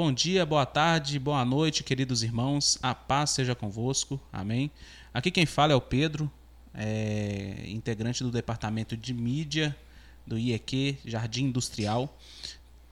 Bom 0.00 0.12
dia, 0.12 0.46
boa 0.46 0.64
tarde, 0.64 1.18
boa 1.18 1.44
noite, 1.44 1.82
queridos 1.82 2.22
irmãos. 2.22 2.78
A 2.80 2.94
paz 2.94 3.30
seja 3.30 3.52
convosco. 3.52 4.20
Amém. 4.32 4.70
Aqui 5.12 5.28
quem 5.28 5.44
fala 5.44 5.72
é 5.72 5.74
o 5.74 5.80
Pedro, 5.80 6.30
é, 6.72 7.64
integrante 7.66 8.22
do 8.22 8.30
departamento 8.30 8.96
de 8.96 9.12
mídia 9.12 9.76
do 10.24 10.38
IEQ 10.38 10.98
Jardim 11.04 11.46
Industrial, 11.46 12.16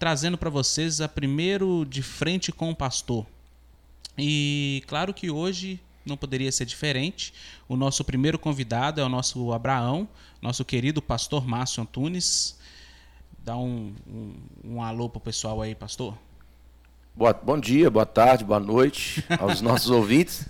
trazendo 0.01 0.37
para 0.37 0.51
vocês 0.51 1.01
a 1.01 1.09
primeiro 1.09 1.87
de 1.89 2.03
frente 2.03 2.51
com 2.51 2.71
o 2.71 2.75
pastor. 2.75 3.25
E 4.19 4.83
claro 4.89 5.15
que 5.15 5.31
hoje 5.31 5.79
não 6.05 6.17
poderia 6.17 6.51
ser 6.51 6.65
diferente. 6.65 7.33
O 7.69 7.77
nosso 7.77 8.03
primeiro 8.03 8.37
convidado 8.37 9.01
é 9.01 9.05
o 9.05 9.09
nosso 9.09 9.53
Abraão, 9.53 10.09
nosso 10.43 10.65
querido 10.65 11.01
pastor 11.01 11.47
Márcio 11.47 11.85
Antunes. 11.85 12.59
Dá 13.45 13.57
um, 13.57 13.95
um, 14.09 14.35
um 14.65 14.83
alô 14.83 15.09
pessoal 15.09 15.63
aí, 15.63 15.73
pastor. 15.73 16.19
Boa, 17.17 17.33
bom 17.33 17.59
dia, 17.59 17.91
boa 17.91 18.05
tarde, 18.05 18.45
boa 18.45 18.61
noite 18.61 19.25
aos 19.41 19.63
nossos 19.63 19.89
ouvintes. 19.89 20.47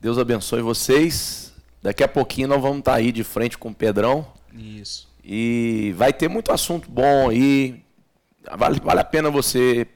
Deus 0.00 0.16
abençoe 0.16 0.62
vocês. 0.62 1.52
Daqui 1.82 2.02
a 2.02 2.08
pouquinho 2.08 2.48
nós 2.48 2.62
vamos 2.62 2.78
estar 2.78 2.94
aí 2.94 3.12
de 3.12 3.22
frente 3.22 3.58
com 3.58 3.68
o 3.68 3.74
Pedrão. 3.74 4.26
Isso. 4.54 5.06
E 5.22 5.92
vai 5.98 6.10
ter 6.10 6.26
muito 6.26 6.50
assunto 6.50 6.90
bom 6.90 7.28
aí. 7.28 7.84
Vale, 8.56 8.80
vale 8.80 9.00
a 9.00 9.04
pena 9.04 9.30
você 9.30 9.86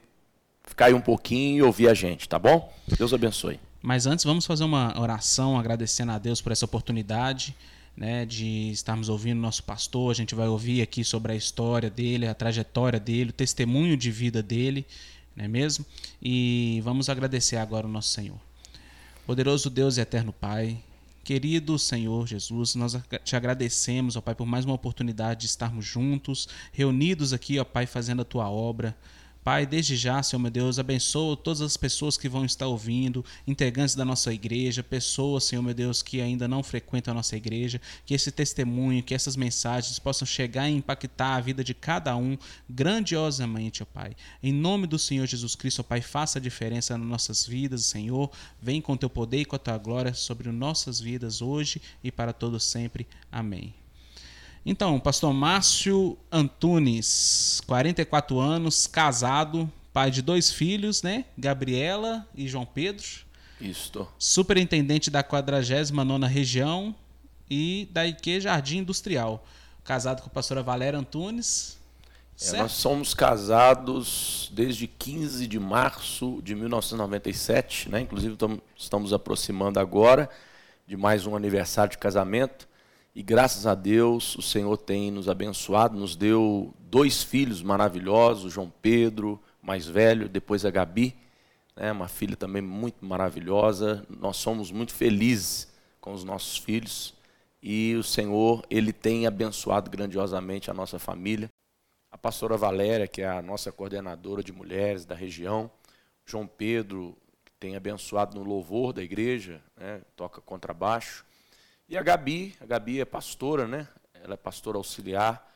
ficar 0.63 0.85
aí 0.85 0.93
um 0.93 1.01
pouquinho 1.01 1.57
e 1.57 1.61
ouvir 1.63 1.89
a 1.89 1.95
gente, 1.95 2.29
tá 2.29 2.37
bom? 2.37 2.71
Deus 2.95 3.11
abençoe. 3.11 3.59
Mas 3.81 4.05
antes, 4.05 4.23
vamos 4.23 4.45
fazer 4.45 4.65
uma 4.65 4.93
oração 5.01 5.57
agradecendo 5.57 6.11
a 6.11 6.19
Deus 6.19 6.39
por 6.39 6.51
essa 6.51 6.65
oportunidade. 6.65 7.55
Né, 7.95 8.25
de 8.25 8.71
estarmos 8.71 9.07
ouvindo 9.07 9.39
nosso 9.39 9.61
pastor, 9.63 10.09
a 10.09 10.15
gente 10.15 10.33
vai 10.33 10.47
ouvir 10.47 10.81
aqui 10.81 11.03
sobre 11.03 11.33
a 11.33 11.35
história 11.35 11.91
dele, 11.91 12.27
a 12.27 12.33
trajetória 12.33 12.99
dele, 12.99 13.29
o 13.29 13.33
testemunho 13.33 13.95
de 13.95 14.09
vida 14.09 14.41
dele, 14.41 14.83
não 15.35 15.45
é 15.45 15.47
mesmo? 15.47 15.85
E 16.21 16.81
vamos 16.83 17.09
agradecer 17.09 17.57
agora 17.57 17.87
o 17.87 17.89
nosso 17.89 18.09
Senhor. 18.09 18.39
Poderoso 19.25 19.69
Deus 19.69 19.97
e 19.97 20.01
eterno 20.01 20.33
Pai, 20.33 20.83
Querido 21.23 21.79
Senhor 21.79 22.27
Jesus, 22.27 22.75
nós 22.75 22.97
te 23.23 23.33
agradecemos, 23.33 24.17
ó 24.17 24.21
Pai, 24.21 24.35
por 24.35 24.45
mais 24.45 24.65
uma 24.65 24.73
oportunidade 24.73 25.41
de 25.41 25.45
estarmos 25.45 25.85
juntos, 25.85 26.49
reunidos 26.73 27.31
aqui, 27.31 27.57
ó 27.57 27.63
Pai, 27.63 27.85
fazendo 27.85 28.23
a 28.23 28.25
tua 28.25 28.49
obra. 28.49 28.93
Pai, 29.43 29.65
desde 29.65 29.97
já, 29.97 30.23
Senhor 30.23 30.39
meu 30.39 30.49
Deus, 30.49 30.79
abençoa 30.79 31.35
todas 31.35 31.59
as 31.59 31.75
pessoas 31.75 32.17
que 32.17 32.29
vão 32.29 32.45
estar 32.45 32.67
ouvindo, 32.67 33.25
integrantes 33.45 33.93
da 33.93 34.05
nossa 34.05 34.33
igreja, 34.33 34.81
pessoas, 34.81 35.43
Senhor 35.43 35.61
meu 35.61 35.73
Deus, 35.73 36.01
que 36.01 36.21
ainda 36.21 36.47
não 36.47 36.63
frequentam 36.63 37.11
a 37.11 37.15
nossa 37.15 37.35
igreja, 37.35 37.81
que 38.05 38.13
esse 38.13 38.31
testemunho, 38.31 39.03
que 39.03 39.13
essas 39.13 39.35
mensagens 39.35 39.99
possam 39.99 40.25
chegar 40.25 40.69
e 40.69 40.73
impactar 40.73 41.35
a 41.35 41.41
vida 41.41 41.61
de 41.61 41.73
cada 41.73 42.15
um 42.15 42.37
grandiosamente, 42.69 43.83
ó 43.83 43.85
Pai. 43.85 44.15
Em 44.41 44.53
nome 44.53 44.87
do 44.87 44.97
Senhor 44.97 45.27
Jesus 45.27 45.55
Cristo, 45.55 45.81
ó 45.81 45.83
Pai, 45.83 45.99
faça 45.99 46.39
a 46.39 46.41
diferença 46.41 46.97
nas 46.97 47.07
nossas 47.07 47.45
vidas, 47.45 47.85
Senhor. 47.85 48.31
Vem 48.61 48.79
com 48.81 48.95
teu 48.95 49.09
poder 49.09 49.41
e 49.41 49.45
com 49.45 49.57
a 49.57 49.59
tua 49.59 49.77
glória 49.77 50.13
sobre 50.13 50.49
nossas 50.51 51.01
vidas 51.01 51.41
hoje 51.41 51.81
e 52.01 52.09
para 52.09 52.31
todos 52.31 52.63
sempre. 52.63 53.05
Amém. 53.29 53.82
Então, 54.65 54.97
pastor 54.99 55.33
Márcio 55.33 56.17
Antunes, 56.31 57.61
44 57.67 58.39
anos, 58.39 58.87
casado, 58.87 59.69
pai 59.91 60.09
de 60.09 60.21
dois 60.21 60.51
filhos, 60.51 61.03
né? 61.03 61.25
Gabriela 61.37 62.25
e 62.33 62.47
João 62.47 62.65
Pedro. 62.65 63.05
Isto. 63.59 64.07
Superintendente 64.17 65.11
da 65.11 65.23
49ª 65.23 66.27
região 66.27 66.95
e 67.49 67.89
da 67.91 68.07
IQ 68.07 68.41
Jardim 68.41 68.77
Industrial. 68.79 69.45
Casado 69.83 70.21
com 70.21 70.27
a 70.27 70.31
pastora 70.31 70.63
Valéria 70.63 70.97
Antunes. 70.97 71.77
É, 72.41 72.57
nós 72.57 72.71
somos 72.71 73.13
casados 73.13 74.49
desde 74.53 74.87
15 74.87 75.45
de 75.45 75.59
março 75.59 76.41
de 76.41 76.55
1997, 76.55 77.89
né? 77.89 78.01
Inclusive 78.01 78.35
estamos 78.77 79.13
aproximando 79.13 79.79
agora 79.79 80.29
de 80.87 80.97
mais 80.97 81.27
um 81.27 81.35
aniversário 81.35 81.91
de 81.91 81.97
casamento. 81.97 82.67
E 83.15 83.21
graças 83.21 83.67
a 83.67 83.75
Deus 83.75 84.35
o 84.35 84.41
Senhor 84.41 84.75
tem 84.75 85.11
nos 85.11 85.29
abençoado, 85.29 85.95
nos 85.95 86.15
deu 86.15 86.73
dois 86.79 87.21
filhos 87.21 87.61
maravilhosos, 87.61 88.51
João 88.51 88.73
Pedro, 88.81 89.39
mais 89.61 89.85
velho, 89.85 90.27
depois 90.27 90.65
a 90.65 90.71
Gabi, 90.71 91.15
né, 91.75 91.91
uma 91.91 92.07
filha 92.07 92.35
também 92.35 92.61
muito 92.61 93.05
maravilhosa. 93.05 94.03
Nós 94.09 94.37
somos 94.37 94.71
muito 94.71 94.93
felizes 94.93 95.71
com 96.01 96.11
os 96.11 96.23
nossos 96.23 96.57
filhos 96.57 97.13
e 97.61 97.95
o 97.95 98.03
Senhor, 98.03 98.65
ele 98.67 98.91
tem 98.91 99.27
abençoado 99.27 99.91
grandiosamente 99.91 100.71
a 100.71 100.73
nossa 100.73 100.97
família. 100.97 101.51
A 102.11 102.17
pastora 102.17 102.57
Valéria, 102.57 103.07
que 103.07 103.21
é 103.21 103.29
a 103.29 103.43
nossa 103.43 103.71
coordenadora 103.71 104.43
de 104.43 104.51
mulheres 104.51 105.05
da 105.05 105.13
região, 105.13 105.69
João 106.25 106.47
Pedro, 106.47 107.15
que 107.45 107.51
tem 107.59 107.75
abençoado 107.75 108.39
no 108.39 108.43
louvor 108.43 108.91
da 108.91 109.03
igreja, 109.03 109.61
né, 109.77 110.01
toca 110.15 110.41
contrabaixo. 110.41 111.23
E 111.93 111.97
a 111.97 112.01
Gabi, 112.01 112.55
a 112.59 112.65
Gabi 112.65 113.01
é 113.01 113.05
pastora, 113.05 113.67
né? 113.67 113.87
Ela 114.15 114.33
é 114.33 114.35
pastora 114.35 114.79
auxiliar 114.79 115.47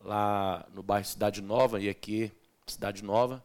lá 0.00 0.66
no 0.74 0.82
bairro 0.82 1.06
Cidade 1.06 1.40
Nova 1.40 1.80
e 1.80 1.88
aqui 1.88 2.32
Cidade 2.66 3.04
Nova. 3.04 3.44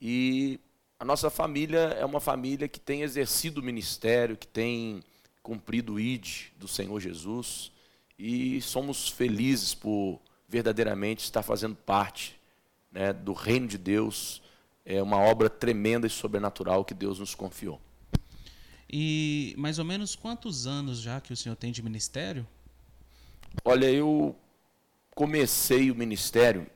E 0.00 0.60
a 0.96 1.04
nossa 1.04 1.28
família 1.28 1.80
é 1.98 2.04
uma 2.04 2.20
família 2.20 2.68
que 2.68 2.78
tem 2.78 3.02
exercido 3.02 3.60
o 3.60 3.64
ministério, 3.64 4.36
que 4.36 4.46
tem 4.46 5.02
cumprido 5.42 5.94
o 5.94 5.98
ID 5.98 6.52
do 6.56 6.68
Senhor 6.68 7.00
Jesus 7.00 7.72
e 8.16 8.62
somos 8.62 9.08
felizes 9.08 9.74
por 9.74 10.20
verdadeiramente 10.48 11.24
estar 11.24 11.42
fazendo 11.42 11.74
parte 11.74 12.38
né, 12.92 13.12
do 13.12 13.32
reino 13.32 13.66
de 13.66 13.76
Deus. 13.76 14.40
É 14.84 15.02
uma 15.02 15.18
obra 15.18 15.50
tremenda 15.50 16.06
e 16.06 16.10
sobrenatural 16.10 16.84
que 16.84 16.94
Deus 16.94 17.18
nos 17.18 17.34
confiou. 17.34 17.80
E 18.92 19.54
mais 19.56 19.78
ou 19.78 19.84
menos 19.84 20.14
quantos 20.14 20.66
anos 20.66 21.00
já 21.00 21.20
que 21.20 21.32
o 21.32 21.36
senhor 21.36 21.56
tem 21.56 21.72
de 21.72 21.82
ministério? 21.82 22.46
Olha, 23.64 23.90
eu 23.90 24.36
comecei 25.14 25.90
o 25.90 25.94
ministério, 25.94 26.66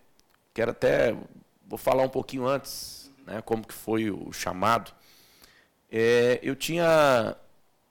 quero 0.54 0.70
até 0.70 1.14
vou 1.68 1.78
falar 1.78 2.02
um 2.04 2.08
pouquinho 2.08 2.46
antes, 2.46 3.10
né, 3.26 3.42
como 3.42 3.66
que 3.66 3.74
foi 3.74 4.10
o 4.10 4.32
chamado. 4.32 4.92
É, 5.90 6.38
eu 6.42 6.56
tinha 6.56 7.36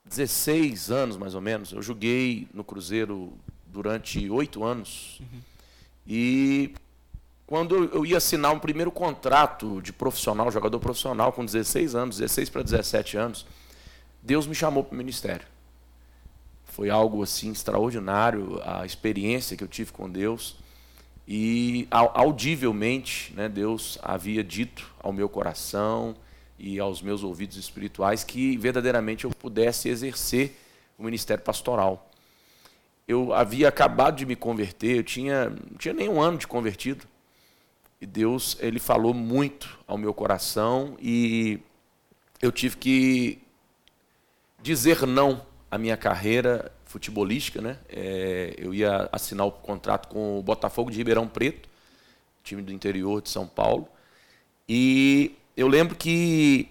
16 0.05 0.91
anos 0.91 1.17
mais 1.17 1.35
ou 1.35 1.41
menos. 1.41 1.71
Eu 1.71 1.81
joguei 1.81 2.47
no 2.53 2.63
Cruzeiro 2.63 3.33
durante 3.67 4.29
oito 4.29 4.63
anos 4.63 5.19
uhum. 5.19 5.41
e 6.07 6.73
quando 7.45 7.75
eu 7.93 8.05
ia 8.05 8.17
assinar 8.17 8.53
um 8.53 8.59
primeiro 8.59 8.91
contrato 8.91 9.81
de 9.81 9.93
profissional, 9.93 10.49
jogador 10.49 10.79
profissional, 10.79 11.31
com 11.31 11.45
16 11.45 11.93
anos, 11.93 12.17
16 12.17 12.49
para 12.49 12.63
17 12.63 13.17
anos, 13.17 13.45
Deus 14.25 14.47
me 14.47 14.55
chamou 14.55 14.83
para 14.83 14.95
o 14.95 14.97
ministério. 14.97 15.45
Foi 16.63 16.89
algo 16.89 17.21
assim 17.21 17.51
extraordinário 17.51 18.59
a 18.65 18.83
experiência 18.83 19.55
que 19.55 19.63
eu 19.63 19.67
tive 19.67 19.91
com 19.91 20.09
Deus. 20.09 20.57
E 21.27 21.87
audivelmente, 21.91 23.31
né, 23.35 23.47
Deus 23.47 23.99
havia 24.01 24.43
dito 24.43 24.91
ao 24.99 25.13
meu 25.13 25.29
coração 25.29 26.15
e 26.57 26.79
aos 26.79 27.03
meus 27.03 27.21
ouvidos 27.21 27.55
espirituais 27.55 28.23
que 28.23 28.57
verdadeiramente 28.57 29.25
eu 29.25 29.29
pudesse 29.29 29.89
exercer 29.89 30.57
o 30.97 31.03
ministério 31.03 31.43
pastoral. 31.43 32.09
Eu 33.07 33.31
havia 33.31 33.69
acabado 33.69 34.15
de 34.15 34.25
me 34.25 34.35
converter, 34.35 34.97
eu 34.97 35.03
tinha, 35.03 35.51
não 35.51 35.77
tinha 35.77 35.93
nem 35.93 36.09
um 36.09 36.19
ano 36.19 36.39
de 36.39 36.47
convertido. 36.47 37.05
E 38.01 38.07
Deus, 38.07 38.57
ele 38.59 38.79
falou 38.79 39.13
muito 39.13 39.77
ao 39.85 39.99
meu 39.99 40.15
coração 40.15 40.97
e 40.99 41.59
eu 42.41 42.51
tive 42.51 42.77
que 42.77 43.44
dizer 44.65 45.05
não 45.05 45.45
à 45.69 45.77
minha 45.77 45.95
carreira 45.95 46.71
futebolística, 46.85 47.61
né? 47.61 47.77
É, 47.87 48.55
eu 48.57 48.73
ia 48.73 49.07
assinar 49.11 49.45
o 49.45 49.51
contrato 49.51 50.07
com 50.07 50.39
o 50.39 50.41
Botafogo 50.41 50.89
de 50.89 50.97
Ribeirão 50.97 51.27
Preto, 51.27 51.69
time 52.43 52.63
do 52.63 52.73
interior 52.73 53.21
de 53.21 53.29
São 53.29 53.45
Paulo. 53.45 53.87
E 54.67 55.35
eu 55.55 55.67
lembro 55.67 55.95
que 55.95 56.67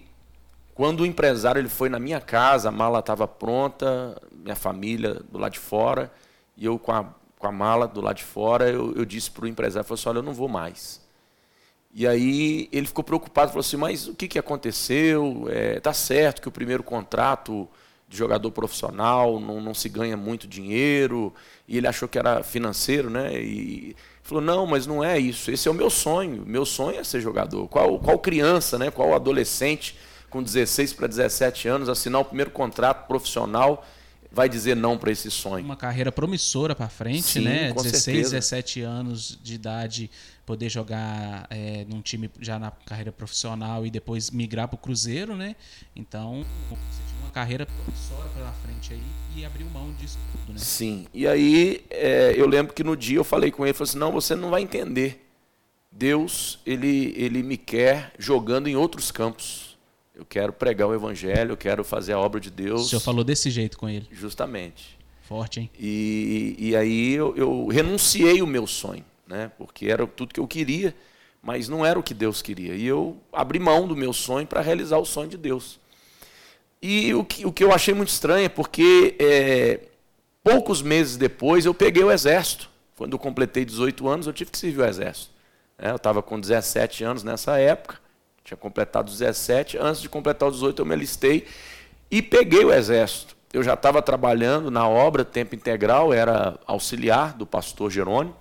quando 0.73 1.01
o 1.01 1.05
empresário 1.05 1.59
ele 1.59 1.69
foi 1.69 1.87
na 1.87 1.97
minha 1.97 2.19
casa, 2.19 2.67
a 2.67 2.71
mala 2.71 2.99
estava 2.99 3.25
pronta, 3.25 4.21
minha 4.33 4.57
família 4.57 5.21
do 5.31 5.37
lado 5.37 5.53
de 5.53 5.59
fora, 5.59 6.11
e 6.57 6.65
eu 6.65 6.77
com 6.77 6.91
a, 6.91 7.05
com 7.39 7.47
a 7.47 7.51
mala 7.51 7.87
do 7.87 8.01
lado 8.01 8.17
de 8.17 8.25
fora, 8.25 8.69
eu, 8.69 8.93
eu 8.93 9.05
disse 9.05 9.31
para 9.31 9.45
o 9.45 9.47
empresário, 9.47 9.87
falei 9.87 10.01
assim, 10.01 10.09
olha, 10.09 10.17
eu 10.17 10.23
não 10.23 10.33
vou 10.33 10.49
mais. 10.49 11.01
E 11.93 12.05
aí 12.05 12.67
ele 12.73 12.87
ficou 12.87 13.05
preocupado, 13.05 13.51
falou 13.51 13.61
assim, 13.61 13.77
mas 13.77 14.05
o 14.05 14.13
que, 14.13 14.27
que 14.27 14.37
aconteceu? 14.37 15.47
É, 15.49 15.79
tá 15.79 15.93
certo 15.93 16.41
que 16.41 16.49
o 16.49 16.51
primeiro 16.51 16.83
contrato 16.83 17.69
de 18.15 18.19
jogador 18.19 18.49
profissional, 18.51 19.39
não, 19.39 19.61
não 19.61 19.73
se 19.73 19.89
ganha 19.89 20.15
muito 20.17 20.47
dinheiro, 20.47 21.33
e 21.67 21.77
ele 21.77 21.87
achou 21.87 22.07
que 22.07 22.17
era 22.17 22.41
financeiro, 22.41 23.09
né? 23.09 23.33
E 23.39 23.95
falou: 24.23 24.43
"Não, 24.43 24.65
mas 24.65 24.87
não 24.87 25.03
é 25.03 25.19
isso. 25.19 25.51
Esse 25.51 25.67
é 25.67 25.71
o 25.71 25.73
meu 25.73 25.89
sonho. 25.89 26.43
Meu 26.45 26.65
sonho 26.65 26.99
é 26.99 27.03
ser 27.03 27.21
jogador. 27.21 27.67
Qual 27.67 27.99
qual 27.99 28.17
criança, 28.17 28.79
né? 28.79 28.89
Qual 28.89 29.13
adolescente 29.13 29.95
com 30.29 30.41
16 30.41 30.93
para 30.93 31.07
17 31.07 31.67
anos 31.67 31.87
assinar 31.87 32.21
o 32.21 32.25
primeiro 32.25 32.51
contrato 32.51 33.07
profissional 33.07 33.85
vai 34.35 34.49
dizer 34.49 34.75
não 34.75 34.97
para 34.97 35.11
esse 35.11 35.31
sonho. 35.31 35.63
Uma 35.63 35.77
carreira 35.77 36.11
promissora 36.11 36.75
para 36.75 36.89
frente, 36.89 37.23
Sim, 37.23 37.45
né? 37.45 37.71
Com 37.71 37.81
16, 37.81 38.03
certeza. 38.03 38.31
17 38.31 38.81
anos 38.81 39.39
de 39.41 39.53
idade 39.55 40.11
poder 40.45 40.69
jogar 40.69 41.47
é, 41.49 41.85
num 41.89 42.01
time 42.01 42.29
já 42.39 42.59
na 42.59 42.71
carreira 42.71 43.11
profissional 43.11 43.85
e 43.85 43.89
depois 43.89 44.29
migrar 44.29 44.67
para 44.67 44.75
o 44.75 44.77
Cruzeiro, 44.77 45.35
né? 45.35 45.55
Então, 45.95 46.45
você 46.69 47.01
tinha 47.07 47.21
uma 47.21 47.31
carreira 47.31 47.65
promissória 47.65 48.29
pela 48.31 48.51
frente 48.51 48.93
aí 48.93 49.01
e 49.35 49.45
abriu 49.45 49.67
mão 49.69 49.91
disso 49.93 50.17
tudo, 50.31 50.53
né? 50.53 50.59
Sim. 50.59 51.07
E 51.13 51.27
aí, 51.27 51.83
é, 51.89 52.33
eu 52.37 52.47
lembro 52.47 52.73
que 52.73 52.83
no 52.83 52.95
dia 52.95 53.17
eu 53.17 53.23
falei 53.23 53.51
com 53.51 53.65
ele, 53.65 53.73
falei 53.73 53.89
assim, 53.89 53.97
não, 53.97 54.11
você 54.11 54.35
não 54.35 54.49
vai 54.49 54.61
entender. 54.61 55.25
Deus, 55.91 56.59
ele, 56.65 57.13
ele 57.15 57.41
me 57.41 57.57
quer 57.57 58.13
jogando 58.19 58.67
em 58.67 58.75
outros 58.75 59.11
campos. 59.11 59.77
Eu 60.13 60.25
quero 60.25 60.53
pregar 60.53 60.87
o 60.87 60.93
evangelho, 60.93 61.51
eu 61.53 61.57
quero 61.57 61.83
fazer 61.83 62.13
a 62.13 62.19
obra 62.19 62.39
de 62.39 62.49
Deus. 62.49 62.85
O 62.85 62.89
senhor 62.89 63.01
falou 63.01 63.23
desse 63.23 63.49
jeito 63.49 63.77
com 63.77 63.89
ele? 63.89 64.07
Justamente. 64.11 64.97
Forte, 65.21 65.59
hein? 65.59 65.69
E, 65.79 66.55
e 66.59 66.75
aí 66.75 67.13
eu, 67.13 67.35
eu 67.35 67.67
renunciei 67.67 68.41
o 68.41 68.47
meu 68.47 68.67
sonho, 68.67 69.03
né? 69.27 69.51
Porque 69.57 69.87
era 69.87 70.05
tudo 70.05 70.33
que 70.33 70.39
eu 70.39 70.47
queria, 70.47 70.95
mas 71.41 71.69
não 71.69 71.85
era 71.85 71.97
o 71.97 72.03
que 72.03 72.13
Deus 72.13 72.41
queria. 72.41 72.73
E 72.75 72.85
eu 72.85 73.17
abri 73.31 73.59
mão 73.59 73.87
do 73.87 73.95
meu 73.95 74.13
sonho 74.13 74.47
para 74.47 74.61
realizar 74.61 74.97
o 74.97 75.05
sonho 75.05 75.29
de 75.29 75.37
Deus. 75.37 75.79
E 76.81 77.13
o 77.13 77.23
que, 77.23 77.45
o 77.45 77.51
que 77.51 77.63
eu 77.63 77.71
achei 77.71 77.93
muito 77.93 78.09
estranho 78.09 78.45
é 78.45 78.49
porque 78.49 79.15
é, 79.19 79.79
poucos 80.43 80.81
meses 80.81 81.17
depois 81.17 81.65
eu 81.65 81.73
peguei 81.73 82.03
o 82.03 82.11
exército. 82.11 82.69
Quando 82.97 83.13
eu 83.13 83.19
completei 83.19 83.65
18 83.65 84.07
anos, 84.07 84.27
eu 84.27 84.33
tive 84.33 84.51
que 84.51 84.57
servir 84.57 84.81
o 84.81 84.85
exército. 84.85 85.31
É, 85.77 85.89
eu 85.89 85.97
estava 85.97 86.21
com 86.21 86.39
17 86.39 87.03
anos 87.03 87.23
nessa 87.23 87.57
época, 87.59 87.99
tinha 88.43 88.55
completado 88.55 89.11
17. 89.11 89.77
Antes 89.77 90.01
de 90.01 90.07
completar 90.07 90.47
os 90.47 90.55
18, 90.55 90.81
eu 90.81 90.85
me 90.85 90.93
alistei 90.93 91.45
e 92.09 92.21
peguei 92.21 92.63
o 92.63 92.71
exército. 92.71 93.35
Eu 93.51 93.63
já 93.63 93.73
estava 93.73 94.01
trabalhando 94.01 94.69
na 94.69 94.87
obra 94.87 95.25
tempo 95.25 95.55
integral, 95.55 96.13
era 96.13 96.59
auxiliar 96.65 97.33
do 97.33 97.45
pastor 97.45 97.89
Jerônimo, 97.89 98.35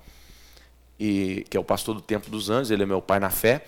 e, 0.99 1.45
que 1.49 1.57
é 1.57 1.61
o 1.61 1.65
pastor 1.65 1.95
do 1.95 2.01
Templo 2.01 2.31
dos 2.31 2.51
Anjos, 2.51 2.71
ele 2.71 2.83
é 2.83 2.87
meu 2.87 3.03
pai 3.03 3.19
na 3.19 3.31
fé. 3.31 3.65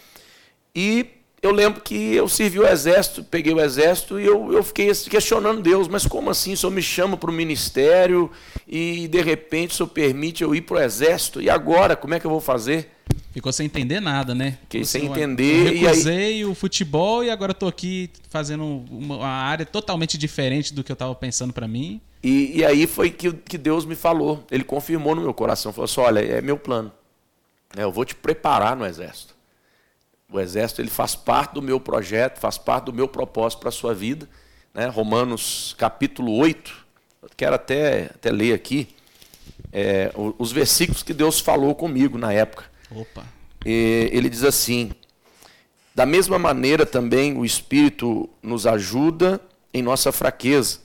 E 0.75 1.07
eu 1.43 1.53
lembro 1.53 1.81
que 1.81 2.15
eu 2.15 2.29
servi 2.29 2.59
o 2.59 2.67
exército, 2.67 3.23
peguei 3.23 3.53
o 3.53 3.61
exército 3.61 4.19
e 4.19 4.25
eu, 4.25 4.53
eu 4.53 4.63
fiquei 4.63 4.93
questionando 5.09 5.63
Deus, 5.63 5.87
mas 5.87 6.07
como 6.07 6.31
assim? 6.31 6.55
O 6.55 6.57
senhor 6.57 6.73
me 6.73 6.83
chama 6.83 7.17
para 7.17 7.31
o 7.31 7.33
ministério 7.33 8.31
e 8.67 9.07
de 9.09 9.21
repente 9.21 9.73
o 9.73 9.75
senhor 9.75 9.89
permite 9.89 10.43
eu 10.43 10.55
ir 10.55 10.63
para 10.63 10.79
o 10.79 10.81
exército? 10.81 11.41
E 11.41 11.49
agora, 11.51 11.95
como 11.95 12.15
é 12.15 12.21
que 12.21 12.27
eu 12.27 12.31
vou 12.31 12.41
fazer? 12.41 12.91
Ficou 13.31 13.53
sem 13.53 13.67
entender 13.67 14.01
nada, 14.01 14.35
né? 14.35 14.59
Fiquei 14.63 14.85
sem 14.85 15.07
entender. 15.07 15.67
Eu 15.67 15.89
recusei 15.89 16.17
aí... 16.17 16.45
o 16.45 16.55
futebol 16.55 17.23
e 17.23 17.31
agora 17.31 17.53
estou 17.53 17.69
aqui 17.69 18.11
fazendo 18.31 18.65
uma 18.91 19.27
área 19.27 19.67
totalmente 19.67 20.17
diferente 20.17 20.73
do 20.73 20.83
que 20.83 20.91
eu 20.91 20.95
estava 20.95 21.15
pensando 21.15 21.53
para 21.53 21.69
mim. 21.69 22.01
E, 22.23 22.59
e, 22.59 22.65
aí 22.65 22.87
foi 22.87 23.11
que, 23.11 23.33
que 23.33 23.59
Deus 23.59 23.85
me 23.85 23.95
falou. 23.95 24.45
Ele 24.51 24.65
confirmou 24.65 25.15
no 25.15 25.23
meu 25.23 25.35
coração. 25.35 25.73
Falou 25.73 25.85
assim, 25.85 26.01
olha, 26.01 26.21
é 26.21 26.41
meu 26.41 26.57
plano. 26.59 26.91
É, 27.77 27.83
eu 27.83 27.93
vou 27.93 28.05
te 28.05 28.15
preparar 28.15 28.75
no 28.75 28.87
exército. 28.87 29.35
O 30.31 30.41
exército 30.41 30.81
ele 30.81 30.91
faz 30.91 31.15
parte 31.15 31.55
do 31.55 31.63
meu 31.63 31.79
projeto, 31.79 32.41
faz 32.41 32.59
parte 32.59 32.87
do 32.87 32.93
meu 32.93 33.07
propósito 33.07 33.61
para 33.61 33.69
a 33.69 33.73
sua 33.73 33.95
vida. 33.95 34.29
Né? 34.75 34.87
Romanos 34.87 35.75
capítulo 35.79 36.37
8, 36.37 36.87
eu 37.23 37.31
quero 37.37 37.55
até, 37.55 38.07
até 38.07 38.31
ler 38.31 38.55
aqui 38.55 38.97
é, 39.73 40.11
os 40.39 40.53
versículos 40.53 41.03
que 41.03 41.13
Deus 41.13 41.39
falou 41.39 41.75
comigo 41.75 42.17
na 42.19 42.33
época. 42.33 42.65
Opa. 42.91 43.25
E 43.65 44.09
ele 44.13 44.29
diz 44.29 44.43
assim: 44.43 44.93
Da 45.95 46.07
mesma 46.07 46.39
maneira 46.39 46.87
também 46.87 47.37
o 47.37 47.45
Espírito 47.45 48.29
nos 48.43 48.67
ajuda 48.67 49.41
em 49.73 49.83
nossa 49.83 50.11
fraqueza. 50.11 50.81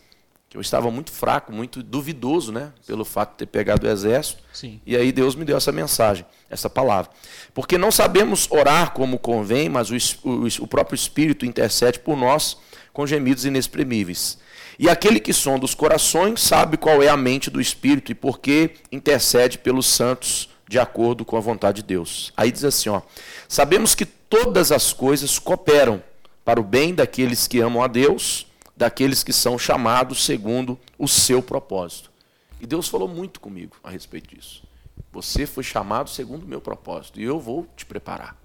Que 0.51 0.57
eu 0.57 0.61
estava 0.61 0.91
muito 0.91 1.13
fraco, 1.13 1.53
muito 1.53 1.81
duvidoso, 1.81 2.51
né? 2.51 2.73
Pelo 2.85 3.05
fato 3.05 3.31
de 3.31 3.37
ter 3.37 3.45
pegado 3.45 3.87
o 3.87 3.89
exército. 3.89 4.43
Sim. 4.51 4.81
E 4.85 4.97
aí 4.97 5.13
Deus 5.13 5.33
me 5.33 5.45
deu 5.45 5.55
essa 5.55 5.71
mensagem, 5.71 6.25
essa 6.49 6.69
palavra. 6.69 7.09
Porque 7.53 7.77
não 7.77 7.89
sabemos 7.89 8.51
orar 8.51 8.91
como 8.91 9.17
convém, 9.17 9.69
mas 9.69 9.89
o, 9.89 9.95
o, 10.27 10.47
o 10.59 10.67
próprio 10.67 10.95
Espírito 10.95 11.45
intercede 11.45 11.99
por 11.99 12.17
nós 12.17 12.57
com 12.91 13.07
gemidos 13.07 13.45
inexprimíveis. 13.45 14.37
E 14.77 14.89
aquele 14.89 15.21
que 15.21 15.31
sonda 15.31 15.63
os 15.63 15.73
corações 15.73 16.41
sabe 16.41 16.75
qual 16.75 17.01
é 17.01 17.07
a 17.07 17.15
mente 17.15 17.49
do 17.49 17.61
Espírito 17.61 18.11
e 18.11 18.15
por 18.15 18.39
que 18.39 18.71
intercede 18.91 19.57
pelos 19.57 19.85
santos 19.85 20.49
de 20.67 20.77
acordo 20.77 21.23
com 21.23 21.37
a 21.37 21.39
vontade 21.39 21.81
de 21.81 21.87
Deus. 21.87 22.33
Aí 22.35 22.51
diz 22.51 22.65
assim, 22.65 22.89
ó: 22.89 23.01
Sabemos 23.47 23.95
que 23.95 24.05
todas 24.05 24.69
as 24.69 24.91
coisas 24.91 25.39
cooperam 25.39 26.03
para 26.43 26.59
o 26.59 26.63
bem 26.63 26.93
daqueles 26.93 27.47
que 27.47 27.61
amam 27.61 27.81
a 27.81 27.87
Deus, 27.87 28.47
daqueles 28.81 29.23
que 29.23 29.31
são 29.31 29.59
chamados 29.59 30.25
segundo 30.25 30.75
o 30.97 31.07
seu 31.07 31.39
propósito. 31.39 32.11
E 32.59 32.65
Deus 32.65 32.87
falou 32.87 33.07
muito 33.07 33.39
comigo 33.39 33.75
a 33.83 33.91
respeito 33.91 34.35
disso. 34.35 34.63
Você 35.11 35.45
foi 35.45 35.63
chamado 35.63 36.09
segundo 36.09 36.45
o 36.45 36.47
meu 36.47 36.59
propósito 36.59 37.19
e 37.19 37.23
eu 37.23 37.39
vou 37.39 37.67
te 37.77 37.85
preparar. 37.85 38.35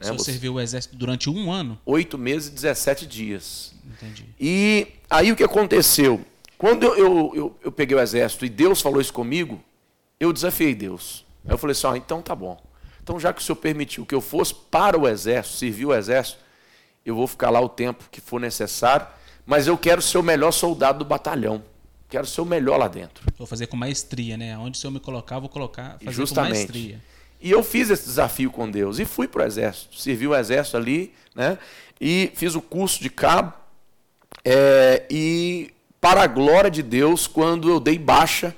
Né? 0.00 0.08
Você 0.08 0.32
serviu 0.32 0.54
o 0.54 0.60
exército 0.60 0.96
durante 0.96 1.30
um 1.30 1.52
ano? 1.52 1.78
Oito 1.86 2.18
meses 2.18 2.48
e 2.48 2.52
17 2.52 3.06
dias. 3.06 3.72
Entendi. 3.86 4.26
E 4.40 4.88
aí 5.08 5.30
o 5.30 5.36
que 5.36 5.44
aconteceu? 5.44 6.20
Quando 6.58 6.82
eu, 6.82 6.96
eu, 6.96 7.32
eu, 7.36 7.58
eu 7.66 7.70
peguei 7.70 7.96
o 7.96 8.00
exército 8.00 8.44
e 8.44 8.48
Deus 8.48 8.80
falou 8.80 9.00
isso 9.00 9.12
comigo, 9.12 9.62
eu 10.18 10.32
desafiei 10.32 10.74
Deus. 10.74 11.24
Aí 11.44 11.52
eu 11.52 11.58
falei 11.58 11.72
assim: 11.72 11.86
ah, 11.86 11.96
então 11.96 12.20
tá 12.20 12.34
bom. 12.34 12.60
Então, 13.00 13.20
já 13.20 13.32
que 13.32 13.40
o 13.40 13.44
senhor 13.44 13.56
permitiu 13.56 14.04
que 14.04 14.14
eu 14.16 14.20
fosse 14.20 14.52
para 14.52 14.98
o 14.98 15.06
exército, 15.06 15.58
servir 15.58 15.86
o 15.86 15.94
exército, 15.94 16.38
eu 17.06 17.14
vou 17.14 17.28
ficar 17.28 17.50
lá 17.50 17.60
o 17.60 17.68
tempo 17.68 18.08
que 18.10 18.20
for 18.20 18.40
necessário, 18.40 19.06
mas 19.50 19.66
eu 19.66 19.76
quero 19.76 20.00
ser 20.00 20.16
o 20.16 20.22
melhor 20.22 20.52
soldado 20.52 21.00
do 21.00 21.04
batalhão. 21.04 21.60
Quero 22.08 22.24
ser 22.24 22.40
o 22.40 22.44
melhor 22.44 22.78
lá 22.78 22.86
dentro. 22.86 23.26
Vou 23.36 23.48
fazer 23.48 23.66
com 23.66 23.76
maestria, 23.76 24.36
né? 24.36 24.56
Onde 24.56 24.78
o 24.78 24.80
senhor 24.80 24.92
me 24.92 25.00
colocar, 25.00 25.40
vou 25.40 25.48
colocar, 25.48 25.98
fazer 25.98 26.12
Justamente. 26.12 26.52
com 26.52 26.56
maestria. 26.58 27.00
E 27.40 27.50
eu 27.50 27.60
fiz 27.64 27.90
esse 27.90 28.04
desafio 28.04 28.52
com 28.52 28.70
Deus 28.70 29.00
e 29.00 29.04
fui 29.04 29.26
para 29.26 29.42
o 29.42 29.44
exército. 29.44 29.98
Servi 29.98 30.28
o 30.28 30.36
exército 30.36 30.76
ali, 30.76 31.12
né? 31.34 31.58
E 32.00 32.30
fiz 32.36 32.54
o 32.54 32.62
curso 32.62 33.02
de 33.02 33.10
cabo. 33.10 33.52
É, 34.44 35.04
e 35.10 35.72
para 36.00 36.22
a 36.22 36.26
glória 36.28 36.70
de 36.70 36.82
Deus, 36.82 37.26
quando 37.26 37.68
eu 37.68 37.80
dei 37.80 37.98
baixa, 37.98 38.54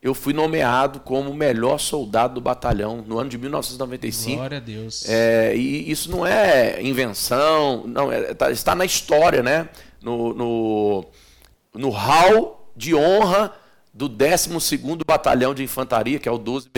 eu 0.00 0.14
fui 0.14 0.32
nomeado 0.32 1.00
como 1.00 1.30
o 1.30 1.34
melhor 1.34 1.78
soldado 1.78 2.34
do 2.34 2.40
batalhão 2.40 3.04
no 3.04 3.18
ano 3.18 3.28
de 3.28 3.36
1995. 3.36 4.36
Glória 4.36 4.58
a 4.58 4.60
Deus. 4.60 5.08
É, 5.08 5.56
e 5.56 5.90
isso 5.90 6.08
não 6.12 6.24
é 6.24 6.80
invenção, 6.80 7.82
não 7.88 8.12
é, 8.12 8.34
tá, 8.34 8.52
está 8.52 8.76
na 8.76 8.84
história, 8.84 9.42
né? 9.42 9.68
No, 10.00 10.32
no, 10.32 11.04
no 11.74 11.90
hall 11.90 12.72
de 12.76 12.94
honra 12.94 13.52
do 13.92 14.08
12º 14.08 15.04
Batalhão 15.04 15.54
de 15.54 15.62
Infantaria, 15.62 16.18
que 16.18 16.28
é 16.28 16.32
o 16.32 16.38
12 16.38 16.70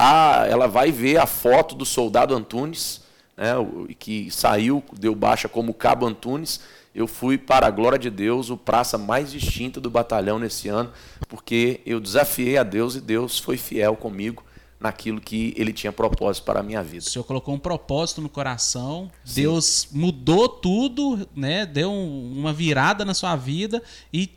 Ah, 0.00 0.46
ela 0.48 0.68
vai 0.68 0.92
ver 0.92 1.18
a 1.18 1.26
foto 1.26 1.74
do 1.74 1.84
soldado 1.84 2.34
Antunes, 2.34 3.02
né, 3.36 3.52
que 3.98 4.30
saiu, 4.30 4.82
deu 4.92 5.12
baixa 5.12 5.48
como 5.48 5.74
Cabo 5.74 6.06
Antunes, 6.06 6.60
eu 6.94 7.06
fui, 7.06 7.36
para 7.36 7.66
a 7.66 7.70
glória 7.70 7.98
de 7.98 8.10
Deus, 8.10 8.48
o 8.50 8.56
praça 8.56 8.96
mais 8.96 9.30
distinto 9.30 9.80
do 9.80 9.90
batalhão 9.90 10.38
nesse 10.38 10.68
ano, 10.68 10.92
porque 11.28 11.80
eu 11.84 12.00
desafiei 12.00 12.56
a 12.56 12.62
Deus 12.62 12.94
e 12.96 13.00
Deus 13.00 13.38
foi 13.38 13.56
fiel 13.56 13.96
comigo 13.96 14.44
naquilo 14.80 15.20
que 15.20 15.52
ele 15.56 15.72
tinha 15.72 15.92
propósito 15.92 16.44
para 16.44 16.60
a 16.60 16.62
minha 16.62 16.82
vida. 16.82 17.04
O 17.04 17.10
Senhor 17.10 17.24
colocou 17.24 17.54
um 17.54 17.58
propósito 17.58 18.20
no 18.20 18.28
coração, 18.28 19.10
Sim. 19.24 19.42
Deus 19.42 19.88
mudou 19.90 20.48
tudo, 20.48 21.28
né? 21.34 21.66
deu 21.66 21.92
uma 21.92 22.52
virada 22.52 23.04
na 23.04 23.14
sua 23.14 23.34
vida 23.36 23.82
e 24.12 24.30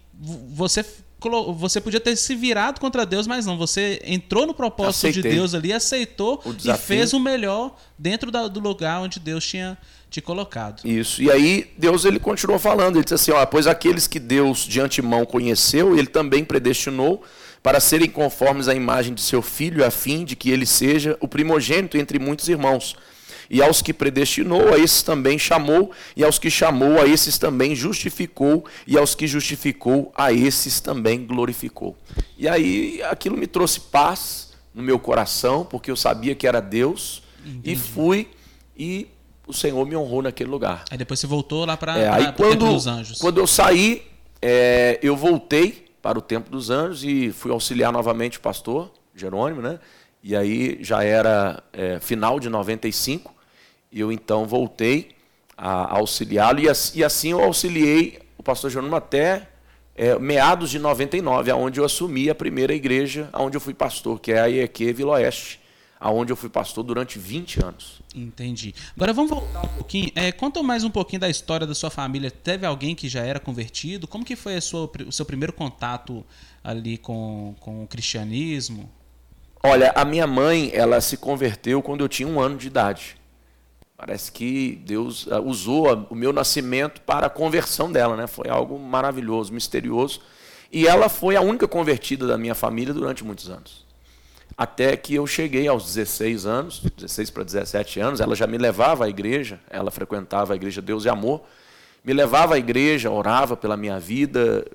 você 0.50 0.84
você 1.56 1.80
podia 1.80 2.00
ter 2.00 2.16
se 2.16 2.34
virado 2.34 2.80
contra 2.82 3.06
Deus, 3.06 3.28
mas 3.28 3.46
não. 3.46 3.56
Você 3.56 4.02
entrou 4.04 4.48
no 4.48 4.56
propósito 4.56 5.08
Aceitei. 5.08 5.22
de 5.22 5.38
Deus 5.38 5.54
ali, 5.54 5.72
aceitou 5.72 6.42
e 6.66 6.74
fez 6.78 7.14
o 7.14 7.20
melhor 7.20 7.76
dentro 7.98 8.32
do 8.32 8.60
lugar 8.60 9.02
onde 9.02 9.20
Deus 9.20 9.46
tinha 9.46 9.78
te 10.10 10.20
colocado. 10.20 10.86
Isso. 10.86 11.22
E 11.22 11.30
aí 11.30 11.72
Deus 11.78 12.06
ele 12.06 12.20
continuou 12.20 12.60
falando, 12.60 12.96
ele 12.96 13.04
disse 13.04 13.14
assim, 13.14 13.32
ó, 13.32 13.46
pois 13.46 13.68
aqueles 13.68 14.08
que 14.08 14.20
Deus 14.20 14.60
de 14.60 14.82
antemão 14.82 15.26
conheceu, 15.26 15.96
ele 15.96 16.08
também 16.08 16.44
predestinou 16.44 17.24
para 17.64 17.80
serem 17.80 18.10
conformes 18.10 18.68
à 18.68 18.74
imagem 18.74 19.14
de 19.14 19.22
seu 19.22 19.42
filho, 19.42 19.86
a 19.86 19.92
fim 19.92 20.24
de 20.24 20.36
que 20.36 20.50
ele 20.50 20.66
seja 20.66 21.18
o 21.20 21.28
primogênito 21.28 21.98
entre 21.98 22.18
muitos 22.18 22.50
irmãos. 22.50 22.96
E 23.50 23.62
aos 23.62 23.82
que 23.82 23.94
predestinou, 23.94 24.74
a 24.74 24.78
esses 24.78 25.04
também 25.04 25.38
chamou, 25.38 25.92
e 26.16 26.24
aos 26.24 26.40
que 26.40 26.50
chamou, 26.50 27.00
a 27.02 27.06
esses 27.06 27.38
também 27.38 27.76
justificou, 27.76 28.66
e 28.88 28.98
aos 28.98 29.14
que 29.14 29.28
justificou, 29.28 30.12
a 30.16 30.32
esses 30.32 30.80
também 30.80 31.26
glorificou. 31.26 31.98
E 32.38 32.48
aí 32.48 33.02
aquilo 33.04 33.38
me 33.38 33.46
trouxe 33.46 33.82
paz 33.82 34.54
no 34.74 34.82
meu 34.82 34.98
coração, 34.98 35.66
porque 35.66 35.92
eu 35.92 35.98
sabia 35.98 36.34
que 36.34 36.48
era 36.48 36.62
Deus, 36.62 37.24
Entendi. 37.46 37.74
e 37.74 37.76
fui 37.76 38.28
e 38.78 39.08
o 39.46 39.54
Senhor 39.54 39.86
me 39.86 39.98
honrou 39.98 40.22
naquele 40.22 40.50
lugar. 40.50 40.86
Aí 40.90 40.98
depois 40.98 41.20
você 41.20 41.28
voltou 41.28 41.66
lá 41.66 41.76
para 41.76 41.98
é, 41.98 42.30
o 42.30 42.32
Templo 42.32 42.56
dos 42.56 42.88
Anjos. 42.88 43.20
Quando 43.20 43.38
eu 43.38 43.46
saí, 43.46 44.04
é, 44.42 44.98
eu 45.04 45.16
voltei 45.18 45.91
para 46.02 46.18
o 46.18 46.22
Templo 46.22 46.52
dos 46.52 46.70
Anjos 46.70 47.04
e 47.04 47.32
fui 47.32 47.52
auxiliar 47.52 47.92
novamente 47.92 48.38
o 48.38 48.42
pastor 48.42 48.92
Jerônimo, 49.16 49.62
né? 49.62 49.80
E 50.24 50.36
aí 50.36 50.78
já 50.82 51.04
era 51.04 51.64
é, 51.74 52.00
final 52.00 52.40
de 52.40 52.50
95, 52.50 53.34
e 53.92 54.00
eu 54.00 54.12
então 54.12 54.46
voltei 54.46 55.12
a, 55.58 55.98
auxiliá-lo, 55.98 56.60
e, 56.60 56.66
e, 56.96 57.04
assim 57.04 57.32
eu 57.32 57.42
auxiliei 57.42 58.20
o 58.38 58.44
pastor 58.44 58.70
Jerônimo 58.70 58.96
até 58.96 59.50
é, 59.96 60.18
meados 60.18 60.70
de 60.70 60.80
99, 60.80 61.52
aonde 61.52 61.80
eu 61.80 61.86
assumi 61.86 62.30
a 62.30 62.36
primeira 62.36 62.74
igreja, 62.74 63.30
aonde 63.32 63.58
eu 63.58 63.62
fui 63.62 63.74
pastor, 63.74 64.20
que 64.20 64.32
é 64.32 64.40
a 64.40 64.46
IEQ 64.46 64.94
Vila 64.94 65.14
Oeste, 65.14 65.61
aonde 66.02 66.34
eu 66.34 66.36
fui 66.36 66.50
pastor 66.50 66.84
durante 66.84 67.20
20 67.20 67.64
anos. 67.64 68.02
Entendi. 68.16 68.74
Agora 68.96 69.14
vamos 69.14 69.30
voltar 69.30 69.64
um 69.64 69.68
pouquinho. 69.68 70.12
É, 70.16 70.32
conta 70.32 70.64
mais 70.64 70.84
um 70.84 70.90
pouquinho 70.90 71.20
da 71.20 71.30
história 71.30 71.68
da 71.68 71.76
sua 71.76 71.92
família. 71.92 72.32
Teve 72.32 72.66
alguém 72.66 72.96
que 72.96 73.08
já 73.08 73.22
era 73.22 73.40
convertido? 73.40 74.08
Como 74.08 74.26
que 74.26 74.36
foi 74.36 74.60
sua, 74.60 74.90
o 75.08 75.12
seu 75.12 75.24
primeiro 75.26 75.54
contato 75.54 76.26
ali 76.64 76.98
com, 76.98 77.54
com 77.60 77.84
o 77.84 77.88
cristianismo? 77.88 78.90
Olha, 79.64 79.94
a 79.96 80.04
minha 80.04 80.26
mãe, 80.26 80.72
ela 80.74 81.00
se 81.00 81.16
converteu 81.18 81.84
quando 81.84 82.04
eu 82.04 82.10
tinha 82.10 82.28
um 82.28 82.40
ano 82.40 82.58
de 82.58 82.66
idade. 82.66 83.16
Parece 83.96 84.32
que 84.32 84.82
Deus 84.84 85.28
ah, 85.30 85.40
usou 85.40 86.08
o 86.10 86.16
meu 86.16 86.34
nascimento 86.34 87.00
para 87.02 87.28
a 87.28 87.30
conversão 87.30 87.92
dela, 87.92 88.18
né? 88.18 88.26
Foi 88.26 88.50
algo 88.50 88.80
maravilhoso, 88.80 89.54
misterioso. 89.54 90.20
E 90.72 90.88
ela 90.88 91.08
foi 91.10 91.36
a 91.36 91.42
única 91.42 91.68
convertida 91.68 92.26
da 92.26 92.40
minha 92.40 92.56
família 92.56 92.92
durante 92.92 93.24
muitos 93.24 93.52
anos. 93.52 93.91
Até 94.58 94.96
que 94.96 95.16
eu 95.16 95.26
cheguei 95.26 95.68
aos 95.68 95.86
16 95.86 96.46
anos, 96.46 96.82
16 96.98 97.30
para 97.30 97.44
17 97.44 98.00
anos, 98.00 98.20
ela 98.20 98.36
já 98.36 98.46
me 98.46 98.58
levava 98.58 99.06
à 99.06 99.10
igreja, 99.10 99.60
ela 99.70 99.90
frequentava 99.90 100.54
a 100.54 100.56
igreja 100.56 100.82
Deus 100.82 101.06
e 101.06 101.10
Amor, 101.10 101.42
me 102.04 102.14
levava 102.14 102.56
à 102.56 102.58
igreja, 102.58 103.10
orava 103.10 103.56
pela 103.56 103.78
minha 103.78 104.00
vida, 104.00 104.66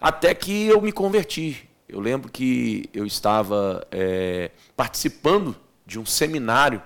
até 0.00 0.34
que 0.34 0.66
eu 0.66 0.80
me 0.80 0.92
converti. 0.92 1.68
Eu 1.88 2.00
lembro 2.00 2.30
que 2.30 2.88
eu 2.92 3.06
estava 3.06 3.86
é, 3.90 4.50
participando 4.76 5.54
de 5.86 5.98
um 5.98 6.06
seminário 6.06 6.80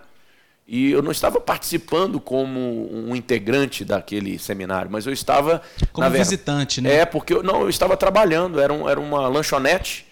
e 0.66 0.90
eu 0.92 1.00
não 1.00 1.10
estava 1.10 1.40
participando 1.40 2.20
como 2.20 2.60
um 2.92 3.16
integrante 3.16 3.86
daquele 3.86 4.38
seminário, 4.38 4.90
mas 4.90 5.06
eu 5.06 5.12
estava. 5.12 5.62
Como 5.92 6.10
visitante, 6.10 6.82
né? 6.82 6.96
É, 6.96 7.04
porque 7.06 7.32
eu, 7.32 7.42
não, 7.42 7.62
eu 7.62 7.70
estava 7.70 7.96
trabalhando, 7.96 8.60
era, 8.60 8.70
um, 8.70 8.86
era 8.86 9.00
uma 9.00 9.26
lanchonete 9.28 10.06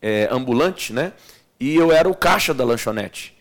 é, 0.00 0.28
ambulante, 0.30 0.92
né? 0.92 1.12
E 1.58 1.74
eu 1.74 1.92
era 1.92 2.08
o 2.08 2.14
caixa 2.14 2.52
da 2.52 2.64
lanchonete. 2.64 3.36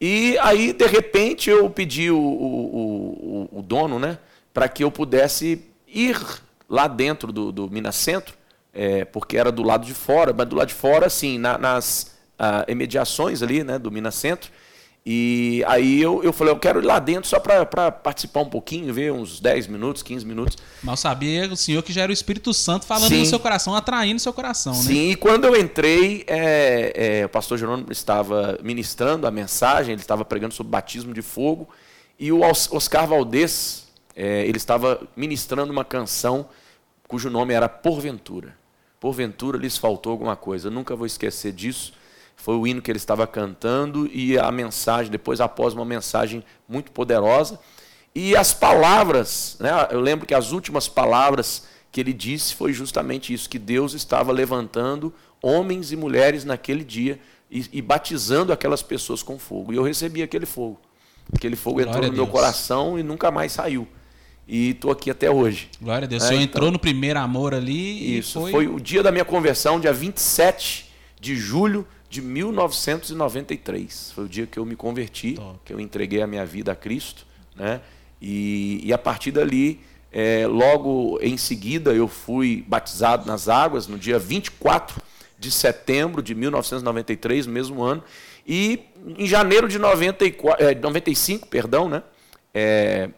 E 0.00 0.38
aí, 0.38 0.72
de 0.72 0.86
repente, 0.86 1.50
eu 1.50 1.68
pedi 1.68 2.10
o, 2.10 2.18
o, 2.18 3.48
o, 3.52 3.58
o 3.58 3.62
dono, 3.62 3.98
né, 3.98 4.18
para 4.54 4.68
que 4.68 4.84
eu 4.84 4.90
pudesse 4.90 5.64
ir 5.86 6.16
lá 6.68 6.86
dentro 6.86 7.32
do, 7.32 7.50
do 7.50 7.68
Minas 7.68 7.96
Centro, 7.96 8.36
é, 8.72 9.04
porque 9.04 9.36
era 9.36 9.50
do 9.50 9.62
lado 9.62 9.84
de 9.84 9.94
fora, 9.94 10.32
mas 10.32 10.46
do 10.46 10.54
lado 10.54 10.68
de 10.68 10.74
fora, 10.74 11.06
assim, 11.06 11.38
na, 11.38 11.58
nas 11.58 12.16
ah, 12.38 12.64
imediações 12.68 13.42
ali, 13.42 13.64
né, 13.64 13.78
do 13.78 13.90
Minas 13.90 14.14
Centro. 14.14 14.50
E 15.06 15.64
aí 15.66 16.02
eu, 16.02 16.22
eu 16.22 16.32
falei, 16.34 16.52
eu 16.52 16.58
quero 16.58 16.80
ir 16.80 16.84
lá 16.84 16.98
dentro 16.98 17.28
só 17.28 17.40
para 17.40 17.64
participar 17.90 18.40
um 18.40 18.48
pouquinho, 18.48 18.92
ver 18.92 19.10
uns 19.10 19.40
10 19.40 19.66
minutos, 19.68 20.02
15 20.02 20.26
minutos. 20.26 20.58
Mal 20.82 20.96
sabia 20.96 21.50
o 21.50 21.56
senhor 21.56 21.82
que 21.82 21.92
já 21.92 22.02
era 22.02 22.10
o 22.10 22.12
Espírito 22.12 22.52
Santo 22.52 22.84
falando 22.84 23.08
Sim. 23.08 23.20
no 23.20 23.26
seu 23.26 23.40
coração, 23.40 23.74
atraindo 23.74 24.20
seu 24.20 24.32
coração, 24.32 24.74
né? 24.74 24.82
Sim, 24.82 25.10
e 25.10 25.16
quando 25.16 25.46
eu 25.46 25.58
entrei, 25.58 26.24
é, 26.26 27.20
é, 27.20 27.24
o 27.24 27.28
pastor 27.28 27.56
Jerônimo 27.56 27.90
estava 27.90 28.58
ministrando 28.62 29.26
a 29.26 29.30
mensagem, 29.30 29.92
ele 29.92 30.02
estava 30.02 30.24
pregando 30.26 30.52
sobre 30.52 30.70
batismo 30.70 31.14
de 31.14 31.22
fogo, 31.22 31.68
e 32.18 32.30
o 32.30 32.40
Oscar 32.42 33.06
Valdez, 33.06 33.86
é, 34.14 34.44
ele 34.46 34.58
estava 34.58 35.00
ministrando 35.16 35.72
uma 35.72 35.84
canção 35.84 36.48
cujo 37.06 37.30
nome 37.30 37.54
era 37.54 37.68
Porventura. 37.68 38.54
Porventura 39.00 39.56
lhes 39.56 39.78
faltou 39.78 40.12
alguma 40.12 40.36
coisa, 40.36 40.68
eu 40.68 40.72
nunca 40.72 40.94
vou 40.94 41.06
esquecer 41.06 41.52
disso 41.52 41.94
foi 42.38 42.54
o 42.54 42.66
hino 42.66 42.80
que 42.80 42.90
ele 42.90 42.98
estava 42.98 43.26
cantando 43.26 44.08
e 44.12 44.38
a 44.38 44.50
mensagem, 44.50 45.10
depois 45.10 45.40
após 45.40 45.74
uma 45.74 45.84
mensagem 45.84 46.42
muito 46.68 46.90
poderosa. 46.92 47.58
E 48.14 48.34
as 48.36 48.54
palavras, 48.54 49.56
né, 49.60 49.70
eu 49.90 50.00
lembro 50.00 50.26
que 50.26 50.34
as 50.34 50.52
últimas 50.52 50.88
palavras 50.88 51.66
que 51.90 52.00
ele 52.00 52.12
disse 52.12 52.54
foi 52.54 52.72
justamente 52.72 53.34
isso: 53.34 53.50
que 53.50 53.58
Deus 53.58 53.92
estava 53.92 54.32
levantando 54.32 55.12
homens 55.42 55.92
e 55.92 55.96
mulheres 55.96 56.44
naquele 56.44 56.84
dia 56.84 57.20
e, 57.50 57.64
e 57.72 57.82
batizando 57.82 58.52
aquelas 58.52 58.82
pessoas 58.82 59.22
com 59.22 59.38
fogo. 59.38 59.72
E 59.72 59.76
eu 59.76 59.82
recebi 59.82 60.22
aquele 60.22 60.46
fogo. 60.46 60.80
Aquele 61.34 61.56
fogo 61.56 61.82
Glória 61.82 61.90
entrou 61.90 62.06
no 62.06 62.16
meu 62.16 62.26
coração 62.26 62.98
e 62.98 63.02
nunca 63.02 63.30
mais 63.30 63.52
saiu. 63.52 63.86
E 64.46 64.70
estou 64.70 64.90
aqui 64.90 65.10
até 65.10 65.30
hoje. 65.30 65.68
Glória 65.80 66.06
a 66.06 66.08
Deus. 66.08 66.22
É, 66.22 66.26
o 66.26 66.28
senhor 66.28 66.40
então, 66.40 66.58
entrou 66.58 66.70
no 66.70 66.78
primeiro 66.78 67.18
amor 67.18 67.52
ali. 67.52 68.16
Isso, 68.16 68.40
foi... 68.40 68.50
foi 68.50 68.68
o 68.68 68.80
dia 68.80 69.02
da 69.02 69.12
minha 69.12 69.24
conversão, 69.24 69.78
dia 69.78 69.92
27 69.92 70.88
de 71.20 71.36
julho 71.36 71.86
de 72.08 72.22
1993. 72.22 74.12
Foi 74.14 74.24
o 74.24 74.28
dia 74.28 74.46
que 74.46 74.58
eu 74.58 74.64
me 74.64 74.76
converti, 74.76 75.34
Top. 75.34 75.58
que 75.64 75.72
eu 75.72 75.80
entreguei 75.80 76.22
a 76.22 76.26
minha 76.26 76.46
vida 76.46 76.72
a 76.72 76.76
Cristo. 76.76 77.26
Né? 77.54 77.80
E, 78.20 78.80
e 78.82 78.92
a 78.92 78.98
partir 78.98 79.30
dali, 79.30 79.80
é, 80.12 80.46
logo 80.46 81.18
em 81.20 81.36
seguida, 81.36 81.92
eu 81.92 82.08
fui 82.08 82.64
batizado 82.66 83.26
nas 83.26 83.48
águas 83.48 83.86
no 83.86 83.98
dia 83.98 84.18
24 84.18 85.02
de 85.38 85.50
setembro 85.50 86.22
de 86.22 86.34
1993, 86.34 87.46
no 87.46 87.52
mesmo 87.52 87.82
ano. 87.82 88.02
E 88.46 88.86
em 89.18 89.26
janeiro 89.26 89.68
de 89.68 89.78
94, 89.78 90.64
é, 90.64 90.74
95, 90.74 91.46
perdão, 91.48 91.88
né? 91.88 92.02
É, 92.54 93.10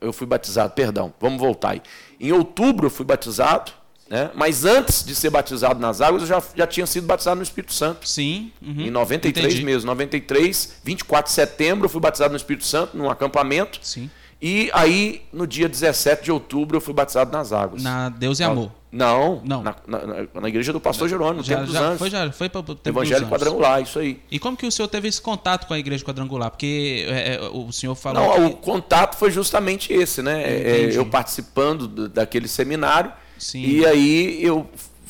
eu 0.00 0.12
fui 0.12 0.26
batizado, 0.26 0.72
perdão, 0.72 1.12
vamos 1.20 1.40
voltar 1.40 1.70
aí. 1.70 1.82
Em 2.20 2.30
outubro 2.32 2.86
eu 2.86 2.90
fui 2.90 3.04
batizado, 3.04 3.72
né? 4.10 4.30
Mas 4.34 4.64
antes 4.64 5.04
de 5.04 5.14
ser 5.14 5.30
batizado 5.30 5.78
nas 5.78 6.00
águas, 6.00 6.22
eu 6.22 6.28
já, 6.28 6.42
já 6.54 6.66
tinha 6.66 6.86
sido 6.86 7.06
batizado 7.06 7.36
no 7.36 7.42
Espírito 7.42 7.72
Santo. 7.74 8.08
Sim. 8.08 8.50
Uhum. 8.62 8.80
Em 8.80 8.90
93 8.90 9.46
Entendi. 9.46 9.64
mesmo. 9.64 9.86
93, 9.86 10.80
24 10.82 11.30
de 11.30 11.34
setembro, 11.34 11.84
eu 11.86 11.90
fui 11.90 12.00
batizado 12.00 12.30
no 12.30 12.36
Espírito 12.36 12.64
Santo, 12.64 12.96
num 12.96 13.10
acampamento. 13.10 13.78
Sim. 13.82 14.10
E 14.40 14.70
aí, 14.72 15.22
no 15.32 15.46
dia 15.46 15.68
17 15.68 16.24
de 16.24 16.32
outubro, 16.32 16.76
eu 16.76 16.80
fui 16.80 16.94
batizado 16.94 17.30
nas 17.32 17.52
águas. 17.52 17.82
Na 17.82 18.08
Deus 18.08 18.38
e 18.38 18.44
Amor. 18.44 18.70
Não, 18.90 19.42
não. 19.44 19.62
Na, 19.62 19.76
na, 19.86 19.98
na 20.40 20.48
igreja 20.48 20.72
do 20.72 20.80
pastor 20.80 21.08
Jerônimo, 21.08 21.38
no 21.38 21.42
já, 21.42 21.56
Tempo 21.56 21.66
dos 21.66 21.74
já 21.74 21.80
Anjos. 21.80 21.98
Foi, 21.98 22.08
já 22.10 22.32
foi 22.32 22.48
para 22.48 22.60
o 22.60 22.78
Evangelho 22.86 23.26
Quadrangular, 23.26 23.82
isso 23.82 23.98
aí. 23.98 24.22
E 24.30 24.38
como 24.38 24.56
que 24.56 24.64
o 24.64 24.72
senhor 24.72 24.88
teve 24.88 25.08
esse 25.08 25.20
contato 25.20 25.66
com 25.66 25.74
a 25.74 25.78
igreja 25.78 26.02
quadrangular? 26.02 26.50
Porque 26.50 27.04
é, 27.06 27.34
é 27.34 27.40
o 27.52 27.70
senhor 27.70 27.94
falou. 27.94 28.22
Não, 28.22 28.48
que... 28.48 28.54
o 28.54 28.56
contato 28.56 29.16
foi 29.16 29.30
justamente 29.30 29.92
esse, 29.92 30.22
né? 30.22 30.42
É, 30.42 30.96
eu 30.96 31.04
participando 31.04 32.08
daquele 32.08 32.48
seminário 32.48 33.12
Sim. 33.38 33.62
E 33.62 33.86
aí 33.86 34.44
eu 34.44 34.68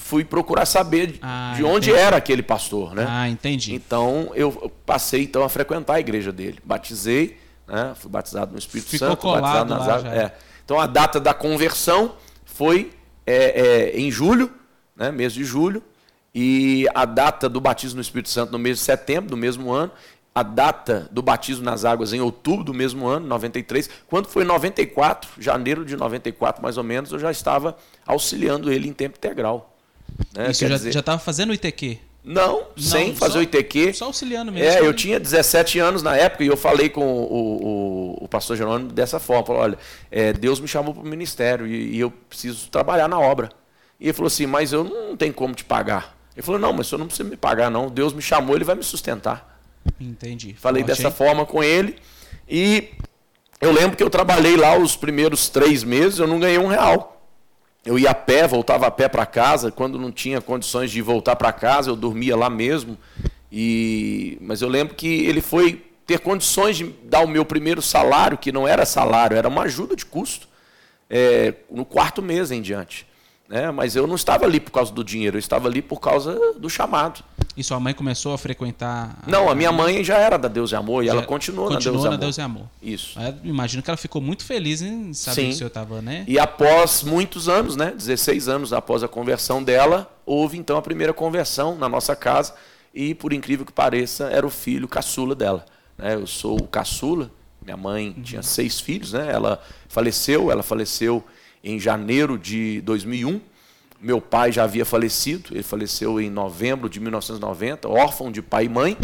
fui 0.08 0.24
procurar 0.24 0.64
saber 0.64 1.18
ah, 1.20 1.52
de 1.54 1.62
onde 1.62 1.90
entendi. 1.90 2.04
era 2.04 2.16
aquele 2.16 2.42
pastor, 2.42 2.94
né? 2.94 3.04
Ah, 3.08 3.28
entendi. 3.28 3.74
Então 3.74 4.30
eu 4.34 4.72
passei 4.86 5.24
então 5.24 5.42
a 5.42 5.48
frequentar 5.48 5.94
a 5.94 6.00
igreja 6.00 6.32
dele. 6.32 6.58
Batizei, 6.64 7.38
né? 7.66 7.92
Fui 7.94 8.10
batizado 8.10 8.52
no 8.52 8.58
Espírito 8.58 8.90
Ficou 8.90 9.08
Santo, 9.08 9.30
batizado 9.30 9.74
nas 9.74 9.88
águas. 9.88 10.12
É. 10.12 10.34
Então 10.64 10.80
a 10.80 10.86
data 10.86 11.20
da 11.20 11.34
conversão 11.34 12.14
foi 12.44 12.90
é, 13.26 13.90
é, 13.92 14.00
em 14.00 14.10
julho, 14.10 14.50
né? 14.96 15.12
Mês 15.12 15.32
de 15.32 15.44
julho. 15.44 15.82
E 16.34 16.86
a 16.94 17.04
data 17.04 17.48
do 17.48 17.60
batismo 17.60 17.96
no 17.96 18.02
Espírito 18.02 18.30
Santo 18.30 18.52
no 18.52 18.58
mês 18.58 18.78
de 18.78 18.84
setembro 18.84 19.30
do 19.30 19.36
mesmo 19.36 19.72
ano 19.72 19.92
a 20.38 20.42
data 20.42 21.08
do 21.10 21.20
batismo 21.20 21.64
nas 21.64 21.84
águas 21.84 22.12
em 22.12 22.20
outubro 22.20 22.64
do 22.64 22.72
mesmo 22.72 23.06
ano, 23.06 23.26
93. 23.26 23.90
Quando 24.06 24.28
foi 24.28 24.44
94, 24.44 25.30
janeiro 25.38 25.84
de 25.84 25.96
94 25.96 26.62
mais 26.62 26.76
ou 26.78 26.84
menos, 26.84 27.12
eu 27.12 27.18
já 27.18 27.30
estava 27.30 27.76
auxiliando 28.06 28.70
ele 28.72 28.88
em 28.88 28.92
tempo 28.92 29.16
integral. 29.16 29.76
Né? 30.34 30.50
Isso, 30.50 30.66
Quer 30.66 30.92
já 30.92 31.00
estava 31.00 31.18
fazendo 31.18 31.50
o 31.50 31.54
ITQ? 31.54 31.98
Não, 32.24 32.58
Não 32.58 32.66
sem 32.76 33.14
fazer 33.14 33.32
só, 33.32 33.38
o 33.38 33.42
ITQ. 33.42 33.94
Só 33.94 34.04
auxiliando 34.06 34.52
mesmo. 34.52 34.68
É, 34.68 34.86
eu 34.86 34.92
tinha 34.92 35.18
17 35.18 35.78
anos 35.78 36.02
na 36.02 36.16
época 36.16 36.44
e 36.44 36.46
eu 36.46 36.56
falei 36.56 36.88
com 36.88 37.04
o, 37.04 38.18
o, 38.20 38.24
o 38.24 38.28
pastor 38.28 38.56
Jerônimo 38.56 38.92
dessa 38.92 39.18
forma. 39.18 39.46
Falei, 39.46 39.62
olha, 39.62 39.78
é, 40.10 40.32
Deus 40.32 40.60
me 40.60 40.68
chamou 40.68 40.92
para 40.92 41.02
o 41.02 41.06
ministério 41.06 41.66
e, 41.66 41.96
e 41.96 42.00
eu 42.00 42.10
preciso 42.10 42.68
trabalhar 42.68 43.08
na 43.08 43.18
obra. 43.18 43.48
E 43.98 44.06
ele 44.06 44.12
falou 44.12 44.26
assim, 44.26 44.46
mas 44.46 44.72
eu 44.72 44.84
não 44.84 45.16
tenho 45.16 45.32
como 45.32 45.54
te 45.54 45.64
pagar. 45.64 46.16
Ele 46.36 46.42
falou, 46.42 46.60
não, 46.60 46.72
mas 46.72 46.86
o 46.86 46.90
senhor 46.90 46.98
não 46.98 47.06
precisa 47.06 47.28
me 47.28 47.36
pagar 47.36 47.70
não. 47.70 47.88
Deus 47.88 48.12
me 48.12 48.22
chamou, 48.22 48.54
ele 48.54 48.64
vai 48.64 48.76
me 48.76 48.84
sustentar. 48.84 49.57
Entendi. 50.00 50.54
Falei 50.54 50.82
Forte, 50.82 50.96
dessa 50.96 51.08
hein? 51.08 51.14
forma 51.14 51.46
com 51.46 51.62
ele. 51.62 51.96
E 52.48 52.90
eu 53.60 53.72
lembro 53.72 53.96
que 53.96 54.02
eu 54.02 54.10
trabalhei 54.10 54.56
lá 54.56 54.76
os 54.76 54.96
primeiros 54.96 55.48
três 55.48 55.82
meses, 55.82 56.18
eu 56.18 56.26
não 56.26 56.38
ganhei 56.38 56.58
um 56.58 56.66
real. 56.66 57.22
Eu 57.84 57.98
ia 57.98 58.10
a 58.10 58.14
pé, 58.14 58.46
voltava 58.46 58.86
a 58.86 58.90
pé 58.90 59.08
para 59.08 59.24
casa. 59.24 59.70
Quando 59.70 59.98
não 59.98 60.12
tinha 60.12 60.40
condições 60.40 60.90
de 60.90 61.00
voltar 61.00 61.36
para 61.36 61.52
casa, 61.52 61.90
eu 61.90 61.96
dormia 61.96 62.36
lá 62.36 62.50
mesmo. 62.50 62.98
E 63.50 64.36
mas 64.40 64.60
eu 64.60 64.68
lembro 64.68 64.94
que 64.94 65.24
ele 65.26 65.40
foi 65.40 65.84
ter 66.06 66.20
condições 66.20 66.76
de 66.76 66.84
dar 67.04 67.20
o 67.20 67.28
meu 67.28 67.44
primeiro 67.44 67.82
salário, 67.82 68.38
que 68.38 68.50
não 68.52 68.66
era 68.66 68.86
salário, 68.86 69.36
era 69.36 69.48
uma 69.48 69.62
ajuda 69.62 69.94
de 69.94 70.06
custo, 70.06 70.48
é, 71.08 71.54
no 71.70 71.84
quarto 71.84 72.22
mês 72.22 72.50
em 72.50 72.62
diante. 72.62 73.06
Né? 73.48 73.70
Mas 73.70 73.96
eu 73.96 74.06
não 74.06 74.14
estava 74.14 74.44
ali 74.44 74.60
por 74.60 74.70
causa 74.70 74.92
do 74.92 75.02
dinheiro, 75.02 75.36
eu 75.36 75.38
estava 75.38 75.68
ali 75.68 75.80
por 75.80 76.00
causa 76.00 76.38
do 76.58 76.68
chamado. 76.68 77.24
E 77.56 77.64
sua 77.64 77.80
mãe 77.80 77.94
começou 77.94 78.34
a 78.34 78.38
frequentar? 78.38 79.18
A... 79.22 79.30
Não, 79.30 79.48
a 79.48 79.54
minha 79.54 79.72
mãe 79.72 80.04
já 80.04 80.18
era 80.18 80.36
da 80.36 80.48
Deus 80.48 80.70
e 80.70 80.76
Amor 80.76 81.02
e 81.02 81.06
já 81.06 81.12
ela 81.12 81.22
continuou, 81.22 81.68
continuou 81.68 82.04
na, 82.04 82.10
Deus, 82.10 82.18
na 82.18 82.24
Deus 82.24 82.38
e 82.38 82.40
Amor. 82.42 82.66
Isso. 82.82 83.18
Eu 83.18 83.34
imagino 83.42 83.82
que 83.82 83.88
ela 83.88 83.96
ficou 83.96 84.20
muito 84.20 84.44
feliz 84.44 84.82
em 84.82 85.14
saber 85.14 85.34
Sim. 85.34 85.48
que 85.48 85.54
o 85.54 85.56
senhor 85.56 85.68
estava, 85.68 86.02
né? 86.02 86.24
E 86.28 86.38
após 86.38 87.02
muitos 87.02 87.48
anos, 87.48 87.74
né, 87.74 87.90
16 87.96 88.48
anos 88.48 88.72
após 88.72 89.02
a 89.02 89.08
conversão 89.08 89.62
dela, 89.62 90.12
houve 90.26 90.58
então 90.58 90.76
a 90.76 90.82
primeira 90.82 91.14
conversão 91.14 91.74
na 91.74 91.88
nossa 91.88 92.14
casa 92.14 92.54
e, 92.94 93.14
por 93.14 93.32
incrível 93.32 93.64
que 93.64 93.72
pareça, 93.72 94.24
era 94.24 94.46
o 94.46 94.50
filho 94.50 94.86
caçula 94.86 95.34
dela. 95.34 95.64
Né? 95.96 96.14
Eu 96.14 96.26
sou 96.26 96.60
o 96.60 96.66
caçula, 96.68 97.30
minha 97.64 97.76
mãe 97.76 98.14
uhum. 98.16 98.22
tinha 98.22 98.42
seis 98.42 98.78
filhos, 98.78 99.14
né? 99.14 99.30
Ela 99.32 99.60
faleceu, 99.88 100.52
ela 100.52 100.62
faleceu 100.62 101.24
em 101.62 101.78
janeiro 101.78 102.38
de 102.38 102.80
2001 102.82 103.40
Meu 104.00 104.20
pai 104.20 104.52
já 104.52 104.64
havia 104.64 104.84
falecido, 104.84 105.50
ele 105.52 105.62
faleceu 105.62 106.20
em 106.20 106.30
novembro 106.30 106.88
de 106.88 107.00
1990, 107.00 107.88
órfão 107.88 108.30
de 108.30 108.40
pai 108.40 108.66
e 108.66 108.68
mãe, 108.68 108.96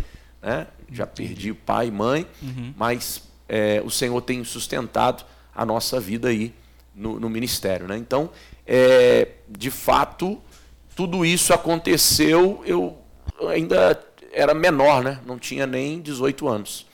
né? 0.42 0.66
já 0.90 1.06
perdi 1.06 1.52
pai 1.52 1.88
e 1.88 1.90
mãe, 1.90 2.26
uhum. 2.42 2.72
mas 2.76 3.22
é, 3.48 3.82
o 3.84 3.90
Senhor 3.90 4.20
tem 4.20 4.44
sustentado 4.44 5.24
a 5.54 5.64
nossa 5.64 5.98
vida 6.00 6.28
aí 6.28 6.54
no, 6.94 7.18
no 7.18 7.28
ministério. 7.28 7.86
Né? 7.88 7.96
Então, 7.96 8.30
é, 8.66 9.28
de 9.48 9.70
fato, 9.70 10.40
tudo 10.94 11.24
isso 11.24 11.52
aconteceu, 11.52 12.62
eu 12.64 12.96
ainda 13.48 14.00
era 14.32 14.54
menor, 14.54 15.02
né? 15.02 15.20
não 15.26 15.38
tinha 15.38 15.66
nem 15.66 16.00
18 16.00 16.48
anos. 16.48 16.86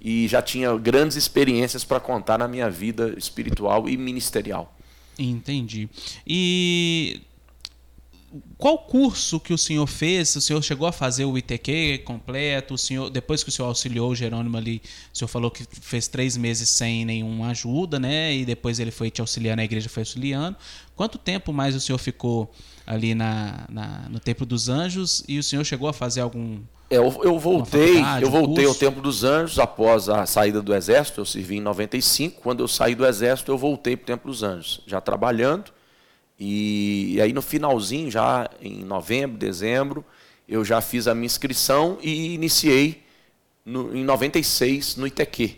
E 0.00 0.28
já 0.28 0.40
tinha 0.40 0.76
grandes 0.76 1.16
experiências 1.16 1.84
para 1.84 1.98
contar 1.98 2.38
na 2.38 2.46
minha 2.46 2.70
vida 2.70 3.14
espiritual 3.16 3.88
e 3.88 3.96
ministerial. 3.96 4.76
Entendi. 5.18 5.88
E 6.26 7.22
qual 8.58 8.78
curso 8.78 9.40
que 9.40 9.54
o 9.54 9.58
senhor 9.58 9.86
fez? 9.86 10.36
O 10.36 10.40
senhor 10.40 10.62
chegou 10.62 10.86
a 10.86 10.92
fazer 10.92 11.24
o 11.24 11.38
ITQ 11.38 12.02
completo? 12.04 12.74
O 12.74 12.78
senhor, 12.78 13.08
depois 13.08 13.42
que 13.42 13.48
o 13.48 13.52
senhor 13.52 13.68
auxiliou 13.68 14.10
o 14.10 14.14
Jerônimo 14.14 14.56
ali, 14.56 14.82
o 15.12 15.16
senhor 15.16 15.28
falou 15.28 15.50
que 15.50 15.64
fez 15.80 16.08
três 16.08 16.36
meses 16.36 16.68
sem 16.68 17.04
nenhuma 17.04 17.48
ajuda, 17.48 17.98
né? 17.98 18.34
E 18.34 18.44
depois 18.44 18.78
ele 18.78 18.90
foi 18.90 19.10
te 19.10 19.20
auxiliando, 19.20 19.62
a 19.62 19.64
igreja 19.64 19.88
foi 19.88 20.02
auxiliando. 20.02 20.56
Quanto 20.94 21.16
tempo 21.16 21.52
mais 21.52 21.74
o 21.74 21.80
senhor 21.80 21.98
ficou 21.98 22.52
ali 22.86 23.14
na, 23.14 23.66
na 23.68 24.08
no 24.10 24.20
Templo 24.20 24.44
dos 24.44 24.68
Anjos? 24.68 25.24
E 25.26 25.38
o 25.38 25.42
senhor 25.42 25.64
chegou 25.64 25.88
a 25.88 25.92
fazer 25.92 26.20
algum 26.20 26.60
é, 26.90 26.96
eu, 26.96 27.20
eu 27.22 27.38
voltei, 27.38 28.02
eu 28.20 28.30
voltei 28.30 28.64
ao 28.66 28.74
Templo 28.74 29.02
dos 29.02 29.24
Anjos 29.24 29.58
após 29.58 30.08
a 30.08 30.24
saída 30.26 30.62
do 30.62 30.74
Exército. 30.74 31.20
Eu 31.20 31.24
servi 31.24 31.56
em 31.56 31.60
95. 31.60 32.40
Quando 32.40 32.60
eu 32.60 32.68
saí 32.68 32.94
do 32.94 33.06
Exército, 33.06 33.52
eu 33.52 33.58
voltei 33.58 33.96
para 33.96 34.04
o 34.04 34.06
Templo 34.06 34.30
dos 34.30 34.42
Anjos, 34.42 34.80
já 34.86 35.00
trabalhando 35.00 35.72
e, 36.38 37.14
e 37.14 37.20
aí 37.20 37.32
no 37.32 37.42
finalzinho, 37.42 38.10
já 38.10 38.48
em 38.60 38.84
novembro, 38.84 39.36
dezembro, 39.36 40.04
eu 40.48 40.64
já 40.64 40.80
fiz 40.80 41.08
a 41.08 41.14
minha 41.14 41.26
inscrição 41.26 41.98
e 42.00 42.34
iniciei 42.34 43.02
no, 43.64 43.94
em 43.96 44.04
96 44.04 44.96
no 44.96 45.06
ITQ. 45.06 45.56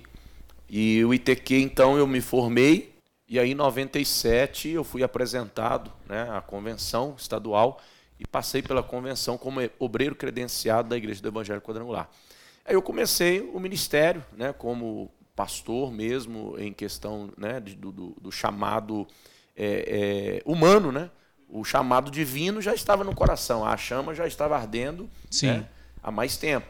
E 0.68 1.04
o 1.04 1.12
ITQ, 1.12 1.60
então, 1.60 1.98
eu 1.98 2.06
me 2.06 2.20
formei, 2.20 2.94
e 3.28 3.38
aí 3.38 3.50
em 3.50 3.54
97 3.54 4.70
eu 4.70 4.82
fui 4.82 5.02
apresentado 5.02 5.92
né, 6.08 6.28
à 6.30 6.40
convenção 6.40 7.14
estadual 7.18 7.80
e 8.20 8.26
passei 8.26 8.60
pela 8.60 8.82
convenção 8.82 9.38
como 9.38 9.60
obreiro 9.78 10.14
credenciado 10.14 10.90
da 10.90 10.96
Igreja 10.96 11.22
do 11.22 11.28
Evangelho 11.28 11.62
Quadrangular. 11.62 12.10
Aí 12.66 12.74
eu 12.74 12.82
comecei 12.82 13.40
o 13.40 13.58
ministério, 13.58 14.22
né, 14.36 14.52
como 14.52 15.10
pastor 15.34 15.90
mesmo, 15.90 16.54
em 16.58 16.70
questão 16.70 17.32
né, 17.38 17.58
do, 17.58 17.90
do, 17.90 18.16
do 18.20 18.30
chamado 18.30 19.08
é, 19.56 20.38
é, 20.38 20.42
humano, 20.44 20.92
né? 20.92 21.10
O 21.48 21.64
chamado 21.64 22.10
divino 22.10 22.60
já 22.60 22.74
estava 22.74 23.02
no 23.02 23.14
coração, 23.14 23.64
a 23.66 23.76
chama 23.76 24.14
já 24.14 24.26
estava 24.26 24.56
ardendo 24.56 25.10
né? 25.48 25.68
há 26.02 26.10
mais 26.10 26.36
tempo. 26.36 26.66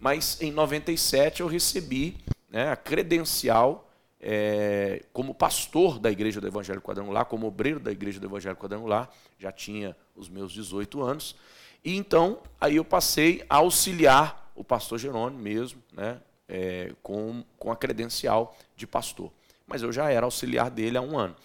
Mas 0.00 0.40
em 0.40 0.50
97 0.50 1.42
eu 1.42 1.46
recebi 1.46 2.16
né, 2.50 2.70
a 2.70 2.76
credencial 2.76 3.83
é, 4.26 5.04
como 5.12 5.34
pastor 5.34 5.98
da 5.98 6.10
Igreja 6.10 6.40
do 6.40 6.46
Evangelho 6.46 6.80
Quadrangular, 6.80 7.26
como 7.26 7.46
obreiro 7.46 7.78
da 7.78 7.92
Igreja 7.92 8.18
do 8.18 8.26
Evangelho 8.26 8.56
Quadrangular, 8.56 9.10
já 9.38 9.52
tinha 9.52 9.94
os 10.16 10.30
meus 10.30 10.50
18 10.50 11.02
anos. 11.02 11.36
E 11.84 11.94
então, 11.94 12.40
aí 12.58 12.76
eu 12.76 12.84
passei 12.86 13.44
a 13.50 13.56
auxiliar 13.56 14.50
o 14.54 14.64
pastor 14.64 14.98
Jerônimo 14.98 15.42
mesmo, 15.42 15.82
né, 15.92 16.22
é, 16.48 16.94
com, 17.02 17.44
com 17.58 17.70
a 17.70 17.76
credencial 17.76 18.56
de 18.74 18.86
pastor. 18.86 19.30
Mas 19.66 19.82
eu 19.82 19.92
já 19.92 20.10
era 20.10 20.24
auxiliar 20.24 20.70
dele 20.70 20.96
há 20.96 21.02
um 21.02 21.18
ano. 21.18 21.36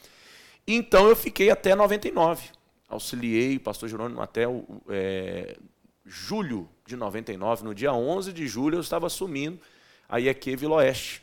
Então 0.65 1.09
eu 1.09 1.17
fiquei 1.17 1.49
até 1.49 1.75
99. 1.75 2.47
Auxiliei 2.87 3.57
o 3.57 3.59
pastor 3.59 3.89
Jerônimo 3.89 4.21
até 4.21 4.47
o, 4.47 4.63
é, 4.87 5.57
julho 6.05 6.69
de 6.85 6.95
99. 6.95 7.65
No 7.65 7.75
dia 7.75 7.91
11 7.91 8.31
de 8.31 8.47
julho 8.47 8.77
eu 8.77 8.81
estava 8.81 9.07
assumindo 9.07 9.59
a 10.07 10.17
IEQ 10.17 10.55
Vila 10.55 10.75
Oeste, 10.75 11.21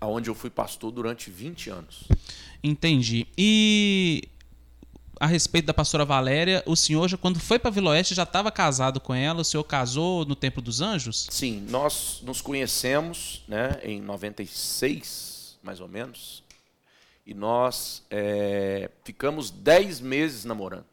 onde 0.00 0.30
eu 0.30 0.34
fui 0.34 0.50
pastor 0.50 0.90
durante 0.90 1.30
20 1.30 1.70
anos. 1.70 2.04
Entendi. 2.62 3.26
E 3.36 4.24
a 5.18 5.26
respeito 5.26 5.66
da 5.66 5.74
pastora 5.74 6.04
Valéria, 6.04 6.62
o 6.66 6.76
senhor, 6.76 7.08
já, 7.08 7.16
quando 7.16 7.40
foi 7.40 7.58
para 7.58 7.70
Vila 7.70 7.90
Oeste, 7.90 8.14
já 8.14 8.24
estava 8.24 8.50
casado 8.50 9.00
com 9.00 9.14
ela? 9.14 9.40
O 9.40 9.44
senhor 9.44 9.64
casou 9.64 10.24
no 10.24 10.36
Templo 10.36 10.60
dos 10.60 10.80
Anjos? 10.80 11.26
Sim, 11.30 11.66
nós 11.68 12.20
nos 12.22 12.40
conhecemos 12.40 13.42
né, 13.48 13.78
em 13.82 14.00
96, 14.00 15.58
mais 15.62 15.80
ou 15.80 15.88
menos 15.88 16.44
e 17.26 17.34
nós 17.34 18.04
é, 18.08 18.88
ficamos 19.02 19.50
dez 19.50 20.00
meses 20.00 20.44
namorando. 20.44 20.86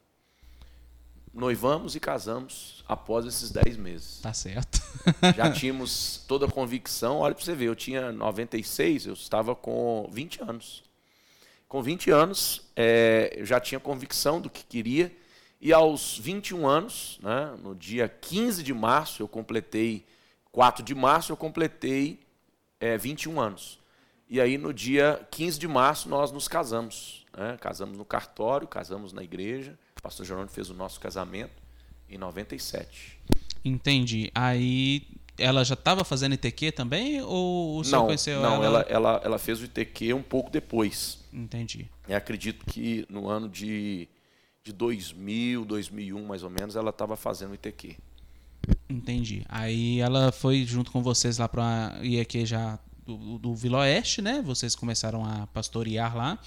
Noivamos 1.34 1.96
e 1.96 2.00
casamos 2.00 2.84
após 2.88 3.26
esses 3.26 3.50
dez 3.50 3.76
meses. 3.76 4.20
Tá 4.22 4.34
certo. 4.34 4.80
Já 5.36 5.52
tínhamos 5.52 6.24
toda 6.28 6.46
a 6.46 6.52
convicção. 6.52 7.18
Olha 7.18 7.34
para 7.34 7.44
você 7.44 7.56
ver, 7.56 7.66
eu 7.66 7.76
tinha 7.76 8.12
96, 8.12 9.08
eu 9.08 9.14
estava 9.14 9.56
com 9.56 10.08
20 10.12 10.44
anos. 10.44 10.84
Com 11.68 11.82
20 11.82 12.12
anos, 12.12 12.62
é, 12.76 13.34
eu 13.36 13.48
já 13.48 13.60
tinha 13.60 13.80
convicção 13.80 14.40
do 14.40 14.48
que 14.48 14.64
queria. 14.64 15.12
E 15.60 15.74
aos 15.74 16.20
21 16.20 16.68
anos, 16.68 17.18
né, 17.24 17.56
no 17.64 17.74
dia 17.74 18.08
15 18.08 18.62
de 18.62 18.74
março, 18.76 19.24
eu 19.24 19.28
completei, 19.28 20.06
4 20.52 20.84
de 20.84 20.94
março, 20.94 21.32
eu 21.32 21.38
completei 21.38 22.20
é, 22.80 22.96
21 22.96 23.40
anos. 23.40 23.80
E 24.30 24.40
aí, 24.40 24.58
no 24.58 24.72
dia 24.72 25.26
15 25.32 25.58
de 25.58 25.68
março, 25.68 26.08
nós 26.10 26.32
nos 26.32 26.48
casamos. 26.48 27.26
Né? 27.36 27.58
Casamos 27.60 27.98
no 27.98 28.06
cartório, 28.06 28.68
casamos 28.68 29.14
na 29.14 29.24
igreja. 29.24 29.78
O 30.04 30.08
pastor 30.10 30.26
Jerônimo 30.26 30.50
fez 30.50 30.70
o 30.70 30.74
nosso 30.74 31.00
casamento 31.00 31.64
em 32.10 32.18
97. 32.18 33.18
Entendi. 33.64 34.30
Aí 34.36 35.08
ela 35.38 35.64
já 35.64 35.76
estava 35.76 36.04
fazendo 36.04 36.34
ITQ 36.34 36.74
também? 36.74 37.22
Ou 37.22 37.80
o 37.80 37.84
senhor 37.86 38.00
não, 38.00 38.06
conheceu 38.08 38.42
não, 38.42 38.56
ela? 38.56 38.58
Não, 38.58 38.66
ela, 38.66 38.82
ela, 38.90 39.22
ela 39.24 39.40
fez 39.40 39.62
o 39.62 39.64
ITQ 39.64 40.14
um 40.14 40.22
pouco 40.22 40.52
depois. 40.52 41.20
Entendi. 41.32 41.90
Eu 42.06 42.18
acredito 42.18 42.66
que 42.66 43.06
no 43.10 43.30
ano 43.30 43.48
de, 43.48 44.10
de 44.62 44.74
2000, 44.74 45.64
2001, 45.64 46.26
mais 46.26 46.44
ou 46.44 46.50
menos, 46.50 46.76
ela 46.76 46.90
estava 46.90 47.16
fazendo 47.16 47.52
o 47.52 47.56
ITQ. 47.56 47.96
Entendi. 48.90 49.46
Aí 49.48 50.02
ela 50.02 50.34
foi 50.34 50.66
junto 50.66 50.92
com 50.92 51.02
vocês 51.02 51.38
lá 51.38 51.48
para 51.48 51.98
IEQ 52.02 52.46
já 52.46 52.78
do, 53.06 53.38
do 53.38 53.56
Vila 53.56 53.80
Oeste, 53.80 54.22
né? 54.22 54.42
Vocês 54.46 54.76
começaram 54.76 55.26
a 55.26 55.48
pastorear 55.48 56.16
lá. 56.16 56.38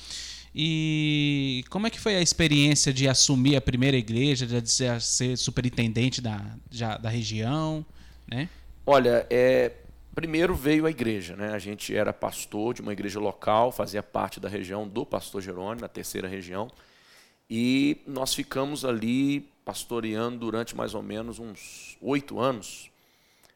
E 0.59 1.63
como 1.69 1.87
é 1.87 1.91
que 1.91 2.01
foi 2.01 2.17
a 2.17 2.23
experiência 2.23 2.91
de 2.91 3.07
assumir 3.07 3.57
a 3.57 3.61
primeira 3.61 3.95
igreja, 3.95 4.47
de 4.47 4.71
ser, 4.71 5.37
superintendente 5.37 6.23
da, 6.23 6.43
já, 6.71 6.97
da 6.97 7.11
região, 7.11 7.85
né? 8.27 8.49
Olha, 8.87 9.27
é, 9.29 9.73
primeiro 10.15 10.55
veio 10.55 10.87
a 10.87 10.91
igreja, 10.91 11.37
né? 11.37 11.53
A 11.53 11.59
gente 11.59 11.95
era 11.95 12.11
pastor 12.11 12.73
de 12.73 12.81
uma 12.81 12.95
igreja 12.95 13.21
local, 13.21 13.71
fazia 13.71 14.03
parte 14.03 14.41
da 14.41 14.49
região 14.49 14.89
do 14.89 15.05
pastor 15.05 15.43
Jerônimo, 15.43 15.83
na 15.83 15.89
terceira 15.89 16.27
região. 16.27 16.71
E 17.51 17.99
nós 18.07 18.33
ficamos 18.33 18.83
ali 18.83 19.51
pastoreando 19.63 20.39
durante 20.39 20.75
mais 20.75 20.95
ou 20.95 21.03
menos 21.03 21.39
uns 21.39 21.99
oito 22.01 22.41
anos 22.41 22.91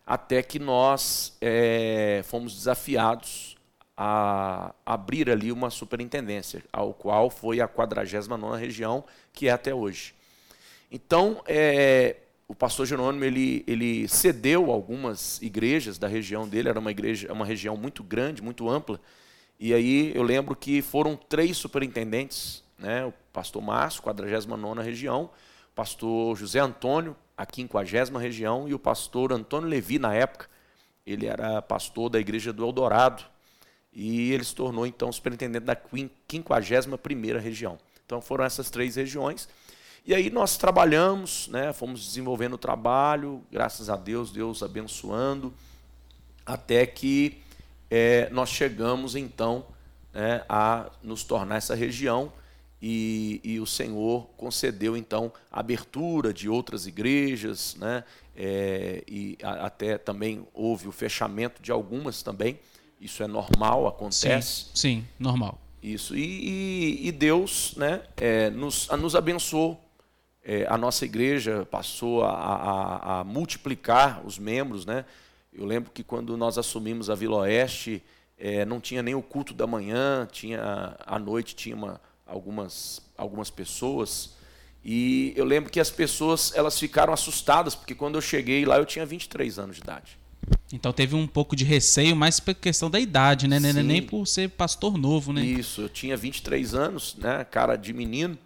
até 0.07 0.43
que 0.43 0.59
nós 0.59 1.35
é, 1.41 2.21
fomos 2.25 2.53
desafiados 2.53 3.57
a 4.03 4.75
abrir 4.87 5.29
ali 5.29 5.53
uma 5.53 5.69
superintendência, 5.69 6.65
ao 6.73 6.95
qual 6.95 7.29
foi 7.29 7.61
a 7.61 7.69
49ª 7.69 8.59
região, 8.59 9.05
que 9.31 9.47
é 9.47 9.51
até 9.51 9.75
hoje. 9.75 10.15
Então, 10.91 11.43
é, 11.47 12.17
o 12.49 12.55
pastor 12.55 12.87
Jerônimo 12.87 13.23
ele, 13.23 13.63
ele 13.67 14.09
cedeu 14.09 14.71
algumas 14.71 15.39
igrejas 15.43 15.99
da 15.99 16.09
região 16.09 16.49
dele, 16.49 16.71
era 16.71 16.81
uma 16.81 16.91
igreja, 16.91 17.31
uma 17.31 17.45
região 17.45 17.77
muito 17.77 18.03
grande, 18.03 18.43
muito 18.43 18.71
ampla, 18.71 18.99
e 19.59 19.75
aí 19.75 20.13
eu 20.15 20.23
lembro 20.23 20.57
que 20.57 20.81
foram 20.81 21.15
três 21.15 21.59
superintendentes, 21.59 22.65
né, 22.79 23.05
o 23.05 23.13
pastor 23.35 23.61
Márcio, 23.61 24.03
49ª 24.03 24.83
região, 24.83 25.25
o 25.25 25.75
pastor 25.75 26.35
José 26.39 26.59
Antônio, 26.59 27.15
a 27.37 27.45
50 27.45 28.19
região, 28.19 28.67
e 28.67 28.73
o 28.73 28.79
pastor 28.79 29.31
Antônio 29.31 29.69
Levi, 29.69 29.99
na 29.99 30.15
época, 30.15 30.49
ele 31.07 31.27
era 31.27 31.61
pastor 31.61 32.09
da 32.09 32.19
igreja 32.19 32.51
do 32.51 32.65
Eldorado, 32.65 33.25
e 33.93 34.33
ele 34.33 34.45
se 34.45 34.55
tornou 34.55 34.87
então 34.87 35.11
superintendente 35.11 35.65
da 35.65 35.77
51 35.77 37.39
região. 37.39 37.79
Então 38.07 38.21
foram 38.21 38.45
essas 38.45 38.71
três 38.71 38.97
regiões. 38.97 39.49
E 40.07 40.15
aí 40.15 40.31
nós 40.31 40.57
trabalhamos, 40.57 41.49
né, 41.49 41.73
fomos 41.73 42.05
desenvolvendo 42.07 42.55
o 42.55 42.59
trabalho, 42.59 43.43
graças 43.51 43.91
a 43.91 43.97
Deus, 43.97 44.33
Deus 44.33 44.63
abençoando, 44.63 45.53
até 46.47 46.87
que 46.87 47.39
é, 47.91 48.29
nós 48.31 48.49
chegamos 48.49 49.15
então 49.15 49.67
né, 50.13 50.45
a 50.49 50.91
nos 51.03 51.23
tornar 51.23 51.57
essa 51.57 51.75
região 51.75 52.33
e, 52.83 53.41
e, 53.45 53.61
o 53.61 53.67
Senhor 53.67 54.27
concedeu 54.39 54.97
então 54.97 55.31
a 55.53 55.61
abertura 55.61 56.33
de 56.33 56.49
outras 56.49 56.87
igrejas, 56.87 57.77
né? 57.79 58.05
É, 58.35 59.05
e 59.07 59.37
a, 59.43 59.67
até 59.67 59.99
também 59.99 60.47
houve 60.55 60.89
o 60.89 60.93
fechamento 60.93 61.61
de 61.61 61.71
algumas 61.71 62.23
também. 62.23 62.59
Isso 63.01 63.23
é 63.23 63.27
normal, 63.27 63.87
acontece. 63.87 64.67
Sim, 64.67 64.71
sim 64.75 65.09
normal. 65.19 65.59
Isso. 65.83 66.15
E, 66.15 66.21
e, 66.21 67.09
e 67.09 67.13
Deus 67.13 67.75
né, 67.77 68.03
é, 68.17 68.51
nos, 68.51 68.89
nos 68.89 69.17
abençoou 69.17 69.81
é, 70.43 70.67
a 70.69 70.79
nossa 70.79 71.05
igreja 71.05 71.67
passou 71.71 72.25
a, 72.25 72.31
a, 72.31 73.21
a, 73.21 73.25
multiplicar 73.25 74.25
os 74.25 74.39
membros, 74.39 74.87
né? 74.87 75.05
Eu 75.53 75.65
lembro 75.67 75.91
que 75.91 76.03
quando 76.03 76.37
nós 76.37 76.57
assumimos 76.57 77.11
a 77.11 77.15
Vila 77.15 77.39
Oeste, 77.39 78.03
é, 78.39 78.65
não 78.65 78.81
tinha 78.81 79.03
nem 79.03 79.15
o 79.15 79.23
culto 79.23 79.53
da 79.53 79.67
manhã, 79.67 80.27
tinha 80.31 80.97
à 81.05 81.19
noite 81.19 81.55
tinha 81.55 81.77
uma, 81.77 82.01
algumas, 82.27 83.03
algumas 83.17 83.51
pessoas. 83.51 84.35
E 84.83 85.35
eu 85.37 85.45
lembro 85.45 85.71
que 85.71 85.79
as 85.79 85.91
pessoas 85.91 86.53
elas 86.55 86.79
ficaram 86.79 87.13
assustadas, 87.13 87.75
porque 87.75 87.95
quando 87.95 88.15
eu 88.15 88.23
cheguei 88.23 88.65
lá 88.65 88.79
eu 88.79 88.87
tinha 88.87 89.05
23 89.05 89.59
anos 89.59 89.77
de 89.77 89.83
idade. 89.83 90.19
Então 90.73 90.93
teve 90.93 91.17
um 91.17 91.27
pouco 91.27 91.57
de 91.57 91.65
receio, 91.65 92.15
mais 92.15 92.39
por 92.39 92.55
questão 92.55 92.91
da 92.91 93.01
idade, 93.01 93.49
né? 93.49 93.59
Sim. 93.61 93.83
Nem 93.83 94.03
por 94.03 94.27
ser 94.27 94.51
pastor 94.51 94.97
novo, 94.97 95.33
né? 95.33 95.43
Isso, 95.43 95.83
eu 95.83 95.89
tinha 95.89 96.17
23 96.17 96.75
anos, 96.75 97.17
né? 97.17 97.45
Cara 97.45 97.77
de 97.77 97.93
menino. 97.93 98.39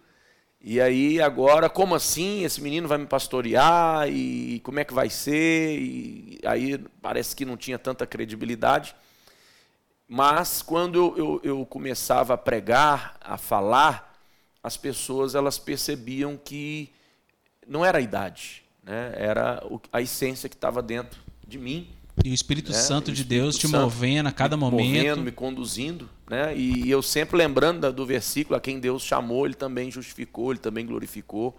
E 0.59 0.81
aí 0.81 1.21
agora, 1.21 1.69
como 1.69 1.93
assim? 1.93 2.43
Esse 2.43 2.59
menino 2.59 2.87
vai 2.87 2.97
me 2.97 3.05
pastorear 3.05 4.09
e 4.09 4.59
como 4.61 4.79
é 4.79 4.83
que 4.83 4.93
vai 4.93 5.09
ser? 5.09 5.79
E 5.79 6.39
aí 6.43 6.79
parece 7.01 7.35
que 7.35 7.45
não 7.45 7.55
tinha 7.55 7.77
tanta 7.77 8.07
credibilidade. 8.07 8.95
Mas 10.07 10.63
quando 10.63 11.13
eu, 11.15 11.41
eu, 11.43 11.65
começava 11.65 12.33
a 12.33 12.37
pregar, 12.37 13.17
a 13.21 13.37
falar, 13.37 14.19
as 14.63 14.75
pessoas 14.75 15.35
elas 15.35 15.59
percebiam 15.59 16.37
que 16.37 16.91
não 17.67 17.85
era 17.85 17.99
a 17.99 18.01
idade, 18.01 18.63
né? 18.83 19.13
era 19.15 19.63
a 19.91 20.01
essência 20.01 20.47
que 20.49 20.55
estava 20.55 20.81
dentro 20.81 21.19
de 21.47 21.57
mim. 21.57 21.87
E 22.23 22.29
o 22.29 22.33
Espírito 22.33 22.71
né? 22.71 22.77
Santo 22.77 23.11
de 23.11 23.23
Deus 23.23 23.57
te 23.57 23.67
movendo 23.67 24.27
a 24.27 24.31
cada 24.31 24.55
me 24.55 24.61
momento. 24.61 24.95
Movendo, 24.95 25.21
me 25.21 25.31
conduzindo. 25.31 26.09
Né? 26.29 26.57
E 26.57 26.89
eu 26.89 27.01
sempre 27.01 27.37
lembrando 27.37 27.91
do 27.91 28.05
versículo, 28.05 28.55
a 28.55 28.59
quem 28.59 28.79
Deus 28.79 29.03
chamou, 29.03 29.45
ele 29.45 29.53
também 29.53 29.91
justificou, 29.91 30.51
ele 30.51 30.59
também 30.59 30.85
glorificou. 30.85 31.55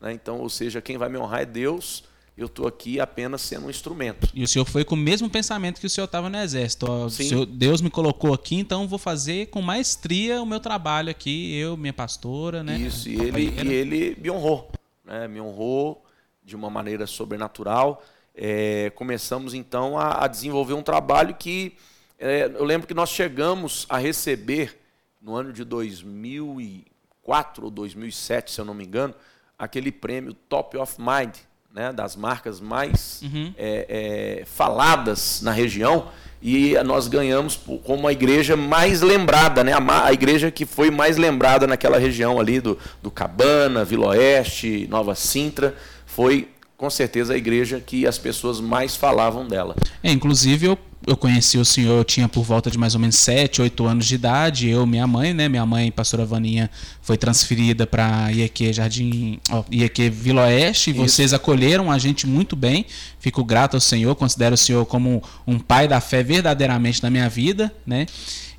Né? 0.00 0.12
Então, 0.12 0.40
ou 0.40 0.50
seja, 0.50 0.80
quem 0.80 0.98
vai 0.98 1.08
me 1.08 1.16
honrar 1.16 1.42
é 1.42 1.46
Deus, 1.46 2.04
eu 2.36 2.46
estou 2.46 2.66
aqui 2.66 2.98
apenas 2.98 3.40
sendo 3.40 3.66
um 3.66 3.70
instrumento. 3.70 4.28
E 4.34 4.42
o 4.42 4.48
senhor 4.48 4.64
foi 4.64 4.84
com 4.84 4.94
o 4.94 4.98
mesmo 4.98 5.30
pensamento 5.30 5.80
que 5.80 5.86
o 5.86 5.90
senhor 5.90 6.06
estava 6.06 6.28
no 6.28 6.38
exército. 6.38 7.08
Senhor, 7.10 7.46
Deus 7.46 7.80
me 7.80 7.90
colocou 7.90 8.34
aqui, 8.34 8.56
então 8.56 8.88
vou 8.88 8.98
fazer 8.98 9.46
com 9.46 9.62
maestria 9.62 10.42
o 10.42 10.46
meu 10.46 10.58
trabalho 10.58 11.10
aqui, 11.10 11.54
eu, 11.54 11.76
minha 11.76 11.92
pastora, 11.92 12.62
né? 12.62 12.78
Isso, 12.78 13.08
e 13.08 13.14
ele, 13.14 13.54
e 13.62 13.72
ele 13.72 14.16
me 14.20 14.30
honrou, 14.30 14.72
né? 15.04 15.28
me 15.28 15.40
honrou 15.40 16.04
de 16.42 16.56
uma 16.56 16.68
maneira 16.68 17.06
sobrenatural 17.06 18.02
é, 18.34 18.90
começamos 18.94 19.54
então 19.54 19.98
a, 19.98 20.24
a, 20.24 20.28
desenvolver 20.28 20.74
um 20.74 20.82
trabalho 20.82 21.34
que 21.34 21.74
é, 22.18 22.50
eu 22.54 22.64
lembro 22.64 22.86
que 22.86 22.94
nós 22.94 23.10
chegamos 23.10 23.86
a 23.88 23.98
receber 23.98 24.78
no 25.20 25.34
ano 25.34 25.52
de 25.52 25.64
2004 25.64 27.64
ou 27.64 27.70
2007, 27.70 28.52
se 28.52 28.60
eu 28.60 28.64
não 28.64 28.74
me 28.74 28.84
engano, 28.84 29.14
aquele 29.58 29.92
prêmio 29.92 30.34
Top 30.34 30.76
of 30.76 30.96
Mind, 30.98 31.36
né, 31.72 31.92
das 31.92 32.16
marcas 32.16 32.60
mais 32.60 33.20
uhum. 33.22 33.54
é, 33.56 34.40
é 34.40 34.44
faladas 34.44 35.40
na 35.42 35.52
região. 35.52 36.10
E 36.42 36.74
nós 36.84 37.06
ganhamos 37.06 37.60
como 37.84 38.08
a 38.08 38.12
igreja 38.12 38.56
mais 38.56 39.02
lembrada, 39.02 39.62
né? 39.62 39.74
a, 39.74 40.06
a 40.06 40.12
igreja 40.12 40.50
que 40.50 40.64
foi 40.64 40.90
mais 40.90 41.18
lembrada 41.18 41.66
naquela 41.66 41.98
região 41.98 42.40
ali 42.40 42.60
do, 42.60 42.78
do 43.02 43.10
Cabana, 43.10 43.84
Vila 43.84 44.08
Oeste, 44.08 44.86
Nova 44.88 45.14
Sintra, 45.14 45.76
foi 46.06 46.48
com 46.80 46.88
certeza 46.88 47.34
a 47.34 47.36
igreja 47.36 47.78
que 47.78 48.06
as 48.06 48.16
pessoas 48.16 48.58
mais 48.58 48.96
falavam 48.96 49.46
dela. 49.46 49.76
É, 50.02 50.10
inclusive 50.10 50.64
eu, 50.64 50.78
eu 51.06 51.14
conheci 51.14 51.58
o 51.58 51.64
senhor, 51.64 51.98
eu 51.98 52.04
tinha 52.04 52.26
por 52.26 52.42
volta 52.42 52.70
de 52.70 52.78
mais 52.78 52.94
ou 52.94 53.00
menos 53.00 53.16
7, 53.16 53.60
8 53.60 53.84
anos 53.84 54.06
de 54.06 54.14
idade, 54.14 54.66
eu 54.66 54.86
minha 54.86 55.06
mãe, 55.06 55.34
né? 55.34 55.46
Minha 55.46 55.66
mãe, 55.66 55.92
pastora 55.92 56.24
Vaninha, 56.24 56.70
foi 57.02 57.18
transferida 57.18 57.86
para 57.86 58.32
IEQ 58.32 58.72
Jardim, 58.72 59.38
ó, 59.50 59.62
IEQ 59.70 60.08
Vila 60.08 60.44
Oeste, 60.46 60.88
e 60.88 60.92
vocês 60.94 61.34
acolheram 61.34 61.92
a 61.92 61.98
gente 61.98 62.26
muito 62.26 62.56
bem. 62.56 62.86
Fico 63.18 63.44
grato 63.44 63.74
ao 63.74 63.80
senhor, 63.80 64.14
considero 64.14 64.54
o 64.54 64.58
senhor 64.58 64.86
como 64.86 65.22
um 65.46 65.58
pai 65.58 65.86
da 65.86 66.00
fé 66.00 66.22
verdadeiramente 66.22 67.02
na 67.02 67.10
minha 67.10 67.28
vida, 67.28 67.70
né? 67.86 68.06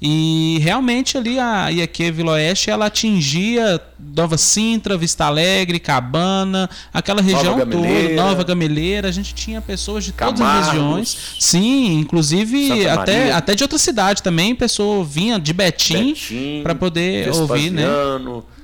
E 0.04 0.58
realmente 0.64 1.16
ali 1.16 1.38
a 1.38 1.70
IAQ 1.70 2.12
Vila 2.12 2.32
Oeste 2.32 2.72
ela 2.72 2.88
atingia 2.88 3.80
Nova 4.00 4.36
Sintra, 4.36 4.98
Vista 4.98 5.26
Alegre, 5.26 5.80
Cabana, 5.80 6.68
aquela 6.92 7.22
região 7.22 7.56
Nova 7.56 7.66
toda, 7.68 8.10
Nova 8.16 8.44
Gameleira. 8.44 9.10
A 9.10 9.12
gente 9.12 9.36
tinha 9.36 9.62
pessoas 9.62 10.04
de 10.04 10.12
Camargos, 10.12 10.40
todas 10.42 10.58
as 10.58 10.74
regiões. 10.74 11.36
Sim, 11.40 12.00
inclusive 12.00 12.88
até, 12.90 13.32
até 13.32 13.54
de 13.54 13.64
outra 13.64 13.78
cidade 13.78 14.24
também, 14.24 14.56
pessoa 14.56 15.06
vinha 15.06 15.40
de 15.40 15.54
Betim, 15.54 16.14
Betim 16.14 16.62
para 16.64 16.74
poder 16.74 17.30
ouvir, 17.30 17.70
né? 17.70 17.84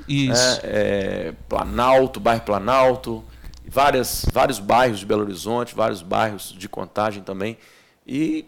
Isso. 0.08 0.60
É, 0.63 0.63
é, 0.63 1.34
Planalto, 1.47 2.19
bairro 2.19 2.41
Planalto, 2.41 3.23
várias, 3.69 4.26
vários 4.34 4.58
bairros 4.58 5.00
de 5.00 5.06
Belo 5.06 5.21
Horizonte, 5.21 5.76
vários 5.76 6.02
bairros 6.02 6.56
de 6.58 6.67
Contagem 6.67 7.21
também. 7.21 7.58
E 8.08 8.45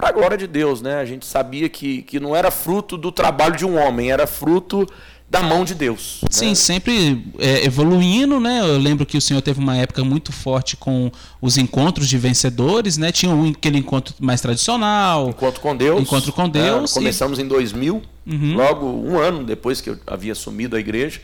para 0.00 0.08
a 0.08 0.12
glória 0.12 0.36
de 0.36 0.46
Deus, 0.46 0.80
né? 0.80 0.96
A 0.96 1.04
gente 1.04 1.26
sabia 1.26 1.68
que, 1.68 2.00
que 2.02 2.18
não 2.18 2.34
era 2.34 2.50
fruto 2.50 2.96
do 2.96 3.12
trabalho 3.12 3.54
de 3.54 3.66
um 3.66 3.78
homem, 3.78 4.10
era 4.10 4.26
fruto 4.26 4.86
da 5.28 5.42
mão 5.42 5.62
de 5.62 5.74
Deus. 5.74 6.22
Sim, 6.30 6.48
né? 6.48 6.54
sempre 6.54 7.22
é, 7.38 7.66
evoluindo, 7.66 8.40
né? 8.40 8.60
Eu 8.60 8.78
lembro 8.78 9.04
que 9.04 9.18
o 9.18 9.20
senhor 9.20 9.42
teve 9.42 9.60
uma 9.60 9.76
época 9.76 10.02
muito 10.02 10.32
forte 10.32 10.74
com 10.74 11.12
os 11.40 11.58
encontros 11.58 12.08
de 12.08 12.16
vencedores, 12.16 12.96
né? 12.96 13.12
Tinha 13.12 13.30
um, 13.30 13.50
aquele 13.50 13.76
encontro 13.76 14.14
mais 14.18 14.40
tradicional. 14.40 15.28
Encontro 15.28 15.60
com 15.60 15.76
Deus. 15.76 16.00
Encontro 16.00 16.32
com 16.32 16.48
Deus. 16.48 16.90
É, 16.90 16.94
começamos 16.94 17.38
e... 17.38 17.42
em 17.42 17.46
2000, 17.46 18.02
uhum. 18.26 18.56
logo 18.56 18.86
um 18.86 19.18
ano 19.18 19.44
depois 19.44 19.82
que 19.82 19.90
eu 19.90 19.98
havia 20.06 20.32
assumido 20.32 20.76
a 20.76 20.80
igreja, 20.80 21.20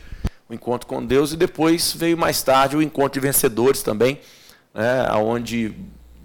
o 0.47 0.53
encontro 0.53 0.87
com 0.87 1.03
Deus, 1.03 1.33
e 1.33 1.35
depois 1.35 1.93
veio 1.97 2.17
mais 2.17 2.43
tarde 2.43 2.77
o 2.77 2.81
encontro 2.81 3.19
de 3.19 3.25
vencedores 3.25 3.81
também, 3.81 4.19
né? 4.73 5.11
onde 5.15 5.73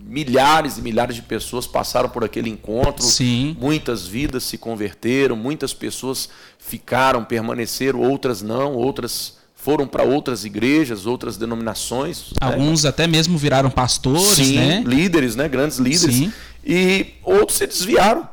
milhares 0.05 0.79
e 0.79 0.83
milhares 0.83 1.17
de 1.17 1.23
pessoas 1.23 1.67
passaram 1.67 2.09
por 2.09 2.25
aquele 2.25 2.51
encontro. 2.51 3.05
Sim. 3.05 3.57
Muitas 3.61 4.07
vidas 4.07 4.45
se 4.45 4.59
converteram, 4.59 5.37
muitas 5.37 5.73
pessoas 5.73 6.29
ficaram, 6.59 7.25
permaneceram, 7.25 8.01
outras 8.01 8.43
não, 8.43 8.75
outras 8.75 9.41
foram 9.55 9.87
para 9.87 10.03
outras 10.03 10.45
igrejas, 10.45 11.07
outras 11.07 11.37
denominações. 11.37 12.31
Né? 12.31 12.37
Alguns 12.41 12.83
né? 12.83 12.91
até 12.91 13.07
mesmo 13.07 13.39
viraram 13.39 13.71
pastores, 13.71 14.47
Sim, 14.47 14.57
né? 14.57 14.83
líderes, 14.85 15.37
né? 15.37 15.49
Grandes 15.49 15.79
líderes. 15.79 16.17
Sim. 16.17 16.33
E 16.65 17.15
outros 17.23 17.59
se 17.59 17.67
desviaram, 17.67 18.29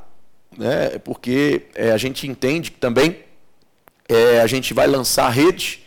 né? 0.58 0.98
Porque 1.04 1.68
é, 1.76 1.92
a 1.92 1.98
gente 1.98 2.28
entende 2.28 2.72
que 2.72 2.80
também 2.80 3.18
é, 4.08 4.42
a 4.42 4.48
gente 4.48 4.74
vai 4.74 4.88
lançar 4.88 5.28
a 5.28 5.30
rede 5.30 5.82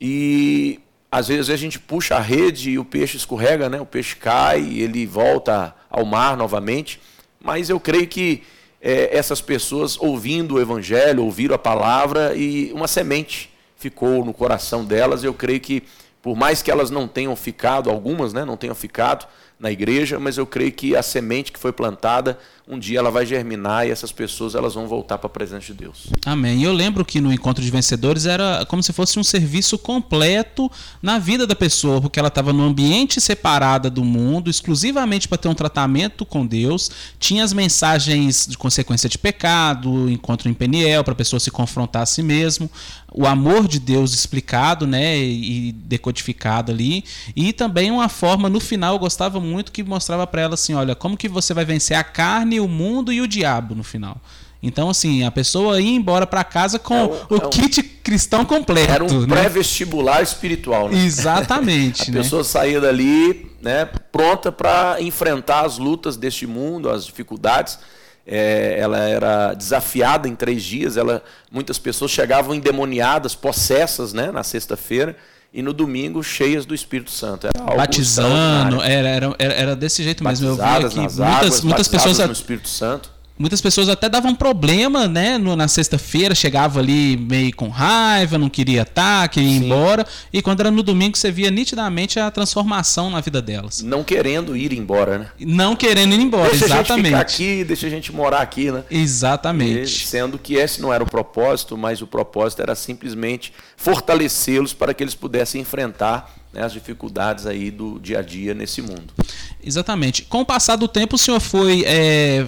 e 0.00 0.80
às 1.10 1.28
vezes 1.28 1.50
a 1.50 1.56
gente 1.56 1.78
puxa 1.78 2.16
a 2.16 2.20
rede 2.20 2.70
e 2.70 2.78
o 2.78 2.84
peixe 2.84 3.16
escorrega, 3.16 3.68
né? 3.68 3.80
o 3.80 3.86
peixe 3.86 4.14
cai 4.14 4.60
e 4.60 4.82
ele 4.82 5.06
volta 5.06 5.74
ao 5.88 6.04
mar 6.04 6.36
novamente. 6.36 7.00
Mas 7.40 7.70
eu 7.70 7.80
creio 7.80 8.06
que 8.06 8.42
é, 8.80 9.16
essas 9.16 9.40
pessoas 9.40 9.98
ouvindo 9.98 10.56
o 10.56 10.60
evangelho, 10.60 11.24
ouviram 11.24 11.54
a 11.54 11.58
palavra 11.58 12.34
e 12.36 12.70
uma 12.72 12.86
semente 12.86 13.50
ficou 13.76 14.24
no 14.24 14.34
coração 14.34 14.84
delas. 14.84 15.24
Eu 15.24 15.32
creio 15.32 15.60
que, 15.60 15.82
por 16.20 16.36
mais 16.36 16.60
que 16.60 16.70
elas 16.70 16.90
não 16.90 17.08
tenham 17.08 17.34
ficado, 17.34 17.88
algumas 17.88 18.34
né, 18.34 18.44
não 18.44 18.56
tenham 18.56 18.74
ficado 18.74 19.26
na 19.58 19.70
igreja, 19.70 20.20
mas 20.20 20.36
eu 20.36 20.46
creio 20.46 20.72
que 20.72 20.94
a 20.94 21.02
semente 21.02 21.50
que 21.50 21.58
foi 21.58 21.72
plantada 21.72 22.38
um 22.70 22.78
dia 22.78 22.98
ela 22.98 23.10
vai 23.10 23.24
germinar 23.24 23.86
e 23.86 23.90
essas 23.90 24.12
pessoas 24.12 24.54
elas 24.54 24.74
vão 24.74 24.86
voltar 24.86 25.16
para 25.16 25.26
a 25.26 25.30
presença 25.30 25.66
de 25.66 25.74
Deus. 25.74 26.08
Amém. 26.26 26.62
Eu 26.62 26.72
lembro 26.72 27.02
que 27.02 27.18
no 27.18 27.32
encontro 27.32 27.64
de 27.64 27.70
vencedores 27.70 28.26
era 28.26 28.66
como 28.66 28.82
se 28.82 28.92
fosse 28.92 29.18
um 29.18 29.24
serviço 29.24 29.78
completo 29.78 30.70
na 31.00 31.18
vida 31.18 31.46
da 31.46 31.56
pessoa, 31.56 32.00
porque 32.00 32.18
ela 32.18 32.28
estava 32.28 32.52
num 32.52 32.64
ambiente 32.64 33.20
separada 33.20 33.88
do 33.88 34.04
mundo, 34.04 34.50
exclusivamente 34.50 35.26
para 35.26 35.38
ter 35.38 35.48
um 35.48 35.54
tratamento 35.54 36.26
com 36.26 36.46
Deus. 36.46 36.90
Tinha 37.18 37.42
as 37.42 37.54
mensagens 37.54 38.46
de 38.46 38.58
consequência 38.58 39.08
de 39.08 39.16
pecado, 39.16 40.10
encontro 40.10 40.48
em 40.50 40.54
Peniel 40.54 41.02
para 41.02 41.12
a 41.12 41.16
pessoa 41.16 41.40
se 41.40 41.50
confrontar 41.50 42.02
a 42.02 42.06
si 42.06 42.22
mesmo, 42.22 42.70
o 43.12 43.26
amor 43.26 43.66
de 43.66 43.80
Deus 43.80 44.12
explicado, 44.12 44.86
né, 44.86 45.16
e 45.18 45.72
decodificado 45.72 46.70
ali, 46.70 47.04
e 47.34 47.52
também 47.52 47.90
uma 47.90 48.08
forma 48.08 48.48
no 48.48 48.60
final 48.60 48.94
eu 48.94 48.98
gostava 48.98 49.40
muito 49.40 49.72
que 49.72 49.82
mostrava 49.82 50.26
para 50.26 50.42
ela 50.42 50.54
assim, 50.54 50.74
olha, 50.74 50.94
como 50.94 51.16
que 51.16 51.28
você 51.28 51.54
vai 51.54 51.64
vencer 51.64 51.96
a 51.96 52.04
carne 52.04 52.57
o 52.60 52.68
mundo 52.68 53.12
e 53.12 53.20
o 53.20 53.28
diabo 53.28 53.74
no 53.74 53.82
final. 53.82 54.20
Então, 54.62 54.90
assim, 54.90 55.24
a 55.24 55.30
pessoa 55.30 55.80
ia 55.80 55.94
embora 55.94 56.26
para 56.26 56.42
casa 56.42 56.78
com 56.78 56.94
é 56.94 57.02
um, 57.04 57.36
o 57.38 57.42
é 57.42 57.46
um, 57.46 57.50
kit 57.50 57.82
cristão 57.82 58.44
completo. 58.44 58.90
Era 58.90 59.04
um 59.04 59.20
né? 59.20 59.26
pré-vestibular 59.26 60.20
espiritual, 60.22 60.88
né? 60.88 61.04
Exatamente. 61.04 62.02
a 62.10 62.12
né? 62.12 62.22
pessoa 62.22 62.42
saía 62.42 62.80
dali 62.80 63.52
né, 63.62 63.84
pronta 64.10 64.50
para 64.50 65.00
enfrentar 65.00 65.64
as 65.64 65.78
lutas 65.78 66.16
deste 66.16 66.46
mundo, 66.46 66.90
as 66.90 67.06
dificuldades. 67.06 67.78
É, 68.26 68.76
ela 68.78 68.98
era 68.98 69.54
desafiada 69.54 70.28
em 70.28 70.34
três 70.34 70.62
dias. 70.64 70.96
Ela, 70.96 71.22
muitas 71.52 71.78
pessoas 71.78 72.10
chegavam 72.10 72.52
endemoniadas, 72.54 73.36
possessas, 73.36 74.12
né, 74.12 74.32
na 74.32 74.42
sexta-feira 74.42 75.16
e 75.52 75.62
no 75.62 75.72
domingo 75.72 76.22
cheias 76.22 76.66
do 76.66 76.74
Espírito 76.74 77.10
Santo. 77.10 77.46
Era 77.46 77.76
Batizando, 77.76 78.82
era, 78.82 79.08
era, 79.08 79.36
era, 79.38 79.76
desse 79.76 80.02
jeito 80.02 80.22
mesmo. 80.22 80.48
Eu 80.48 80.56
vi 80.56 80.62
aqui 80.62 80.96
muitas, 80.96 81.20
águas, 81.20 81.60
muitas 81.62 81.88
pessoas 81.88 82.18
no 82.18 82.32
Espírito 82.32 82.68
Santo. 82.68 83.17
Muitas 83.38 83.60
pessoas 83.60 83.88
até 83.88 84.08
davam 84.08 84.34
problema, 84.34 85.06
né? 85.06 85.38
No, 85.38 85.54
na 85.54 85.68
sexta-feira, 85.68 86.34
chegava 86.34 86.80
ali 86.80 87.16
meio 87.16 87.54
com 87.54 87.68
raiva, 87.68 88.36
não 88.36 88.48
queria 88.48 88.82
estar, 88.82 89.28
queria 89.28 89.48
ir 89.48 89.60
Sim. 89.60 89.64
embora. 89.66 90.06
E 90.32 90.42
quando 90.42 90.60
era 90.60 90.70
no 90.70 90.82
domingo, 90.82 91.16
você 91.16 91.30
via 91.30 91.50
nitidamente 91.50 92.18
a 92.18 92.30
transformação 92.30 93.10
na 93.10 93.20
vida 93.20 93.40
delas. 93.40 93.80
Não 93.80 94.02
querendo 94.02 94.56
ir 94.56 94.72
embora, 94.72 95.18
né? 95.18 95.28
Não 95.38 95.76
querendo 95.76 96.14
ir 96.14 96.20
embora, 96.20 96.50
deixa 96.50 96.64
exatamente. 96.64 97.02
Deixa 97.02 97.14
a 97.14 97.20
gente 97.20 97.30
ficar 97.30 97.44
aqui, 97.44 97.64
deixa 97.64 97.86
a 97.86 97.90
gente 97.90 98.12
morar 98.12 98.40
aqui, 98.40 98.72
né? 98.72 98.82
Exatamente. 98.90 100.04
E, 100.04 100.06
sendo 100.06 100.36
que 100.38 100.54
esse 100.54 100.80
não 100.80 100.92
era 100.92 101.04
o 101.04 101.06
propósito, 101.08 101.76
mas 101.76 102.02
o 102.02 102.06
propósito 102.06 102.60
era 102.62 102.74
simplesmente 102.74 103.52
fortalecê-los 103.76 104.72
para 104.72 104.92
que 104.92 105.02
eles 105.02 105.14
pudessem 105.14 105.60
enfrentar 105.60 106.34
né, 106.52 106.62
as 106.62 106.72
dificuldades 106.72 107.46
aí 107.46 107.70
do 107.70 108.00
dia 108.00 108.18
a 108.18 108.22
dia 108.22 108.52
nesse 108.54 108.82
mundo. 108.82 109.14
Exatamente. 109.62 110.22
Com 110.22 110.40
o 110.40 110.46
passar 110.46 110.76
do 110.76 110.88
tempo, 110.88 111.16
o 111.16 111.18
senhor 111.18 111.40
foi 111.40 111.84
é, 111.86 112.46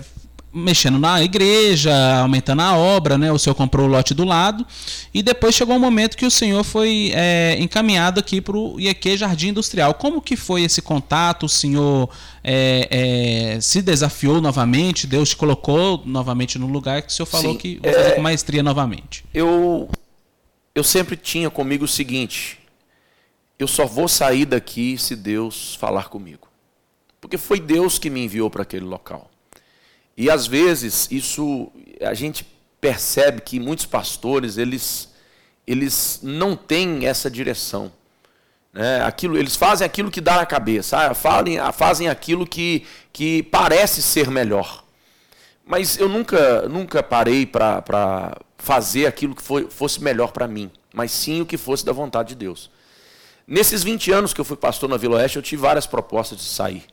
mexendo 0.52 0.98
na 0.98 1.22
igreja, 1.22 1.92
aumentando 2.18 2.62
a 2.62 2.76
obra, 2.76 3.16
né? 3.16 3.30
O 3.30 3.38
senhor 3.38 3.54
comprou 3.54 3.86
o 3.86 3.88
lote 3.88 4.12
do 4.12 4.24
lado 4.24 4.66
e 5.14 5.22
depois 5.22 5.54
chegou 5.54 5.76
um 5.76 5.78
momento 5.78 6.16
que 6.16 6.26
o 6.26 6.30
senhor 6.30 6.64
foi 6.64 7.12
é, 7.14 7.56
encaminhado 7.60 8.18
aqui 8.18 8.40
para 8.40 8.56
o 8.56 8.78
IEQ 8.80 9.16
Jardim 9.16 9.48
Industrial. 9.48 9.94
Como 9.94 10.20
que 10.20 10.36
foi 10.36 10.62
esse 10.62 10.82
contato? 10.82 11.46
O 11.46 11.48
senhor 11.48 12.10
é, 12.42 13.54
é, 13.56 13.60
se 13.60 13.80
desafiou 13.80 14.40
novamente? 14.40 15.06
Deus 15.06 15.30
te 15.30 15.36
colocou 15.36 16.02
novamente 16.04 16.58
no 16.58 16.66
lugar 16.66 17.02
que 17.02 17.08
o 17.08 17.12
senhor 17.12 17.26
falou 17.26 17.52
Sim, 17.52 17.58
que 17.58 17.80
vai 17.82 17.92
fazer 17.92 18.14
com 18.16 18.22
maestria 18.22 18.62
novamente? 18.62 19.24
Eu 19.32 19.88
eu 20.74 20.84
sempre 20.84 21.16
tinha 21.16 21.50
comigo 21.50 21.84
o 21.84 21.88
seguinte: 21.88 22.58
eu 23.58 23.68
só 23.68 23.86
vou 23.86 24.08
sair 24.08 24.46
daqui 24.46 24.96
se 24.98 25.14
Deus 25.14 25.76
falar 25.76 26.08
comigo, 26.08 26.48
porque 27.20 27.38
foi 27.38 27.60
Deus 27.60 27.98
que 27.98 28.10
me 28.10 28.24
enviou 28.24 28.50
para 28.50 28.62
aquele 28.62 28.84
local. 28.84 29.30
E 30.20 30.28
às 30.28 30.46
vezes 30.46 31.08
isso 31.10 31.72
a 32.02 32.12
gente 32.12 32.46
percebe 32.78 33.40
que 33.40 33.58
muitos 33.58 33.86
pastores 33.86 34.58
eles 34.58 35.08
eles 35.66 36.20
não 36.22 36.54
têm 36.54 37.06
essa 37.06 37.30
direção. 37.30 37.90
Né? 38.70 39.02
Aquilo, 39.02 39.38
eles 39.38 39.56
fazem 39.56 39.86
aquilo 39.86 40.10
que 40.10 40.20
dá 40.20 40.36
na 40.36 40.44
cabeça, 40.44 40.98
ah, 40.98 41.14
fazem, 41.14 41.56
fazem 41.72 42.08
aquilo 42.10 42.46
que, 42.46 42.84
que 43.10 43.42
parece 43.44 44.02
ser 44.02 44.30
melhor. 44.30 44.84
Mas 45.64 45.96
eu 45.96 46.06
nunca, 46.06 46.68
nunca 46.68 47.02
parei 47.02 47.46
para 47.46 48.36
fazer 48.58 49.06
aquilo 49.06 49.34
que 49.34 49.42
foi, 49.42 49.70
fosse 49.70 50.02
melhor 50.02 50.32
para 50.32 50.46
mim, 50.46 50.70
mas 50.92 51.12
sim 51.12 51.40
o 51.40 51.46
que 51.46 51.56
fosse 51.56 51.82
da 51.82 51.92
vontade 51.92 52.30
de 52.30 52.34
Deus. 52.34 52.70
Nesses 53.46 53.82
20 53.82 54.12
anos 54.12 54.34
que 54.34 54.40
eu 54.40 54.44
fui 54.44 54.56
pastor 54.56 54.86
na 54.86 54.98
Vila 54.98 55.16
Oeste, 55.16 55.38
eu 55.38 55.42
tive 55.42 55.62
várias 55.62 55.86
propostas 55.86 56.36
de 56.36 56.44
sair 56.44 56.84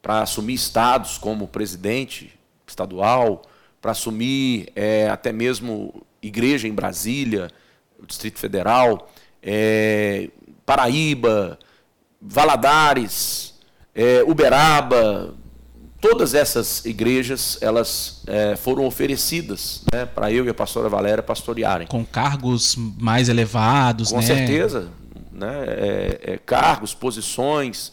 para 0.00 0.22
assumir 0.22 0.54
estados 0.54 1.18
como 1.18 1.46
presidente, 1.46 2.37
estadual, 2.70 3.42
para 3.80 3.92
assumir 3.92 4.70
é, 4.74 5.08
até 5.08 5.32
mesmo 5.32 6.02
igreja 6.22 6.66
em 6.66 6.72
Brasília, 6.72 7.50
Distrito 8.06 8.38
Federal, 8.38 9.10
é, 9.42 10.30
Paraíba, 10.64 11.58
Valadares, 12.20 13.54
é, 13.94 14.22
Uberaba, 14.22 15.34
todas 16.00 16.34
essas 16.34 16.84
igrejas 16.84 17.58
elas 17.60 18.22
é, 18.26 18.56
foram 18.56 18.86
oferecidas 18.86 19.82
né, 19.92 20.06
para 20.06 20.32
eu 20.32 20.44
e 20.44 20.48
a 20.48 20.54
pastora 20.54 20.88
Valéria 20.88 21.22
pastorearem. 21.22 21.86
Com 21.86 22.04
cargos 22.04 22.76
mais 22.76 23.28
elevados, 23.28 24.10
Com 24.10 24.16
né? 24.18 24.22
certeza. 24.22 24.88
Né, 25.32 25.64
é, 25.66 26.20
é, 26.32 26.38
cargos, 26.38 26.94
posições. 26.94 27.92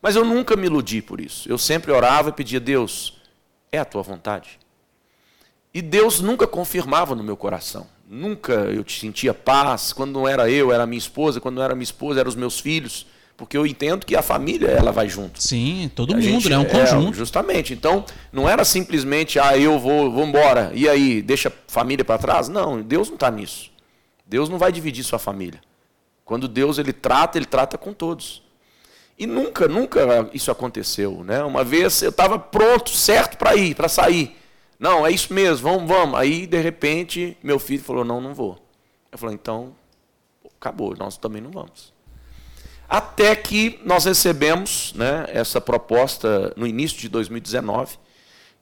Mas 0.00 0.16
eu 0.16 0.24
nunca 0.24 0.54
me 0.54 0.66
iludi 0.66 1.00
por 1.00 1.20
isso. 1.20 1.48
Eu 1.48 1.58
sempre 1.58 1.90
orava 1.90 2.28
e 2.28 2.32
pedia, 2.32 2.60
Deus, 2.60 3.20
é 3.74 3.78
a 3.78 3.84
tua 3.84 4.02
vontade? 4.02 4.58
E 5.72 5.82
Deus 5.82 6.20
nunca 6.20 6.46
confirmava 6.46 7.14
no 7.14 7.24
meu 7.24 7.36
coração. 7.36 7.86
Nunca 8.08 8.52
eu 8.52 8.84
sentia 8.88 9.34
paz. 9.34 9.92
Quando 9.92 10.12
não 10.12 10.28
era 10.28 10.48
eu, 10.48 10.72
era 10.72 10.86
minha 10.86 10.98
esposa. 10.98 11.40
Quando 11.40 11.56
não 11.56 11.62
era 11.62 11.74
minha 11.74 11.82
esposa, 11.82 12.20
eram 12.20 12.28
os 12.28 12.36
meus 12.36 12.60
filhos. 12.60 13.06
Porque 13.36 13.56
eu 13.56 13.66
entendo 13.66 14.06
que 14.06 14.14
a 14.14 14.22
família 14.22 14.68
ela 14.68 14.92
vai 14.92 15.08
junto. 15.08 15.42
Sim, 15.42 15.90
todo 15.92 16.12
a 16.12 16.16
mundo, 16.16 16.24
gente, 16.24 16.48
né? 16.48 16.54
É 16.54 16.58
um 16.58 16.64
conjunto. 16.64 17.14
É, 17.14 17.18
justamente. 17.18 17.72
Então, 17.72 18.04
não 18.32 18.48
era 18.48 18.64
simplesmente, 18.64 19.40
ah, 19.40 19.58
eu 19.58 19.76
vou, 19.76 20.12
vou 20.12 20.24
embora. 20.24 20.70
E 20.72 20.88
aí, 20.88 21.20
deixa 21.20 21.48
a 21.48 21.52
família 21.66 22.04
para 22.04 22.18
trás? 22.18 22.48
Não, 22.48 22.80
Deus 22.80 23.08
não 23.08 23.16
está 23.16 23.28
nisso. 23.32 23.72
Deus 24.24 24.48
não 24.48 24.58
vai 24.58 24.70
dividir 24.70 25.02
sua 25.02 25.18
família. 25.18 25.60
Quando 26.24 26.46
Deus 26.46 26.78
ele 26.78 26.92
trata, 26.92 27.36
ele 27.36 27.46
trata 27.46 27.76
com 27.76 27.92
todos. 27.92 28.43
E 29.18 29.26
nunca, 29.26 29.68
nunca 29.68 30.28
isso 30.32 30.50
aconteceu. 30.50 31.22
Né? 31.24 31.42
Uma 31.42 31.62
vez 31.62 32.02
eu 32.02 32.10
estava 32.10 32.38
pronto, 32.38 32.90
certo 32.90 33.36
para 33.38 33.54
ir, 33.54 33.74
para 33.74 33.88
sair. 33.88 34.36
Não, 34.78 35.06
é 35.06 35.10
isso 35.10 35.32
mesmo, 35.32 35.68
vamos, 35.68 35.88
vamos. 35.88 36.18
Aí, 36.18 36.46
de 36.46 36.60
repente, 36.60 37.36
meu 37.42 37.58
filho 37.58 37.82
falou: 37.82 38.04
não, 38.04 38.20
não 38.20 38.34
vou. 38.34 38.58
Eu 39.10 39.18
falei: 39.18 39.34
então, 39.34 39.74
acabou, 40.56 40.96
nós 40.96 41.16
também 41.16 41.40
não 41.40 41.50
vamos. 41.50 41.94
Até 42.88 43.34
que 43.34 43.80
nós 43.84 44.04
recebemos 44.04 44.92
né, 44.94 45.26
essa 45.28 45.60
proposta 45.60 46.52
no 46.56 46.66
início 46.66 46.98
de 46.98 47.08
2019 47.08 47.96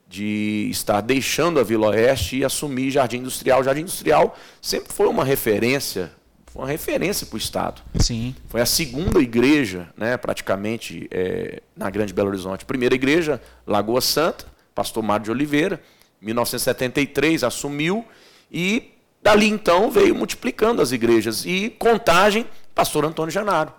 de 0.07 0.69
estar 0.71 1.01
deixando 1.01 1.59
a 1.59 1.63
Vila 1.63 1.89
Oeste 1.89 2.37
e 2.37 2.45
assumir 2.45 2.91
Jardim 2.91 3.19
Industrial. 3.19 3.61
O 3.61 3.65
Jardim 3.65 3.81
Industrial 3.81 4.37
sempre 4.61 4.93
foi 4.93 5.09
uma 5.09 5.25
referência 5.25 6.13
uma 6.55 6.67
referência 6.67 7.27
para 7.27 7.35
o 7.35 7.39
Estado. 7.39 7.83
Sim. 7.99 8.35
Foi 8.49 8.61
a 8.61 8.67
segunda 8.67 9.21
igreja, 9.21 9.89
né, 9.97 10.17
praticamente, 10.17 11.09
é, 11.11 11.63
na 11.77 11.89
Grande 11.89 12.13
Belo 12.13 12.29
Horizonte. 12.29 12.65
Primeira 12.65 12.95
igreja, 12.95 13.41
Lagoa 13.67 14.01
Santa, 14.01 14.47
pastor 14.75 15.03
Mário 15.03 15.25
de 15.25 15.31
Oliveira, 15.31 15.81
1973 16.21 17.43
assumiu 17.43 18.05
e 18.51 18.93
dali 19.23 19.49
então 19.49 19.91
veio 19.91 20.15
multiplicando 20.15 20.83
as 20.83 20.93
igrejas. 20.93 21.45
E 21.45 21.71
contagem, 21.71 22.47
pastor 22.75 23.05
Antônio 23.05 23.33
Janaro, 23.33 23.73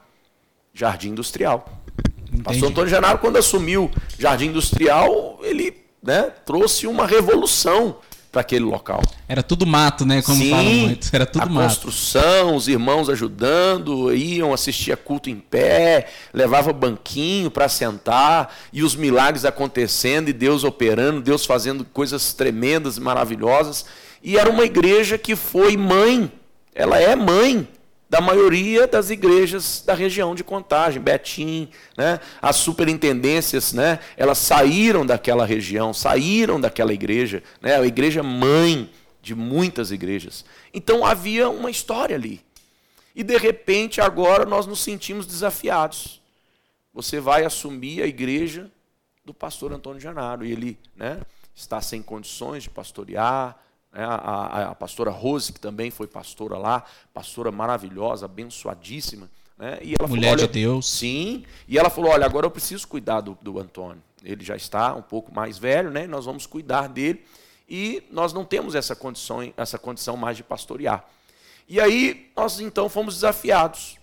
Jardim 0.73 1.09
Industrial. 1.09 1.81
Entendi. 2.27 2.43
Pastor 2.43 2.69
Antônio 2.69 2.89
Janaro, 2.89 3.19
quando 3.19 3.37
assumiu 3.37 3.91
Jardim 4.17 4.47
Industrial, 4.47 5.39
ele 5.43 5.77
né, 6.01 6.31
trouxe 6.45 6.87
uma 6.87 7.05
revolução 7.05 7.97
para 8.33 8.41
aquele 8.41 8.65
local. 8.65 8.99
Era 9.29 9.43
tudo 9.43 9.63
mato, 9.63 10.07
né? 10.07 10.23
Como 10.23 10.39
Sim, 10.39 10.49
falam 10.49 10.65
muito. 10.65 11.09
Era 11.13 11.23
tudo 11.23 11.43
a 11.43 11.45
mato. 11.45 11.67
construção, 11.67 12.55
os 12.55 12.67
irmãos 12.67 13.07
ajudando, 13.07 14.11
iam 14.11 14.51
assistir 14.51 14.91
a 14.91 14.97
culto 14.97 15.29
em 15.29 15.35
pé, 15.35 16.07
levava 16.33 16.73
banquinho 16.73 17.51
para 17.51 17.69
sentar 17.69 18.51
e 18.73 18.81
os 18.81 18.95
milagres 18.95 19.45
acontecendo 19.45 20.29
e 20.29 20.33
Deus 20.33 20.63
operando, 20.63 21.21
Deus 21.21 21.45
fazendo 21.45 21.85
coisas 21.85 22.33
tremendas, 22.33 22.97
maravilhosas. 22.97 23.85
E 24.23 24.35
era 24.35 24.49
uma 24.49 24.63
igreja 24.63 25.15
que 25.15 25.35
foi 25.35 25.77
mãe, 25.77 26.31
ela 26.73 26.99
é 26.99 27.15
mãe 27.15 27.67
da 28.13 28.21
maioria 28.21 28.85
das 28.85 29.09
igrejas 29.09 29.81
da 29.83 29.95
região 29.95 30.35
de 30.35 30.43
Contagem, 30.43 31.01
Betim, 31.01 31.67
né? 31.97 32.19
as 32.39 32.57
superintendências, 32.57 33.73
né? 33.73 33.97
elas 34.15 34.37
saíram 34.37 35.03
daquela 35.03 35.47
região, 35.47 35.91
saíram 35.95 36.61
daquela 36.61 36.93
igreja, 36.93 37.41
né? 37.59 37.75
a 37.75 37.83
igreja 37.83 38.21
mãe 38.21 38.87
de 39.19 39.33
muitas 39.33 39.89
igrejas. 39.89 40.45
Então 40.71 41.03
havia 41.03 41.49
uma 41.49 41.71
história 41.71 42.15
ali. 42.15 42.39
E 43.15 43.23
de 43.23 43.35
repente 43.35 43.99
agora 43.99 44.45
nós 44.45 44.67
nos 44.67 44.81
sentimos 44.81 45.25
desafiados. 45.25 46.21
Você 46.93 47.19
vai 47.19 47.43
assumir 47.43 48.03
a 48.03 48.05
igreja 48.05 48.69
do 49.25 49.33
pastor 49.33 49.73
Antônio 49.73 49.99
Janaro 49.99 50.45
e 50.45 50.51
ele 50.51 50.77
né, 50.95 51.19
está 51.55 51.81
sem 51.81 51.99
condições 51.99 52.61
de 52.61 52.69
pastorear? 52.69 53.57
A, 53.93 54.05
a, 54.05 54.71
a, 54.71 54.75
pastora 54.75 55.11
Rose, 55.11 55.53
que 55.53 55.59
também 55.59 55.91
foi 55.91 56.07
pastora 56.07 56.57
lá, 56.57 56.83
pastora 57.13 57.51
maravilhosa, 57.51 58.25
abençoadíssima. 58.25 59.29
Né? 59.57 59.77
E 59.83 59.93
ela 59.99 60.07
Mulher 60.07 60.31
falou, 60.31 60.47
de 60.47 60.53
Deus. 60.53 60.89
Sim. 60.89 61.45
E 61.67 61.77
ela 61.77 61.89
falou: 61.89 62.11
olha, 62.11 62.25
agora 62.25 62.45
eu 62.45 62.51
preciso 62.51 62.87
cuidar 62.87 63.21
do, 63.21 63.37
do 63.41 63.59
Antônio. 63.59 64.01
Ele 64.23 64.43
já 64.43 64.55
está 64.55 64.95
um 64.95 65.01
pouco 65.01 65.33
mais 65.33 65.57
velho, 65.57 65.91
né? 65.91 66.07
Nós 66.07 66.25
vamos 66.25 66.47
cuidar 66.47 66.87
dele. 66.87 67.23
E 67.69 68.03
nós 68.11 68.33
não 68.33 68.43
temos 68.43 68.73
essa 68.75 68.95
condição, 68.95 69.53
essa 69.55 69.77
condição 69.77 70.17
mais 70.17 70.37
de 70.37 70.43
pastorear. 70.43 71.05
E 71.67 71.79
aí 71.79 72.31
nós 72.35 72.59
então 72.59 72.89
fomos 72.89 73.15
desafiados. 73.15 73.97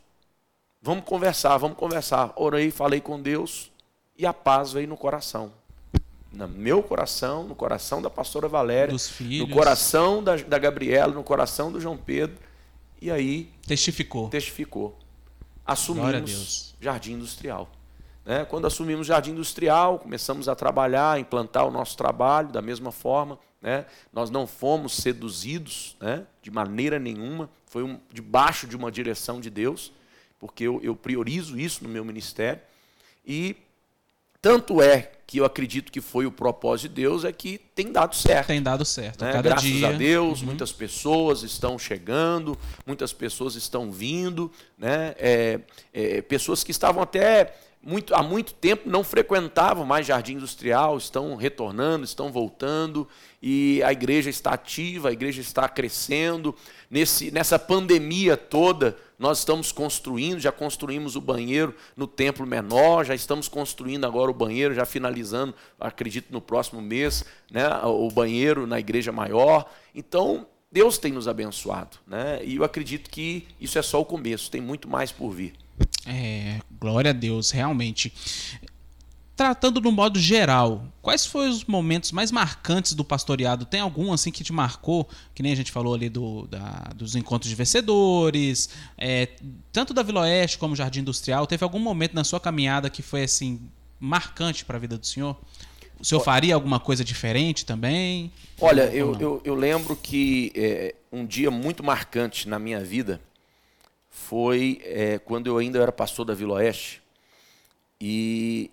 Vamos 0.81 1.05
conversar, 1.05 1.57
vamos 1.59 1.77
conversar. 1.77 2.33
Orei, 2.37 2.71
falei 2.71 3.01
com 3.01 3.21
Deus 3.21 3.71
e 4.17 4.25
a 4.25 4.33
paz 4.33 4.73
veio 4.73 4.89
no 4.89 4.97
coração 4.97 5.53
no 6.33 6.49
meu 6.49 6.83
coração, 6.83 7.45
no 7.45 7.55
coração 7.55 8.01
da 8.01 8.09
pastora 8.09 8.49
Valéria, 8.49 8.95
no 9.39 9.49
coração 9.49 10.23
da, 10.23 10.37
da 10.37 10.59
Gabriela, 10.59 11.13
no 11.13 11.25
coração 11.25 11.73
do 11.73 11.81
João 11.81 11.97
Pedro. 11.97 12.37
E 13.01 13.11
aí. 13.11 13.51
Testificou. 13.67 14.29
Testificou. 14.29 14.99
Assumimos 15.65 16.75
Jardim 16.81 17.13
Industrial. 17.13 17.71
Né? 18.25 18.45
Quando 18.45 18.67
assumimos 18.67 19.07
Jardim 19.07 19.33
Industrial, 19.33 19.99
começamos 19.99 20.49
a 20.49 20.55
trabalhar, 20.55 21.13
a 21.13 21.21
implantar 21.21 21.67
o 21.67 21.71
nosso 21.71 21.97
trabalho 21.97 22.49
da 22.49 22.63
mesma 22.63 22.93
forma. 22.93 23.39
Né? 23.61 23.87
Nós 24.13 24.31
não 24.31 24.47
fomos 24.47 24.95
seduzidos 24.97 25.97
né? 26.01 26.27
de 26.43 26.51
maneira 26.51 26.99
nenhuma, 26.99 27.51
foi 27.67 27.83
um, 27.83 27.99
debaixo 28.13 28.67
de 28.67 28.77
uma 28.77 28.91
direção 28.91 29.41
de 29.41 29.51
Deus, 29.51 29.93
porque 30.39 30.65
eu, 30.65 30.81
eu 30.83 30.95
priorizo 30.95 31.59
isso 31.59 31.83
no 31.83 31.91
meu 31.91 32.05
ministério. 32.05 32.61
E 33.27 33.57
tanto 34.41 34.81
é 34.81 35.11
que 35.27 35.39
eu 35.39 35.45
acredito 35.45 35.93
que 35.93 36.01
foi 36.01 36.27
o 36.27 36.33
propósito 36.33 36.89
de 36.89 37.03
Deus, 37.03 37.25
é 37.25 37.31
que 37.31 37.59
tem 37.73 37.93
dado 37.93 38.17
certo. 38.17 38.49
Tem 38.49 38.61
dado 38.61 38.85
certo. 38.85 39.25
Né? 39.25 39.41
Graças 39.41 39.63
dia. 39.63 39.89
a 39.89 39.93
Deus, 39.93 40.41
uhum. 40.41 40.47
muitas 40.47 40.73
pessoas 40.73 41.45
estão 41.45 41.79
chegando, 41.79 42.59
muitas 42.85 43.13
pessoas 43.13 43.55
estão 43.55 43.93
vindo, 43.93 44.51
né? 44.77 45.15
É, 45.17 45.61
é, 45.95 46.21
pessoas 46.23 46.65
que 46.65 46.73
estavam 46.73 47.01
até 47.01 47.55
muito, 47.83 48.15
há 48.15 48.23
muito 48.23 48.53
tempo 48.53 48.91
não 48.91 49.03
frequentavam 49.03 49.87
mais 49.87 50.07
jardim 50.07 50.35
industrial, 50.35 50.99
estão 50.99 51.35
retornando, 51.37 52.05
estão 52.05 52.33
voltando, 52.33 53.09
e 53.41 53.83
a 53.85 53.93
igreja 53.93 54.29
está 54.29 54.51
ativa, 54.53 55.09
a 55.09 55.13
igreja 55.13 55.41
está 55.41 55.69
crescendo. 55.69 56.55
Nesse, 56.91 57.31
nessa 57.31 57.59
pandemia 57.59 58.37
toda, 58.37 58.97
nós 59.21 59.41
estamos 59.41 59.71
construindo, 59.71 60.41
já 60.41 60.51
construímos 60.51 61.15
o 61.15 61.21
banheiro 61.21 61.75
no 61.95 62.07
templo 62.07 62.47
menor, 62.47 63.05
já 63.05 63.15
estamos 63.15 63.49
construindo 63.49 64.07
agora 64.07 64.31
o 64.31 64.35
banheiro, 64.35 64.75
já 64.75 64.87
finalizando, 64.87 65.55
acredito, 65.79 66.33
no 66.33 66.41
próximo 66.41 66.81
mês, 66.81 67.23
né, 67.51 67.69
o 67.85 68.11
banheiro 68.11 68.67
na 68.67 68.81
igreja 68.81 69.13
maior. 69.13 69.71
Então, 69.95 70.47
Deus 70.73 70.97
tem 70.97 71.13
nos 71.13 71.29
abençoado, 71.29 71.99
né? 72.07 72.41
E 72.43 72.57
eu 72.57 72.65
acredito 72.65 73.11
que 73.11 73.47
isso 73.61 73.79
é 73.79 73.83
só 73.83 74.01
o 74.01 74.07
começo, 74.07 74.51
tem 74.51 74.61
muito 74.61 74.89
mais 74.89 75.13
por 75.13 75.33
vir. 75.33 75.53
É, 76.07 76.61
glória 76.81 77.11
a 77.11 77.15
Deus, 77.15 77.51
realmente. 77.51 78.13
Tratando 79.41 79.81
no 79.81 79.91
modo 79.91 80.19
geral, 80.19 80.85
quais 81.01 81.25
foram 81.25 81.49
os 81.49 81.65
momentos 81.65 82.13
mais 82.13 82.31
marcantes 82.31 82.93
do 82.93 83.03
pastoreado? 83.03 83.65
Tem 83.65 83.81
algum 83.81 84.13
assim 84.13 84.31
que 84.31 84.45
te 84.45 84.53
marcou? 84.53 85.09
Que 85.35 85.43
nem 85.43 85.51
a 85.51 85.55
gente 85.55 85.73
falou 85.73 85.95
ali 85.95 86.11
do, 86.11 86.47
da, 86.47 86.91
dos 86.95 87.17
encontros 87.17 87.49
de 87.49 87.57
vencedores, 87.57 88.69
é, 88.99 89.31
tanto 89.73 89.95
da 89.95 90.03
Vila 90.03 90.21
Oeste 90.21 90.59
como 90.59 90.77
Jardim 90.77 91.01
Industrial. 91.01 91.47
Teve 91.47 91.65
algum 91.65 91.79
momento 91.79 92.13
na 92.13 92.23
sua 92.23 92.39
caminhada 92.39 92.91
que 92.91 93.01
foi 93.01 93.23
assim 93.23 93.63
marcante 93.99 94.63
para 94.63 94.77
a 94.77 94.79
vida 94.79 94.99
do 94.99 95.07
senhor? 95.07 95.35
O 95.99 96.05
senhor 96.05 96.21
faria 96.21 96.55
alguma 96.55 96.79
coisa 96.79 97.03
diferente 97.03 97.65
também? 97.65 98.31
Olha, 98.61 98.95
eu, 98.95 99.19
eu, 99.19 99.41
eu, 99.43 99.55
lembro 99.55 99.97
que 99.97 100.53
é, 100.55 100.95
um 101.11 101.25
dia 101.25 101.51
muito 101.51 101.83
marcante 101.83 102.47
na 102.47 102.59
minha 102.59 102.85
vida 102.85 103.19
foi 104.11 104.83
é, 104.85 105.19
quando 105.19 105.47
eu 105.47 105.57
ainda 105.57 105.79
era 105.79 105.91
pastor 105.91 106.27
da 106.27 106.35
Vila 106.35 106.57
Oeste. 106.57 107.01
E 107.99 108.71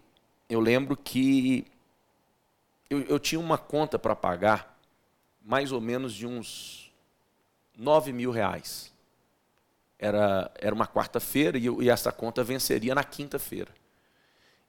eu 0.49 0.59
lembro 0.59 0.95
que 0.95 1.65
eu, 2.89 3.01
eu 3.01 3.19
tinha 3.19 3.39
uma 3.39 3.57
conta 3.57 3.99
para 3.99 4.15
pagar, 4.15 4.77
mais 5.43 5.71
ou 5.71 5.81
menos 5.81 6.13
de 6.13 6.25
uns 6.25 6.91
9 7.77 8.13
mil 8.13 8.31
reais. 8.31 8.93
Era, 9.99 10.51
era 10.55 10.73
uma 10.73 10.87
quarta-feira 10.87 11.57
e, 11.57 11.65
e, 11.65 11.89
essa 11.89 12.11
conta 12.11 12.43
venceria 12.43 12.93
na 12.93 13.03
quinta-feira. 13.03 13.71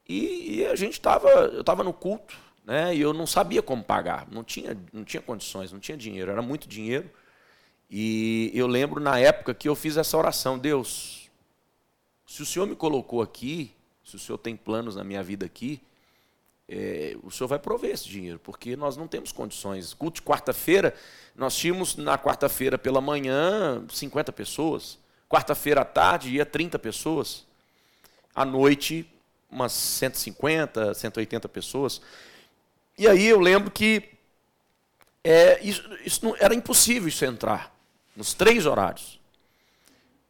E, 0.09 0.61
e, 0.61 0.67
a 0.67 0.75
gente 0.75 0.95
estava, 0.95 1.29
eu 1.29 1.61
estava 1.61 1.85
no 1.85 1.93
culto, 1.93 2.37
né? 2.65 2.95
E 2.95 3.01
eu 3.01 3.13
não 3.13 3.27
sabia 3.27 3.63
como 3.63 3.85
pagar, 3.85 4.27
não 4.31 4.43
tinha, 4.43 4.77
não 4.93 5.05
tinha 5.05 5.21
condições, 5.21 5.71
não 5.71 5.79
tinha 5.79 5.99
dinheiro, 5.99 6.31
era 6.31 6.41
muito 6.41 6.67
dinheiro. 6.67 7.11
E 7.91 8.51
eu 8.55 8.67
lembro 8.67 9.01
na 9.01 9.19
época 9.19 9.55
que 9.55 9.69
eu 9.69 9.75
fiz 9.75 9.97
essa 9.97 10.17
oração: 10.17 10.59
Deus, 10.59 11.31
se 12.27 12.43
o 12.43 12.47
Senhor 12.47 12.67
me 12.67 12.75
colocou 12.75 13.21
aqui, 13.21 13.75
se 14.09 14.17
o 14.17 14.19
Senhor 14.19 14.39
tem 14.39 14.57
planos 14.57 14.97
na 14.97 15.05
minha 15.05 15.23
vida 15.23 15.45
aqui, 15.45 15.83
é, 16.67 17.15
o 17.23 17.31
Senhor 17.31 17.47
vai 17.47 17.59
prover 17.59 17.91
esse 17.91 18.09
dinheiro, 18.09 18.39
porque 18.39 18.75
nós 18.75 18.97
não 18.97 19.07
temos 19.07 19.33
condições. 19.33 19.93
Culto 19.93 20.21
de 20.21 20.27
quarta-feira, 20.27 20.95
nós 21.37 21.55
tínhamos 21.55 21.95
na 21.97 22.17
quarta-feira 22.17 22.79
pela 22.79 23.03
manhã 23.03 23.85
50 23.91 24.33
pessoas, 24.33 24.99
quarta-feira 25.29 25.83
à 25.83 25.85
tarde 25.85 26.31
ia 26.31 26.47
30 26.47 26.79
pessoas, 26.79 27.45
à 28.35 28.45
noite 28.47 29.07
umas 29.51 29.73
150, 29.73 30.95
180 30.95 31.49
pessoas. 31.49 32.01
E 32.97 33.07
aí 33.07 33.27
eu 33.27 33.41
lembro 33.41 33.71
que 33.71 34.09
é, 35.23 35.63
isso, 35.63 35.83
isso 36.05 36.25
não, 36.25 36.35
era 36.39 36.55
impossível 36.55 37.09
isso 37.09 37.25
entrar 37.27 37.75
nos 38.17 38.33
três 38.33 38.65
horários. 38.65 39.21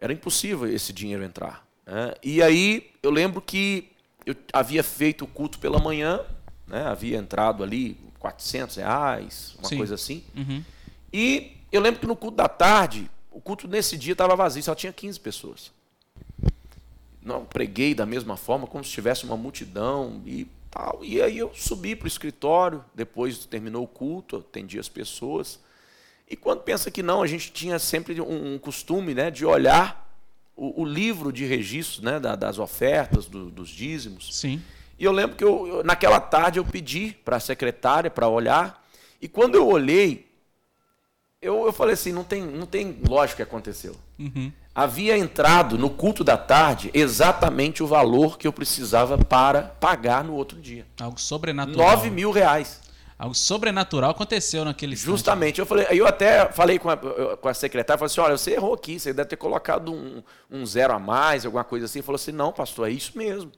Era 0.00 0.12
impossível 0.12 0.66
esse 0.66 0.92
dinheiro 0.92 1.22
entrar. 1.22 1.67
Né? 1.88 2.14
E 2.22 2.42
aí 2.42 2.90
eu 3.02 3.10
lembro 3.10 3.40
que 3.40 3.90
eu 4.26 4.36
havia 4.52 4.82
feito 4.82 5.24
o 5.24 5.26
culto 5.26 5.58
pela 5.58 5.78
manhã, 5.78 6.20
né? 6.66 6.84
havia 6.86 7.16
entrado 7.16 7.64
ali 7.64 7.96
400 8.18 8.76
reais, 8.76 9.56
uma 9.58 9.68
Sim. 9.68 9.78
coisa 9.78 9.94
assim. 9.94 10.22
Uhum. 10.36 10.62
E 11.10 11.56
eu 11.72 11.80
lembro 11.80 12.00
que 12.00 12.06
no 12.06 12.14
culto 12.14 12.36
da 12.36 12.48
tarde, 12.48 13.10
o 13.32 13.40
culto 13.40 13.66
nesse 13.66 13.96
dia 13.96 14.12
estava 14.12 14.36
vazio, 14.36 14.62
só 14.62 14.74
tinha 14.74 14.92
15 14.92 15.18
pessoas. 15.18 15.72
Não 17.22 17.44
preguei 17.44 17.94
da 17.94 18.04
mesma 18.04 18.36
forma, 18.36 18.66
como 18.66 18.84
se 18.84 18.90
tivesse 18.90 19.24
uma 19.24 19.36
multidão 19.36 20.20
e 20.26 20.46
tal. 20.70 21.00
E 21.02 21.22
aí 21.22 21.38
eu 21.38 21.50
subi 21.54 21.96
para 21.96 22.04
o 22.04 22.08
escritório, 22.08 22.84
depois 22.94 23.46
terminou 23.46 23.84
o 23.84 23.88
culto, 23.88 24.36
atendi 24.36 24.78
as 24.78 24.90
pessoas. 24.90 25.58
E 26.28 26.36
quando 26.36 26.60
pensa 26.60 26.90
que 26.90 27.02
não, 27.02 27.22
a 27.22 27.26
gente 27.26 27.50
tinha 27.50 27.78
sempre 27.78 28.20
um, 28.20 28.54
um 28.54 28.58
costume 28.58 29.14
né, 29.14 29.30
de 29.30 29.46
olhar 29.46 30.07
o, 30.58 30.82
o, 30.82 30.84
livro 30.84 31.32
de 31.32 31.46
registros 31.46 32.00
né, 32.00 32.18
da, 32.18 32.34
das 32.34 32.58
ofertas, 32.58 33.26
do, 33.26 33.48
dos 33.48 33.68
dízimos. 33.68 34.36
Sim. 34.36 34.60
E 34.98 35.04
eu 35.04 35.12
lembro 35.12 35.36
que 35.36 35.44
eu, 35.44 35.82
naquela 35.84 36.20
tarde 36.20 36.58
eu 36.58 36.64
pedi 36.64 37.16
para 37.24 37.36
a 37.36 37.40
secretária 37.40 38.10
para 38.10 38.26
olhar. 38.26 38.84
E 39.22 39.28
quando 39.28 39.54
eu 39.54 39.66
olhei, 39.66 40.28
eu, 41.40 41.66
eu 41.66 41.72
falei 41.72 41.94
assim, 41.94 42.12
não 42.12 42.24
tem, 42.24 42.42
não 42.42 42.66
tem 42.66 42.98
lógica 43.08 43.36
que 43.36 43.42
aconteceu. 43.42 43.94
Uhum. 44.18 44.52
Havia 44.74 45.16
entrado 45.16 45.78
no 45.78 45.88
culto 45.88 46.24
da 46.24 46.36
tarde 46.36 46.90
exatamente 46.92 47.82
o 47.82 47.86
valor 47.86 48.36
que 48.36 48.46
eu 48.46 48.52
precisava 48.52 49.16
para 49.16 49.62
pagar 49.62 50.24
no 50.24 50.34
outro 50.34 50.60
dia. 50.60 50.84
Algo 51.00 51.20
sobrenatural. 51.20 51.96
9 51.96 52.10
mil 52.10 52.32
reais. 52.32 52.80
Algo 53.18 53.34
sobrenatural 53.34 54.12
aconteceu 54.12 54.64
naquele 54.64 54.94
Justamente. 54.94 55.58
Eu 55.58 55.66
falei, 55.66 55.86
eu 55.90 56.06
até 56.06 56.52
falei 56.52 56.78
com 56.78 56.88
a, 56.88 56.96
com 56.96 57.48
a 57.48 57.54
secretária, 57.54 57.98
falei 57.98 58.12
assim, 58.12 58.20
olha, 58.20 58.38
você 58.38 58.52
errou 58.52 58.74
aqui, 58.74 59.00
você 59.00 59.12
deve 59.12 59.28
ter 59.28 59.36
colocado 59.36 59.92
um, 59.92 60.22
um 60.48 60.64
zero 60.64 60.94
a 60.94 61.00
mais, 61.00 61.44
alguma 61.44 61.64
coisa 61.64 61.86
assim. 61.86 61.98
Ele 61.98 62.06
falou 62.06 62.16
assim, 62.16 62.30
não, 62.30 62.52
pastor, 62.52 62.88
é 62.88 62.92
isso 62.92 63.18
mesmo. 63.18 63.50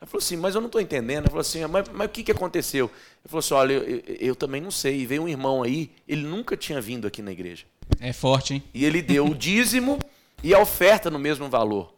Ela 0.00 0.06
falou 0.06 0.22
assim, 0.22 0.36
mas 0.38 0.54
eu 0.54 0.62
não 0.62 0.68
estou 0.68 0.80
entendendo. 0.80 1.24
Ela 1.24 1.28
falou 1.28 1.42
assim, 1.42 1.66
mas, 1.66 1.86
mas, 1.92 2.06
o 2.06 2.10
que, 2.10 2.22
que 2.22 2.32
aconteceu? 2.32 2.86
Ele 2.86 3.28
falou 3.28 3.40
assim, 3.40 3.54
olha, 3.54 3.72
eu, 3.74 3.82
eu, 3.82 4.02
eu, 4.20 4.36
também 4.36 4.60
não 4.60 4.70
sei. 4.70 5.00
E 5.00 5.06
veio 5.06 5.24
um 5.24 5.28
irmão 5.28 5.62
aí, 5.62 5.90
ele 6.06 6.22
nunca 6.22 6.56
tinha 6.56 6.80
vindo 6.80 7.06
aqui 7.06 7.20
na 7.20 7.30
igreja. 7.30 7.66
É 8.00 8.14
forte, 8.14 8.54
hein? 8.54 8.62
E 8.72 8.86
ele 8.86 9.02
deu 9.02 9.26
o 9.26 9.34
dízimo 9.36 9.98
e 10.42 10.54
a 10.54 10.58
oferta 10.60 11.10
no 11.10 11.18
mesmo 11.18 11.46
valor. 11.50 11.92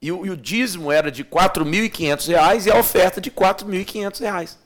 E 0.00 0.10
o, 0.10 0.24
e 0.24 0.30
o 0.30 0.36
dízimo 0.36 0.90
era 0.90 1.10
de 1.10 1.22
R$ 1.22 1.28
4.500 1.30 2.66
e 2.66 2.70
a 2.70 2.78
oferta 2.78 3.20
de 3.20 3.28
R$ 3.28 3.36
4.500. 3.36 4.56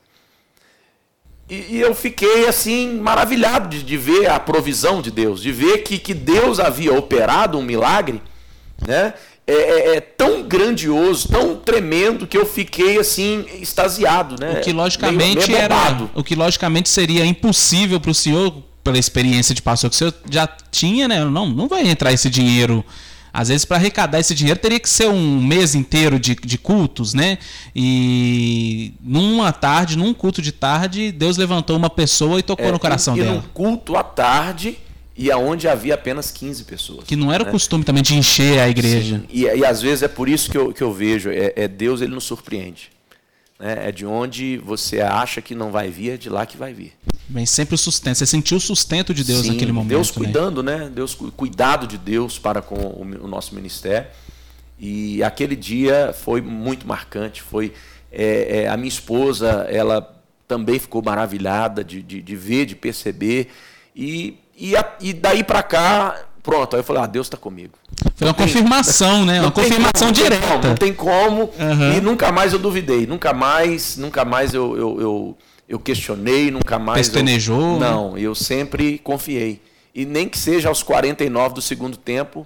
E, 1.51 1.67
e 1.71 1.81
eu 1.81 1.93
fiquei 1.97 2.47
assim 2.49 3.01
maravilhado 3.01 3.69
de, 3.69 3.83
de, 3.83 3.97
ver 3.97 4.31
a 4.31 4.39
provisão 4.39 5.03
de 5.03 5.11
Deus, 5.11 5.43
de 5.43 5.51
ver 5.51 5.79
que, 5.79 5.99
que 5.99 6.15
Deus 6.15 6.61
havia 6.61 6.95
operado 6.95 7.59
um 7.59 7.63
milagre, 7.63 8.23
né? 8.87 9.13
É, 9.45 9.53
é, 9.53 9.97
é, 9.97 10.01
tão 10.01 10.45
grandioso, 10.45 11.27
tão 11.27 11.57
tremendo 11.57 12.25
que 12.25 12.39
eu 12.39 12.47
fiquei 12.47 13.01
assim 13.01 13.45
extasiado, 13.61 14.37
né? 14.39 14.59
O 14.59 14.61
que 14.61 14.73
logicamente 14.73 15.49
meio, 15.49 15.49
meio 15.49 15.59
era, 15.59 16.09
o 16.15 16.23
que 16.23 16.37
logicamente 16.37 16.89
seria 16.89 17.27
impossível 17.27 17.99
para 17.99 18.13
o 18.13 18.15
senhor 18.15 18.55
pela 18.85 18.97
experiência 18.97 19.53
de 19.53 19.61
pastor 19.61 19.91
que 19.91 19.97
o 19.97 19.99
senhor 19.99 20.15
já 20.31 20.47
tinha, 20.71 21.09
né? 21.09 21.25
Não, 21.25 21.49
não 21.49 21.67
vai 21.67 21.85
entrar 21.89 22.13
esse 22.13 22.31
dinheiro 22.31 22.85
às 23.33 23.49
vezes, 23.49 23.64
para 23.64 23.77
arrecadar 23.77 24.19
esse 24.19 24.35
dinheiro, 24.35 24.59
teria 24.59 24.81
que 24.81 24.88
ser 24.88 25.09
um 25.09 25.43
mês 25.43 25.75
inteiro 25.75 26.19
de, 26.19 26.35
de 26.35 26.59
cultos, 26.59 27.14
né? 27.14 27.38
E 27.75 28.93
numa 29.01 29.53
tarde, 29.53 29.97
num 29.97 30.12
culto 30.12 30.43
de 30.43 30.53
tarde, 30.53 31.12
Deus 31.12 31.37
levantou 31.37 31.77
uma 31.77 31.90
pessoa 31.90 32.38
e 32.38 32.43
tocou 32.43 32.66
é, 32.66 32.73
no 32.73 32.79
coração 32.79 33.16
e, 33.16 33.21
dela. 33.21 33.33
E 33.33 33.37
num 33.37 33.43
culto 33.55 33.97
à 33.97 34.03
tarde, 34.03 34.79
e 35.16 35.31
aonde 35.31 35.69
havia 35.69 35.95
apenas 35.95 36.31
15 36.31 36.64
pessoas. 36.64 37.05
Que 37.05 37.14
não 37.14 37.33
era 37.33 37.45
né? 37.45 37.51
o 37.51 37.53
costume 37.53 37.85
também 37.85 38.03
de 38.03 38.16
encher 38.16 38.59
a 38.59 38.69
igreja. 38.69 39.19
Sim, 39.19 39.27
e, 39.31 39.43
e, 39.43 39.64
às 39.64 39.83
vezes 39.83 40.03
é 40.03 40.09
por 40.09 40.29
isso 40.29 40.51
que 40.51 40.57
eu, 40.57 40.73
que 40.73 40.83
eu 40.83 40.93
vejo, 40.93 41.31
é, 41.31 41.53
é 41.57 41.69
Deus 41.69 42.01
ele 42.01 42.14
nos 42.14 42.25
surpreende. 42.25 42.90
Né? 43.61 43.88
É 43.88 43.92
de 43.92 44.07
onde 44.07 44.57
você 44.59 45.01
acha 45.01 45.42
que 45.42 45.55
não 45.55 45.70
vai 45.70 45.90
vir, 45.90 46.12
é 46.12 46.16
de 46.16 46.31
lá 46.31 46.46
que 46.46 46.57
vai 46.57 46.73
vir. 46.73 46.94
Vem 47.29 47.46
sempre 47.46 47.75
o 47.75 47.79
sustento. 47.79 48.16
Você 48.16 48.27
sentiu 48.27 48.57
o 48.57 48.61
sustento 48.61 49.14
de 49.14 49.23
Deus 49.23 49.42
Sim, 49.42 49.53
naquele 49.53 49.70
momento. 49.70 49.90
Deus 49.90 50.11
cuidando, 50.11 50.62
né? 50.62 50.79
né? 50.79 50.90
Deus 50.92 51.14
cuidado 51.14 51.87
de 51.87 51.96
Deus 51.96 52.38
para 52.38 52.62
com 52.62 52.75
o, 52.75 53.29
nosso 53.29 53.55
ministério. 53.55 54.09
E 54.79 55.23
aquele 55.23 55.55
dia 55.55 56.12
foi 56.12 56.40
muito 56.40 56.88
marcante. 56.88 57.42
Foi 57.42 57.73
é, 58.11 58.63
é, 58.63 58.69
a 58.69 58.77
minha 58.77 58.88
esposa, 58.88 59.67
ela 59.71 60.17
também 60.48 60.79
ficou 60.81 61.02
maravilhada 61.02 61.85
de, 61.85 62.02
de, 62.02 62.21
de 62.21 62.37
ver, 62.37 62.67
de 62.67 62.75
perceber. 62.75 63.48
E, 63.94 64.38
e, 64.56 64.75
a, 64.75 64.96
e 65.00 65.13
daí 65.13 65.44
para 65.44 65.63
cá, 65.63 66.27
pronto. 66.43 66.75
Aí 66.75 66.81
eu 66.81 66.85
falei, 66.85 67.03
ah, 67.03 67.07
Deus 67.07 67.27
está 67.27 67.37
comigo. 67.37 67.75
Foi 68.17 68.27
uma 68.27 68.35
confirmação, 68.35 69.25
né? 69.25 69.41
Uma 69.41 69.51
confirmação 69.51 70.09
como, 70.09 70.13
direta. 70.13 70.69
Não 70.69 70.75
tem 70.75 70.93
como. 70.93 71.43
Uhum. 71.59 71.93
E 71.97 72.01
nunca 72.01 72.31
mais 72.33 72.53
eu 72.53 72.59
duvidei. 72.59 73.07
Nunca 73.07 73.33
mais, 73.33 73.97
nunca 73.97 74.25
mais 74.25 74.55
eu, 74.55 74.77
eu, 74.77 75.01
eu 75.01 75.38
eu 75.71 75.79
questionei, 75.79 76.51
nunca 76.51 76.81
mais. 76.81 77.09
Pestanejou? 77.09 77.75
Eu, 77.75 77.79
não, 77.79 78.19
eu 78.19 78.35
sempre 78.35 78.99
confiei. 78.99 79.63
E 79.95 80.05
nem 80.05 80.29
que 80.29 80.37
seja 80.37 80.69
aos 80.69 80.83
49 80.83 81.55
do 81.55 81.63
segundo 81.63 81.97
tempo, 81.97 82.45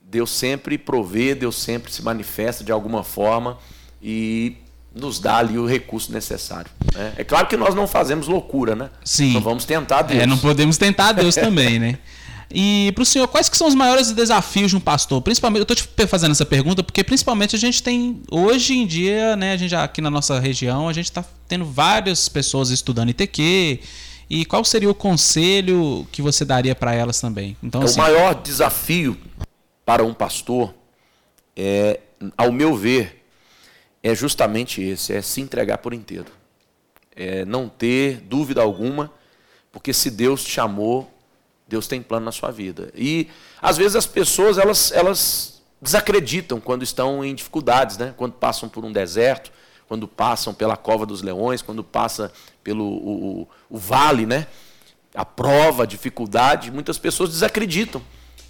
Deus 0.00 0.32
sempre 0.32 0.76
provê, 0.76 1.32
Deus 1.32 1.62
sempre 1.62 1.92
se 1.92 2.02
manifesta 2.02 2.64
de 2.64 2.72
alguma 2.72 3.04
forma. 3.04 3.56
E 4.02 4.56
nos 4.92 5.20
dá 5.20 5.36
ali 5.36 5.58
o 5.58 5.66
recurso 5.66 6.10
necessário. 6.12 6.70
Né? 6.92 7.12
É 7.16 7.24
claro 7.24 7.46
que 7.46 7.56
nós 7.56 7.74
não 7.74 7.86
fazemos 7.86 8.26
loucura, 8.26 8.74
né? 8.74 8.90
Sim. 9.04 9.34
Não 9.34 9.40
vamos 9.40 9.64
tentar 9.64 10.02
Deus. 10.02 10.22
É, 10.22 10.26
não 10.26 10.38
podemos 10.38 10.76
tentar 10.76 11.12
Deus 11.12 11.36
também, 11.36 11.78
né? 11.78 11.98
E 12.50 12.92
para 12.94 13.02
o 13.02 13.06
senhor, 13.06 13.26
quais 13.28 13.48
que 13.48 13.56
são 13.56 13.66
os 13.66 13.74
maiores 13.74 14.12
desafios 14.12 14.70
de 14.70 14.76
um 14.76 14.80
pastor? 14.80 15.20
Principalmente, 15.20 15.60
eu 15.68 15.74
estou 15.74 15.76
te 15.76 16.06
fazendo 16.06 16.30
essa 16.30 16.46
pergunta 16.46 16.82
porque 16.82 17.02
principalmente 17.02 17.56
a 17.56 17.58
gente 17.58 17.82
tem 17.82 18.22
hoje 18.30 18.74
em 18.74 18.86
dia, 18.86 19.36
né, 19.36 19.52
a 19.52 19.56
gente 19.56 19.70
já, 19.70 19.84
aqui 19.84 20.00
na 20.00 20.10
nossa 20.10 20.38
região, 20.38 20.88
a 20.88 20.92
gente 20.92 21.06
está 21.06 21.24
tendo 21.48 21.64
várias 21.64 22.28
pessoas 22.28 22.70
estudando 22.70 23.10
ITQ. 23.10 23.80
E 24.28 24.44
qual 24.44 24.64
seria 24.64 24.90
o 24.90 24.94
conselho 24.94 26.06
que 26.10 26.20
você 26.20 26.44
daria 26.44 26.74
para 26.74 26.92
elas 26.92 27.20
também? 27.20 27.56
Então, 27.62 27.82
assim, 27.82 28.00
o 28.00 28.02
maior 28.02 28.34
desafio 28.34 29.16
para 29.84 30.04
um 30.04 30.12
pastor 30.12 30.74
é, 31.56 32.00
ao 32.36 32.52
meu 32.52 32.76
ver, 32.76 33.24
é 34.02 34.14
justamente 34.14 34.82
esse, 34.82 35.12
é 35.12 35.22
se 35.22 35.40
entregar 35.40 35.78
por 35.78 35.94
inteiro. 35.94 36.26
É 37.14 37.44
não 37.44 37.68
ter 37.68 38.20
dúvida 38.20 38.60
alguma, 38.60 39.10
porque 39.72 39.92
se 39.92 40.10
Deus 40.10 40.44
te 40.44 40.50
chamou, 40.50 41.10
Deus 41.66 41.86
tem 41.86 42.02
plano 42.02 42.26
na 42.26 42.32
sua 42.32 42.50
vida. 42.50 42.90
E 42.94 43.28
às 43.60 43.76
vezes 43.76 43.96
as 43.96 44.06
pessoas 44.06 44.58
elas, 44.58 44.92
elas 44.92 45.62
desacreditam 45.80 46.60
quando 46.60 46.82
estão 46.82 47.24
em 47.24 47.34
dificuldades, 47.34 47.96
né? 47.98 48.14
quando 48.16 48.34
passam 48.34 48.68
por 48.68 48.84
um 48.84 48.92
deserto, 48.92 49.50
quando 49.88 50.06
passam 50.06 50.54
pela 50.54 50.76
cova 50.76 51.04
dos 51.06 51.22
leões, 51.22 51.62
quando 51.62 51.82
passa 51.82 52.32
pelo 52.62 52.84
o, 52.84 53.40
o, 53.40 53.48
o 53.70 53.78
vale, 53.78 54.26
né? 54.26 54.46
a 55.16 55.24
prova, 55.24 55.84
a 55.84 55.86
dificuldade, 55.86 56.70
muitas 56.70 56.98
pessoas 56.98 57.30
desacreditam. 57.30 58.02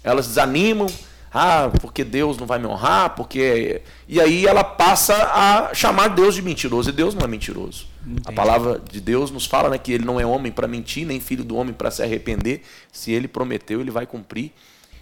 Elas 0.03 0.27
desanimam, 0.27 0.87
ah, 1.33 1.71
porque 1.81 2.03
Deus 2.03 2.37
não 2.37 2.45
vai 2.45 2.59
me 2.59 2.67
honrar, 2.67 3.15
porque. 3.15 3.81
E 4.07 4.19
aí 4.19 4.45
ela 4.45 4.63
passa 4.63 5.15
a 5.15 5.73
chamar 5.73 6.09
Deus 6.09 6.35
de 6.35 6.41
mentiroso. 6.41 6.89
E 6.89 6.93
Deus 6.93 7.15
não 7.15 7.23
é 7.23 7.27
mentiroso. 7.27 7.87
Entendi. 8.07 8.21
A 8.25 8.31
palavra 8.31 8.81
de 8.89 9.01
Deus 9.01 9.29
nos 9.29 9.45
fala 9.45 9.69
né, 9.69 9.77
que 9.77 9.91
ele 9.91 10.05
não 10.05 10.19
é 10.19 10.25
homem 10.25 10.51
para 10.51 10.67
mentir, 10.67 11.05
nem 11.05 11.19
filho 11.19 11.43
do 11.43 11.57
homem 11.57 11.73
para 11.73 11.91
se 11.91 12.01
arrepender. 12.01 12.61
Se 12.91 13.11
ele 13.11 13.27
prometeu, 13.27 13.81
ele 13.81 13.91
vai 13.91 14.05
cumprir. 14.05 14.53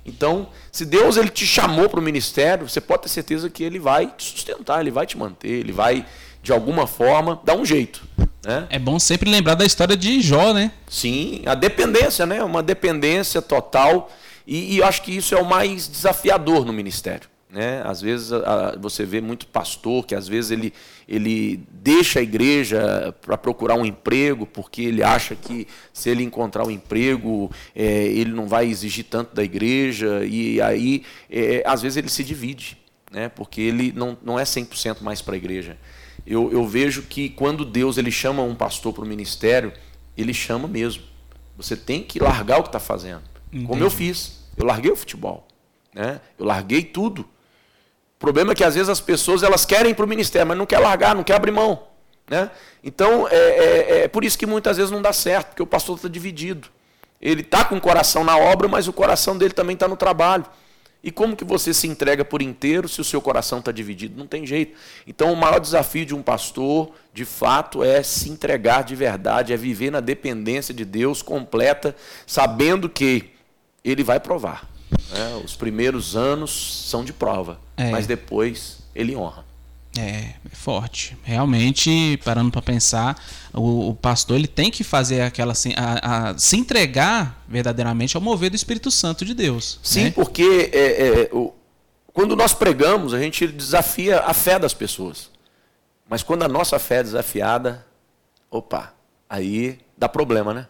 Então, 0.03 0.49
se 0.72 0.86
Deus 0.86 1.18
ele 1.18 1.30
te 1.30 1.45
chamou 1.45 1.88
para 1.88 1.99
o 1.99 2.03
ministério, 2.03 2.68
você 2.68 2.82
pode 2.82 3.03
ter 3.03 3.10
certeza 3.10 3.49
que 3.49 3.64
ele 3.64 3.80
vai 3.80 4.08
te 4.08 4.24
sustentar, 4.24 4.82
ele 4.82 4.91
vai 4.91 5.06
te 5.06 5.18
manter, 5.18 5.49
ele 5.49 5.72
vai, 5.72 6.06
de 6.41 6.51
alguma 6.51 6.88
forma, 6.88 7.39
dar 7.43 7.56
um 7.56 7.66
jeito. 7.66 8.03
Né? 8.43 8.68
É 8.70 8.80
bom 8.80 8.99
sempre 8.99 9.30
lembrar 9.30 9.56
da 9.56 9.66
história 9.66 9.97
de 9.97 10.22
Jó, 10.22 10.53
né? 10.53 10.72
Sim, 10.88 11.41
a 11.45 11.56
dependência, 11.56 12.26
né? 12.26 12.43
Uma 12.43 12.62
dependência 12.62 13.41
total. 13.41 14.12
E, 14.45 14.76
e 14.76 14.78
eu 14.78 14.86
acho 14.86 15.01
que 15.01 15.16
isso 15.16 15.34
é 15.34 15.41
o 15.41 15.45
mais 15.45 15.88
desafiador 15.88 16.66
no 16.66 16.74
ministério. 16.74 17.28
Né? 17.56 17.82
Às 17.86 18.01
vezes 18.01 18.34
a, 18.34 18.76
você 18.78 19.06
vê 19.06 19.22
muito 19.22 19.47
pastor 19.47 20.06
que 20.06 20.14
às 20.14 20.28
vezes 20.28 20.51
ele, 20.51 20.74
ele 21.08 21.64
deixa 21.72 22.20
a 22.20 22.22
igreja 22.22 23.16
para 23.22 23.38
procurar 23.38 23.76
um 23.76 23.86
emprego 23.86 24.45
porque 24.45 24.82
ele 24.82 25.01
acha 25.01 25.38
que 25.38 25.66
se 25.93 26.10
ele 26.10 26.22
encontrar 26.22 26.66
um 26.66 26.70
emprego 26.70 27.49
é, 27.74 28.08
ele 28.08 28.34
não 28.34 28.45
vai 28.45 28.68
exigir 28.68 29.06
tanto 29.06 29.34
da 29.34 29.41
igreja 29.41 30.26
e 30.26 30.60
aí 30.60 31.06
é, 31.32 31.64
às 31.66 31.82
vezes 31.82 31.95
ele 31.95 32.10
se 32.10 32.26
divide, 32.26 32.78
né? 33.10 33.30
porque 33.30 33.62
ele 33.62 33.93
não, 33.95 34.18
não 34.22 34.38
é 34.38 34.43
100% 34.43 34.97
mais 34.99 35.22
para 35.22 35.36
a 35.36 35.38
igreja. 35.38 35.78
Eu, 36.28 36.51
eu 36.51 36.68
vejo 36.68 37.03
que 37.03 37.30
quando 37.30 37.64
Deus 37.64 37.97
ele 37.97 38.12
chama 38.12 38.43
um 38.43 38.53
pastor 38.53 38.91
para 38.91 39.06
o 39.06 39.08
ministério, 39.08 39.72
ele 40.18 40.34
chama 40.34 40.68
mesmo. 40.68 41.03
Você 41.56 41.78
tem 41.78 42.03
que 42.03 42.20
largar 42.20 42.60
o 42.60 42.64
que 42.64 42.68
está 42.68 42.82
fazendo. 42.82 43.24
Entendi. 43.47 43.66
Como 43.66 43.82
eu 43.82 43.89
fiz. 43.89 44.43
Eu 44.58 44.66
larguei 44.66 44.91
o 44.91 44.95
futebol. 44.97 45.47
Né? 45.93 46.20
Eu 46.38 46.45
larguei 46.45 46.84
tudo. 46.84 47.26
Problema 48.26 48.53
é 48.53 48.55
que 48.55 48.63
às 48.63 48.73
vezes 48.73 48.89
as 48.89 48.99
pessoas 48.99 49.43
elas 49.43 49.65
querem 49.65 49.93
para 49.93 50.03
o 50.03 50.07
ministério, 50.07 50.47
mas 50.47 50.57
não 50.57 50.65
quer 50.65 50.80
largar, 50.80 51.13
não 51.13 51.23
quer 51.23 51.36
abrir 51.36 51.51
mão. 51.51 51.84
Né? 52.28 52.49
Então 52.84 53.28
é, 53.28 53.36
é, 53.36 53.99
é, 53.99 54.07
por 54.07 54.26
isso 54.26 54.36
que 54.36 54.47
muitas 54.47 54.78
vezes 54.78 54.91
não 54.91 54.99
dá 54.99 55.13
certo, 55.13 55.49
porque 55.49 55.61
o 55.61 55.67
pastor 55.67 55.97
está 55.97 56.09
dividido. 56.09 56.67
Ele 57.21 57.41
está 57.41 57.63
com 57.63 57.78
o 57.78 57.80
coração 57.80 58.23
na 58.23 58.36
obra, 58.36 58.67
mas 58.67 58.88
o 58.88 58.93
coração 58.93 59.38
dele 59.38 59.53
também 59.53 59.76
está 59.76 59.88
no 59.88 59.95
trabalho. 59.95 60.43
E 61.03 61.11
como 61.11 61.36
que 61.36 61.43
você 61.43 61.71
se 61.71 61.86
entrega 61.86 62.26
por 62.26 62.41
inteiro 62.41 62.89
se 62.89 62.99
o 62.99 63.03
seu 63.03 63.21
coração 63.21 63.59
está 63.59 63.71
dividido? 63.71 64.17
Não 64.17 64.26
tem 64.26 64.43
jeito. 64.43 64.76
Então 65.05 65.32
o 65.32 65.36
maior 65.36 65.59
desafio 65.59 66.03
de 66.03 66.15
um 66.15 66.23
pastor, 66.23 66.93
de 67.13 67.26
fato, 67.26 67.84
é 67.84 68.01
se 68.01 68.28
entregar 68.28 68.84
de 68.84 68.95
verdade, 68.95 69.53
é 69.53 69.57
viver 69.57 69.91
na 69.91 69.99
dependência 69.99 70.73
de 70.73 70.84
Deus 70.84 71.21
completa, 71.21 71.95
sabendo 72.26 72.89
que 72.89 73.30
ele 73.84 74.03
vai 74.03 74.19
provar. 74.19 74.73
Né? 75.10 75.42
Os 75.44 75.56
primeiros 75.56 76.16
anos 76.16 76.86
são 76.90 77.04
de 77.04 77.14
prova, 77.14 77.60
é. 77.78 77.92
mas 77.92 78.08
depois 78.08 78.80
ele 78.94 79.16
honra. 79.16 79.46
É, 79.98 80.02
é 80.02 80.36
forte. 80.52 81.18
Realmente, 81.24 82.20
parando 82.24 82.52
para 82.52 82.62
pensar, 82.62 83.22
o, 83.54 83.90
o, 83.90 83.96
pastor 83.96 84.38
ele 84.38 84.48
tem 84.48 84.70
que 84.70 84.84
fazer 84.84 85.22
aquela 85.22 85.54
a, 85.78 86.30
a, 86.30 86.38
se 86.38 86.58
entregar 86.58 87.44
verdadeiramente 87.48 88.18
ao 88.18 88.22
mover 88.22 88.50
do 88.50 88.56
Espírito 88.56 88.92
Santo 88.92 89.24
de 89.24 89.34
Deus. 89.34 89.80
Sim, 89.82 90.06
né? 90.06 90.12
porque 90.12 90.70
é, 90.74 91.08
é, 91.08 91.30
o, 91.32 91.54
quando 92.12 92.36
nós 92.36 92.54
pregamos, 92.54 93.14
a 93.14 93.20
gente 93.20 93.48
desafia 93.48 94.20
a 94.20 94.34
fé 94.34 94.60
das 94.60 94.74
pessoas. 94.74 95.30
Mas 96.08 96.22
quando 96.22 96.44
a 96.44 96.48
nossa 96.48 96.78
fé 96.78 96.98
é 96.98 97.04
desafiada, 97.04 97.86
opa, 98.52 98.94
aí 99.30 99.80
dá 99.98 100.08
problema, 100.08 100.54
né? 100.54 100.68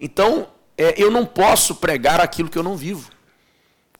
Então, 0.00 0.48
é, 0.76 1.00
eu 1.00 1.10
não 1.10 1.24
posso 1.24 1.76
pregar 1.76 2.20
aquilo 2.20 2.48
que 2.48 2.58
eu 2.58 2.62
não 2.62 2.76
vivo. 2.76 3.10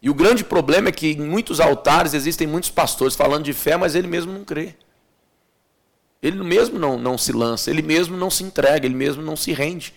E 0.03 0.09
o 0.09 0.13
grande 0.13 0.43
problema 0.43 0.89
é 0.89 0.91
que 0.91 1.11
em 1.11 1.21
muitos 1.21 1.61
altares 1.61 2.13
existem 2.13 2.45
muitos 2.45 2.69
pastores 2.69 3.15
falando 3.15 3.45
de 3.45 3.53
fé, 3.53 3.77
mas 3.77 3.95
ele 3.95 4.05
mesmo 4.05 4.33
não 4.33 4.43
crê. 4.43 4.75
Ele 6.21 6.43
mesmo 6.43 6.77
não, 6.77 6.97
não 6.99 7.17
se 7.17 7.31
lança, 7.31 7.71
ele 7.71 7.81
mesmo 7.81 8.17
não 8.17 8.29
se 8.29 8.43
entrega, 8.43 8.85
ele 8.85 8.95
mesmo 8.95 9.23
não 9.23 9.37
se 9.37 9.53
rende. 9.53 9.93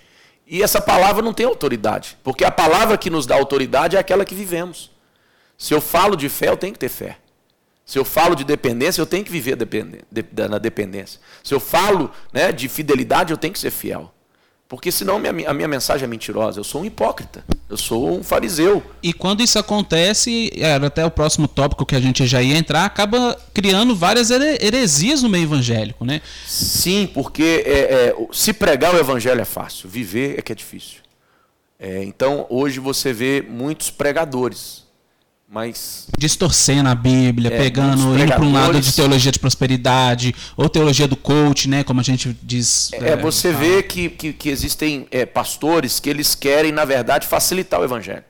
E 0.47 0.63
essa 0.63 0.81
palavra 0.81 1.23
não 1.23 1.35
tem 1.35 1.45
autoridade, 1.45 2.17
porque 2.23 2.45
a 2.45 2.53
palavra 2.53 2.97
que 2.97 3.11
nos 3.11 3.27
dá 3.27 3.35
autoridade 3.35 3.97
é 3.97 3.99
aquela 3.99 4.25
que 4.25 4.35
vivemos. 4.35 4.93
Se 5.59 5.75
eu 5.75 5.81
falo 5.81 6.15
de 6.15 6.29
fé, 6.29 6.51
eu 6.51 6.57
tenho 6.57 6.73
que 6.73 6.79
ter 6.79 6.89
fé. 6.89 7.19
Se 7.85 7.99
eu 7.99 8.05
falo 8.05 8.37
de 8.37 8.45
dependência, 8.45 9.01
eu 9.01 9.07
tenho 9.07 9.25
que 9.25 9.33
viver 9.33 9.57
na 10.49 10.59
dependência. 10.59 11.21
Se 11.43 11.53
eu 11.53 11.59
falo 11.59 12.13
né, 12.33 12.53
de 12.53 12.69
fidelidade, 12.69 13.33
eu 13.33 13.37
tenho 13.37 13.53
que 13.53 13.59
ser 13.59 13.73
fiel. 13.73 14.13
Porque 14.69 14.91
senão 14.91 15.19
minha, 15.19 15.49
a 15.49 15.55
minha 15.55 15.69
mensagem 15.69 16.05
é 16.05 16.09
mentirosa. 16.09 16.59
Eu 16.59 16.65
sou 16.65 16.83
um 16.83 16.85
hipócrita. 16.85 17.45
Eu 17.71 17.77
sou 17.77 18.19
um 18.19 18.23
fariseu. 18.23 18.83
E 19.03 19.13
quando 19.13 19.41
isso 19.41 19.59
acontece, 19.59 20.51
era 20.57 20.89
até 20.89 21.05
o 21.05 21.11
próximo 21.11 21.47
tópico 21.47 21.87
que 21.87 21.95
a 21.95 22.01
gente 22.01 22.27
já 22.27 22.43
ia 22.43 22.57
entrar, 22.57 22.85
acaba 22.85 23.39
criando 23.55 23.95
várias 23.95 24.31
heresias 24.31 25.23
no 25.23 25.29
meio 25.29 25.45
evangélico, 25.45 26.05
né? 26.05 26.21
Sim, 26.47 27.09
porque 27.13 27.65
é, 27.65 27.79
é, 27.79 28.17
se 28.33 28.53
pregar 28.53 28.95
o 28.95 28.99
evangelho 28.99 29.41
é 29.41 29.45
fácil, 29.45 29.89
viver 29.89 30.39
é 30.39 30.43
que 30.43 30.51
é 30.51 30.55
difícil. 30.55 30.99
É, 31.79 32.03
então, 32.03 32.47
hoje 32.49 32.81
você 32.81 33.13
vê 33.13 33.45
muitos 33.47 33.91
pregadores 33.91 34.86
mas 35.49 36.09
distorcendo 36.19 36.89
a 36.89 36.95
Bíblia, 36.95 37.53
é, 37.53 37.57
pegando 37.57 38.19
indo 38.19 38.27
para 38.27 38.43
um 38.43 38.53
lado 38.53 38.81
de 38.81 38.93
teologia 38.93 39.31
de 39.31 39.39
prosperidade 39.39 40.35
ou 40.57 40.69
teologia 40.69 41.07
do 41.07 41.17
coach, 41.17 41.69
né, 41.69 41.85
como 41.85 42.01
a 42.01 42.03
gente 42.03 42.37
diz. 42.43 42.93
É, 42.93 43.11
é 43.11 43.17
você 43.17 43.53
vê 43.53 43.83
que, 43.83 44.09
que, 44.09 44.33
que 44.33 44.49
existem 44.49 45.07
é, 45.11 45.25
pastores 45.25 46.01
que 46.01 46.11
eles 46.11 46.35
querem 46.35 46.73
na 46.73 46.85
verdade 46.85 47.27
facilitar 47.27 47.81
o 47.81 47.85
evangelho. 47.85 48.25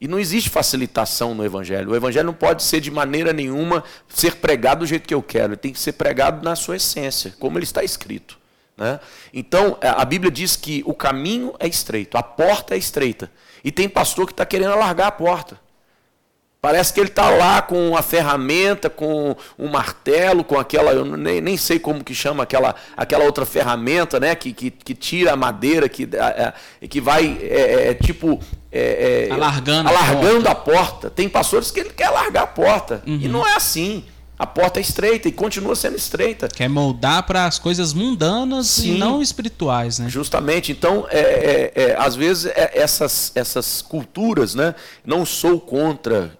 E 0.00 0.06
não 0.06 0.18
existe 0.18 0.50
facilitação 0.50 1.34
no 1.34 1.44
evangelho. 1.44 1.90
O 1.90 1.96
evangelho 1.96 2.26
não 2.26 2.34
pode 2.34 2.62
ser 2.62 2.80
de 2.80 2.90
maneira 2.90 3.32
nenhuma 3.32 3.82
ser 4.08 4.36
pregado 4.36 4.80
do 4.80 4.86
jeito 4.86 5.08
que 5.08 5.14
eu 5.14 5.22
quero. 5.22 5.54
Ele 5.54 5.56
tem 5.56 5.72
que 5.72 5.78
ser 5.78 5.92
pregado 5.92 6.44
na 6.44 6.54
sua 6.54 6.76
essência, 6.76 7.34
como 7.38 7.56
ele 7.56 7.64
está 7.64 7.82
escrito. 7.82 8.38
Né? 8.76 9.00
Então, 9.32 9.78
a 9.80 10.04
Bíblia 10.04 10.30
diz 10.30 10.54
que 10.54 10.82
o 10.84 10.92
caminho 10.92 11.54
é 11.58 11.66
estreito, 11.66 12.18
a 12.18 12.22
porta 12.22 12.74
é 12.74 12.78
estreita. 12.78 13.30
E 13.64 13.72
tem 13.72 13.88
pastor 13.88 14.26
que 14.26 14.32
está 14.32 14.44
querendo 14.44 14.72
alargar 14.72 15.06
a 15.06 15.12
porta. 15.12 15.58
Parece 16.60 16.92
que 16.92 16.98
ele 16.98 17.08
está 17.08 17.30
lá 17.30 17.62
com 17.62 17.96
a 17.96 18.02
ferramenta, 18.02 18.90
com 18.90 19.36
um 19.58 19.68
martelo, 19.68 20.42
com 20.42 20.58
aquela, 20.58 20.90
eu 20.92 21.04
nem, 21.04 21.40
nem 21.40 21.56
sei 21.56 21.78
como 21.78 22.02
que 22.02 22.14
chama 22.14 22.42
aquela, 22.42 22.74
aquela 22.96 23.24
outra 23.24 23.46
ferramenta, 23.46 24.18
né? 24.18 24.34
Que, 24.34 24.52
que, 24.52 24.70
que 24.70 24.94
tira 24.94 25.32
a 25.32 25.36
madeira, 25.36 25.88
que, 25.88 26.08
é, 26.12 26.52
que 26.88 27.00
vai 27.00 27.38
é, 27.40 27.60
é, 27.60 27.90
é 27.90 27.94
tipo 27.94 28.40
é, 28.72 29.28
é, 29.28 29.32
alargando, 29.32 29.88
alargando 29.88 30.48
a, 30.48 30.54
porta. 30.54 30.80
a, 30.80 30.82
porta. 30.82 31.10
Tem 31.10 31.28
pastores 31.28 31.70
que 31.70 31.80
ele 31.80 31.90
quer 31.90 32.06
alargar 32.06 32.42
a 32.42 32.48
porta. 32.48 33.02
Uhum. 33.06 33.18
E 33.22 33.28
não 33.28 33.46
é 33.46 33.54
assim. 33.54 34.04
A 34.38 34.46
porta 34.46 34.80
é 34.80 34.82
estreita 34.82 35.28
e 35.28 35.32
continua 35.32 35.74
sendo 35.74 35.96
estreita. 35.96 36.48
Quer 36.48 36.68
moldar 36.68 37.22
para 37.22 37.46
as 37.46 37.58
coisas 37.58 37.94
mundanas 37.94 38.66
Sim, 38.66 38.96
e 38.96 38.98
não 38.98 39.22
espirituais, 39.22 39.98
né? 39.98 40.08
Justamente. 40.10 40.72
Então, 40.72 41.06
é, 41.10 41.20
é, 41.20 41.72
é, 41.74 41.96
às 41.96 42.16
vezes, 42.16 42.50
essas, 42.54 43.32
essas 43.34 43.80
culturas, 43.80 44.54
né? 44.54 44.74
Não 45.04 45.24
sou 45.24 45.58
contra 45.58 46.36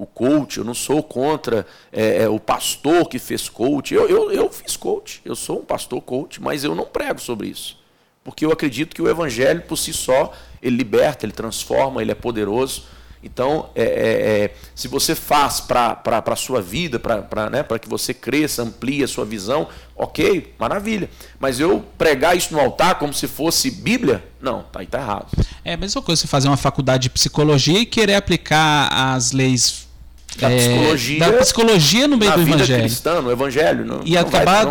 o 0.00 0.06
coach, 0.06 0.56
eu 0.56 0.64
não 0.64 0.72
sou 0.72 1.02
contra 1.02 1.66
é, 1.92 2.22
é, 2.22 2.28
o 2.28 2.40
pastor 2.40 3.06
que 3.06 3.18
fez 3.18 3.50
coach. 3.50 3.92
Eu, 3.92 4.08
eu, 4.08 4.32
eu 4.32 4.50
fiz 4.50 4.74
coach, 4.74 5.20
eu 5.26 5.36
sou 5.36 5.58
um 5.60 5.64
pastor 5.64 6.00
coach, 6.00 6.40
mas 6.40 6.64
eu 6.64 6.74
não 6.74 6.86
prego 6.86 7.20
sobre 7.20 7.48
isso. 7.48 7.78
Porque 8.24 8.46
eu 8.46 8.50
acredito 8.50 8.96
que 8.96 9.02
o 9.02 9.08
evangelho 9.10 9.60
por 9.60 9.76
si 9.76 9.92
só, 9.92 10.32
ele 10.62 10.76
liberta, 10.76 11.26
ele 11.26 11.32
transforma, 11.32 12.00
ele 12.00 12.12
é 12.12 12.14
poderoso. 12.14 12.84
Então, 13.22 13.68
é, 13.74 13.82
é, 13.82 14.44
é, 14.44 14.54
se 14.74 14.88
você 14.88 15.14
faz 15.14 15.60
para 15.60 16.00
a 16.06 16.36
sua 16.36 16.62
vida, 16.62 16.98
para 16.98 17.50
né, 17.50 17.62
que 17.78 17.88
você 17.88 18.14
cresça, 18.14 18.62
amplie 18.62 19.04
a 19.04 19.08
sua 19.08 19.26
visão, 19.26 19.68
ok, 19.94 20.54
maravilha. 20.58 21.10
Mas 21.38 21.60
eu 21.60 21.84
pregar 21.98 22.34
isso 22.34 22.54
no 22.54 22.60
altar 22.60 22.98
como 22.98 23.12
se 23.12 23.28
fosse 23.28 23.70
Bíblia, 23.70 24.24
não, 24.40 24.62
tá, 24.62 24.80
aí 24.80 24.86
tá 24.86 24.98
errado. 24.98 25.28
É 25.62 25.74
a 25.74 25.76
mesma 25.76 26.00
coisa 26.00 26.22
você 26.22 26.26
fazer 26.26 26.48
uma 26.48 26.56
faculdade 26.56 27.02
de 27.04 27.10
psicologia 27.10 27.78
e 27.78 27.84
querer 27.84 28.14
aplicar 28.14 28.88
as 28.90 29.32
leis 29.32 29.89
da, 30.36 30.50
é, 30.50 30.56
psicologia, 30.56 31.18
da 31.18 31.32
psicologia 31.38 32.08
no 32.08 32.16
meio 32.16 32.32
do 32.32 32.44
vida 32.44 32.56
evangelho. 32.56 32.82
cristã, 32.82 33.20
no 33.20 33.30
evangelho. 33.30 33.84
Não, 33.84 34.00
e 34.04 34.14
não 34.14 34.20
acabar 34.20 34.66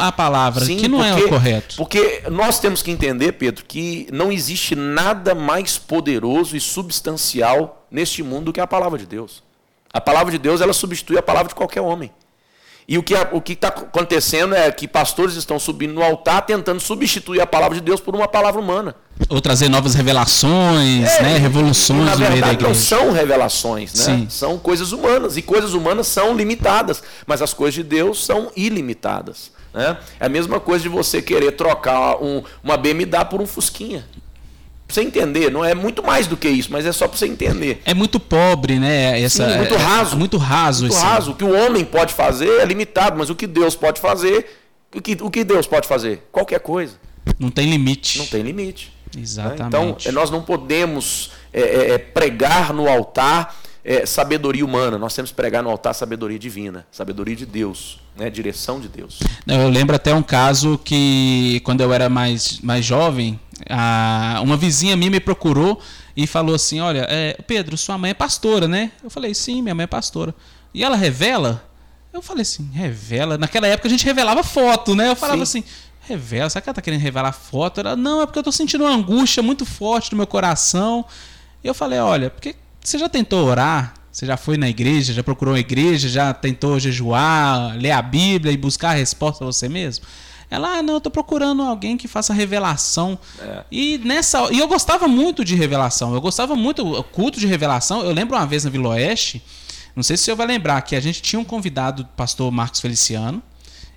a 0.00 0.12
palavra, 0.12 0.64
Sim, 0.64 0.76
que 0.76 0.88
não 0.88 1.02
é 1.02 1.10
porque, 1.12 1.22
é 1.22 1.26
o 1.26 1.28
correto. 1.28 1.76
Porque 1.76 2.22
nós 2.30 2.58
temos 2.60 2.82
que 2.82 2.90
entender, 2.90 3.32
Pedro, 3.32 3.64
que 3.66 4.06
não 4.12 4.30
existe 4.30 4.74
nada 4.74 5.34
mais 5.34 5.78
poderoso 5.78 6.56
e 6.56 6.60
substancial 6.60 7.86
neste 7.90 8.22
mundo 8.22 8.46
do 8.46 8.52
que 8.52 8.60
a 8.60 8.66
palavra 8.66 8.98
de 8.98 9.06
Deus. 9.06 9.42
A 9.92 10.00
palavra 10.00 10.30
de 10.30 10.38
Deus 10.38 10.60
ela 10.60 10.72
substitui 10.72 11.18
a 11.18 11.22
palavra 11.22 11.48
de 11.48 11.54
qualquer 11.54 11.80
homem. 11.80 12.10
E 12.88 12.96
o 12.96 13.02
que 13.02 13.12
o 13.14 13.42
está 13.46 13.68
acontecendo 13.68 14.54
é 14.54 14.72
que 14.72 14.88
pastores 14.88 15.36
estão 15.36 15.58
subindo 15.58 15.92
no 15.92 16.02
altar 16.02 16.46
tentando 16.46 16.80
substituir 16.80 17.38
a 17.38 17.46
palavra 17.46 17.74
de 17.74 17.82
Deus 17.82 18.00
por 18.00 18.16
uma 18.16 18.26
palavra 18.26 18.58
humana. 18.58 18.94
Ou 19.28 19.42
trazer 19.42 19.68
novas 19.68 19.92
revelações, 19.92 21.06
é, 21.06 21.22
né? 21.22 21.36
revoluções 21.36 22.06
na 22.06 22.14
verdade, 22.14 22.24
no 22.24 22.30
meio 22.30 22.42
da 22.46 22.52
igreja. 22.52 22.68
Não 22.68 22.74
são 22.74 23.12
revelações, 23.12 23.92
né? 23.92 24.04
Sim. 24.04 24.26
São 24.30 24.58
coisas 24.58 24.92
humanas. 24.92 25.36
E 25.36 25.42
coisas 25.42 25.74
humanas 25.74 26.06
são 26.06 26.34
limitadas. 26.34 27.02
Mas 27.26 27.42
as 27.42 27.52
coisas 27.52 27.74
de 27.74 27.82
Deus 27.82 28.24
são 28.24 28.50
ilimitadas. 28.56 29.50
Né? 29.74 29.98
É 30.18 30.24
a 30.24 30.30
mesma 30.30 30.58
coisa 30.58 30.82
de 30.82 30.88
você 30.88 31.20
querer 31.20 31.52
trocar 31.52 32.16
um, 32.22 32.42
uma 32.64 32.78
BMW 32.78 33.22
por 33.28 33.42
um 33.42 33.46
Fusquinha. 33.46 34.06
Pra 34.88 34.94
você 34.94 35.02
entender, 35.02 35.50
não 35.50 35.62
é 35.62 35.74
muito 35.74 36.02
mais 36.02 36.26
do 36.26 36.34
que 36.34 36.48
isso, 36.48 36.72
mas 36.72 36.86
é 36.86 36.92
só 36.92 37.06
para 37.06 37.18
você 37.18 37.26
entender. 37.26 37.82
É 37.84 37.92
muito 37.92 38.18
pobre, 38.18 38.78
né? 38.78 39.20
Essa, 39.20 39.46
Sim, 39.50 39.58
muito 39.58 39.76
raso. 39.76 40.14
É, 40.14 40.18
muito 40.18 40.36
raso. 40.38 40.82
Muito 40.86 40.96
raso. 40.96 41.30
O 41.32 41.34
que 41.34 41.44
o 41.44 41.54
homem 41.54 41.84
pode 41.84 42.14
fazer 42.14 42.48
é 42.62 42.64
limitado, 42.64 43.18
mas 43.18 43.28
o 43.28 43.34
que 43.34 43.46
Deus 43.46 43.76
pode 43.76 44.00
fazer, 44.00 44.46
o 44.94 45.02
que, 45.02 45.18
o 45.20 45.30
que 45.30 45.44
Deus 45.44 45.66
pode 45.66 45.86
fazer? 45.86 46.26
Qualquer 46.32 46.60
coisa. 46.60 46.94
Não 47.38 47.50
tem 47.50 47.68
limite. 47.68 48.16
Não 48.16 48.26
tem 48.26 48.40
limite. 48.40 48.90
Exatamente. 49.14 49.66
Então, 49.66 49.96
é, 50.06 50.10
nós 50.10 50.30
não 50.30 50.40
podemos 50.40 51.32
é, 51.52 51.60
é, 51.60 51.90
é, 51.90 51.98
pregar 51.98 52.72
no 52.72 52.88
altar 52.88 53.54
é, 53.84 54.04
sabedoria 54.04 54.64
humana, 54.64 54.98
nós 54.98 55.14
temos 55.14 55.30
que 55.30 55.36
pregar 55.36 55.62
no 55.62 55.70
altar 55.70 55.94
sabedoria 55.94 56.38
divina, 56.38 56.86
sabedoria 56.90 57.34
de 57.34 57.46
Deus, 57.46 58.00
né? 58.16 58.28
direção 58.28 58.80
de 58.80 58.88
Deus. 58.88 59.20
Eu 59.46 59.68
lembro 59.68 59.96
até 59.96 60.14
um 60.14 60.22
caso 60.22 60.78
que, 60.84 61.60
quando 61.64 61.80
eu 61.80 61.92
era 61.92 62.08
mais, 62.08 62.60
mais 62.60 62.84
jovem, 62.84 63.40
a, 63.68 64.40
uma 64.42 64.56
vizinha 64.56 64.96
minha 64.96 65.10
me 65.10 65.20
procurou 65.20 65.80
e 66.16 66.26
falou 66.26 66.54
assim: 66.54 66.80
Olha, 66.80 67.06
é, 67.08 67.38
Pedro, 67.46 67.76
sua 67.76 67.96
mãe 67.96 68.10
é 68.10 68.14
pastora, 68.14 68.68
né? 68.68 68.92
Eu 69.02 69.10
falei: 69.10 69.34
Sim, 69.34 69.62
minha 69.62 69.74
mãe 69.74 69.84
é 69.84 69.86
pastora. 69.86 70.34
E 70.74 70.84
ela 70.84 70.96
revela? 70.96 71.64
Eu 72.12 72.22
falei 72.22 72.42
assim: 72.42 72.68
Revela. 72.72 73.38
Naquela 73.38 73.66
época 73.66 73.88
a 73.88 73.90
gente 73.90 74.04
revelava 74.04 74.42
foto, 74.42 74.94
né? 74.94 75.08
Eu 75.10 75.16
falava 75.16 75.44
Sim. 75.44 75.60
assim: 75.60 75.68
Revela, 76.00 76.48
será 76.48 76.62
que 76.62 76.68
ela 76.68 76.74
tá 76.74 76.82
querendo 76.82 77.00
revelar 77.00 77.32
foto? 77.32 77.80
Ela, 77.80 77.94
não, 77.94 78.22
é 78.22 78.26
porque 78.26 78.38
eu 78.38 78.42
tô 78.42 78.52
sentindo 78.52 78.84
uma 78.84 78.92
angústia 78.92 79.42
muito 79.42 79.64
forte 79.64 80.12
no 80.12 80.16
meu 80.16 80.26
coração. 80.26 81.04
E 81.62 81.66
eu 81.66 81.74
falei: 81.74 81.98
Olha, 81.98 82.30
porque 82.30 82.56
você 82.82 82.98
já 82.98 83.08
tentou 83.08 83.46
orar? 83.46 83.94
Você 84.10 84.26
já 84.26 84.36
foi 84.36 84.56
na 84.56 84.68
igreja, 84.68 85.12
já 85.12 85.22
procurou 85.22 85.54
uma 85.54 85.60
igreja, 85.60 86.08
já 86.08 86.34
tentou 86.34 86.80
jejuar, 86.80 87.76
ler 87.76 87.92
a 87.92 88.02
Bíblia 88.02 88.52
e 88.52 88.56
buscar 88.56 88.90
a 88.90 88.94
resposta 88.94 89.44
você 89.44 89.68
mesmo? 89.68 90.04
Ela, 90.50 90.78
ah, 90.78 90.82
não, 90.82 90.94
eu 90.94 91.00
tô 91.00 91.10
procurando 91.10 91.62
alguém 91.62 91.96
que 91.96 92.08
faça 92.08 92.32
revelação. 92.32 93.18
É. 93.38 93.64
E 93.70 93.98
nessa. 93.98 94.50
E 94.52 94.58
eu 94.58 94.66
gostava 94.66 95.06
muito 95.06 95.44
de 95.44 95.54
revelação. 95.54 96.14
Eu 96.14 96.20
gostava 96.20 96.56
muito 96.56 97.04
culto 97.12 97.38
de 97.38 97.46
revelação. 97.46 98.02
Eu 98.02 98.12
lembro 98.12 98.36
uma 98.36 98.46
vez 98.46 98.64
na 98.64 98.70
Vila 98.70 98.90
Oeste, 98.90 99.42
não 99.94 100.02
sei 100.02 100.16
se 100.16 100.24
você 100.24 100.34
vai 100.34 100.46
lembrar, 100.46 100.80
que 100.82 100.96
a 100.96 101.00
gente 101.00 101.20
tinha 101.20 101.38
um 101.38 101.44
convidado, 101.44 102.02
o 102.02 102.06
pastor 102.16 102.50
Marcos 102.50 102.80
Feliciano. 102.80 103.42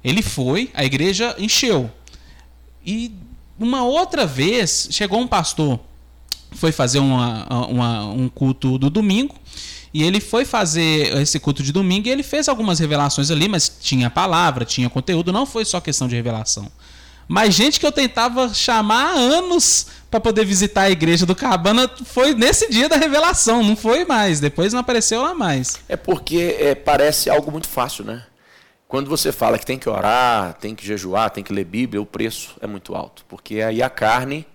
Ele 0.04 0.22
foi, 0.22 0.70
a 0.74 0.84
igreja 0.84 1.36
encheu. 1.38 1.90
E 2.86 3.14
uma 3.58 3.84
outra 3.84 4.26
vez 4.26 4.88
chegou 4.92 5.20
um 5.20 5.28
pastor, 5.28 5.80
foi 6.54 6.72
fazer 6.72 7.00
uma, 7.00 7.46
uma, 7.68 8.06
um 8.06 8.28
culto 8.28 8.78
do 8.78 8.90
domingo. 8.90 9.36
E 9.94 10.04
ele 10.04 10.22
foi 10.22 10.46
fazer 10.46 11.18
esse 11.18 11.40
culto 11.40 11.62
de 11.62 11.72
domingo 11.72 12.08
e 12.08 12.12
ele 12.12 12.24
fez 12.24 12.48
algumas 12.48 12.80
revelações 12.80 13.30
ali, 13.30 13.50
mas 13.50 13.70
tinha 13.82 14.10
palavra, 14.10 14.64
tinha 14.64 14.90
conteúdo, 14.90 15.34
não 15.34 15.46
foi 15.46 15.66
só 15.66 15.82
questão 15.82 16.08
de 16.08 16.16
revelação. 16.16 16.72
Mas 17.28 17.54
gente 17.54 17.80
que 17.80 17.86
eu 17.86 17.92
tentava 17.92 18.54
chamar 18.54 19.14
há 19.14 19.14
anos 19.14 19.88
para 20.10 20.20
poder 20.20 20.44
visitar 20.44 20.82
a 20.82 20.92
igreja 20.92 21.26
do 21.26 21.34
Cabana 21.34 21.90
foi 22.04 22.34
nesse 22.34 22.70
dia 22.70 22.90
da 22.90 22.98
revelação, 22.98 23.64
não 23.64 23.76
foi 23.76 24.04
mais. 24.04 24.40
Depois 24.40 24.74
não 24.74 24.82
apareceu 24.82 25.22
lá 25.22 25.34
mais. 25.34 25.80
É 25.88 25.96
porque 25.96 26.58
é, 26.60 26.76
parece 26.76 27.30
algo 27.30 27.50
muito 27.50 27.70
fácil, 27.70 28.04
né? 28.04 28.24
Quando 28.86 29.10
você 29.10 29.32
fala 29.32 29.58
que 29.58 29.66
tem 29.66 29.80
que 29.80 29.88
orar, 29.88 30.56
tem 30.56 30.76
que 30.76 30.86
jejuar, 30.86 31.30
tem 31.30 31.42
que 31.42 31.54
ler 31.54 31.64
Bíblia, 31.64 32.02
o 32.02 32.06
preço 32.06 32.58
é 32.60 32.68
muito 32.68 32.94
alto. 32.94 33.24
Porque 33.30 33.62
aí 33.62 33.82
a 33.82 33.90
carne 33.90 34.46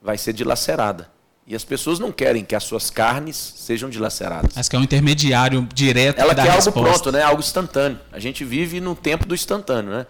vai 0.00 0.16
ser 0.16 0.32
dilacerada. 0.32 1.10
E 1.46 1.54
as 1.54 1.64
pessoas 1.64 2.00
não 2.00 2.10
querem 2.10 2.44
que 2.44 2.56
as 2.56 2.64
suas 2.64 2.90
carnes 2.90 3.36
sejam 3.36 3.88
dilaceradas. 3.88 4.52
Mas 4.56 4.68
que 4.68 4.74
é 4.74 4.78
um 4.78 4.82
intermediário 4.82 5.66
direto 5.72 6.18
Ela 6.18 6.34
que 6.34 6.42
quer 6.42 6.50
resposta. 6.50 6.78
algo 6.80 6.90
pronto, 6.90 7.12
né? 7.12 7.22
Algo 7.22 7.40
instantâneo. 7.40 8.00
A 8.10 8.18
gente 8.18 8.44
vive 8.44 8.80
no 8.80 8.96
tempo 8.96 9.24
do 9.26 9.34
instantâneo, 9.34 9.92
né? 9.92 10.06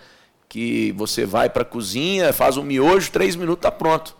Que 0.49 0.93
você 0.93 1.27
vai 1.27 1.51
para 1.51 1.63
a 1.63 1.65
cozinha, 1.65 2.33
faz 2.33 2.57
um 2.57 2.63
miojo, 2.63 3.11
três 3.11 3.37
minutos 3.37 3.63
tá 3.63 3.71
pronto. 3.71 4.17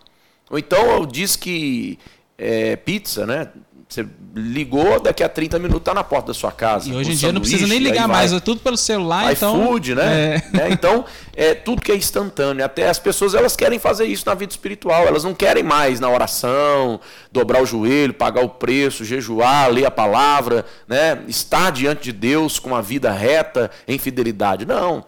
Ou 0.51 0.59
então 0.59 1.07
diz 1.07 1.37
que 1.37 1.99
é, 2.37 2.77
pizza, 2.77 3.27
né? 3.27 3.49
Você 3.89 4.05
ligou, 4.35 5.01
daqui 5.01 5.23
a 5.23 5.29
30 5.29 5.61
minutos 5.61 5.83
está 5.83 5.95
na 5.95 6.03
porta 6.03 6.29
da 6.29 6.35
sua 6.35 6.51
casa. 6.51 6.91
E 6.91 6.93
hoje 6.93 7.13
em 7.13 7.15
dia 7.15 7.33
não 7.33 7.41
precisa 7.41 7.69
nem 7.69 7.79
ligar 7.79 8.09
mais, 8.09 8.33
é 8.33 8.41
tudo 8.41 8.61
pelo 8.61 8.77
celular. 8.77 9.33
iFood, 9.33 9.93
então, 9.93 10.05
né? 10.05 10.35
É. 10.35 10.57
né? 10.57 10.69
Então, 10.71 11.05
é 11.37 11.55
tudo 11.55 11.81
que 11.81 11.93
é 11.93 11.97
instantâneo. 11.97 12.65
Até 12.65 12.89
as 12.89 12.99
pessoas 12.99 13.33
elas 13.33 13.55
querem 13.55 13.79
fazer 13.79 14.05
isso 14.07 14.25
na 14.27 14.35
vida 14.35 14.51
espiritual. 14.51 15.07
Elas 15.07 15.23
não 15.23 15.33
querem 15.33 15.63
mais 15.63 16.01
na 16.01 16.11
oração, 16.11 17.01
dobrar 17.31 17.63
o 17.63 17.67
joelho, 17.67 18.13
pagar 18.13 18.45
o 18.45 18.49
preço, 18.49 19.05
jejuar, 19.05 19.71
ler 19.71 19.87
a 19.87 19.91
palavra, 19.91 20.67
né? 20.89 21.23
estar 21.29 21.71
diante 21.71 22.03
de 22.05 22.13
Deus 22.13 22.59
com 22.59 22.71
uma 22.71 22.83
vida 22.83 23.13
reta, 23.13 23.71
em 23.87 23.99
fidelidade. 23.99 24.67
Não. 24.67 25.05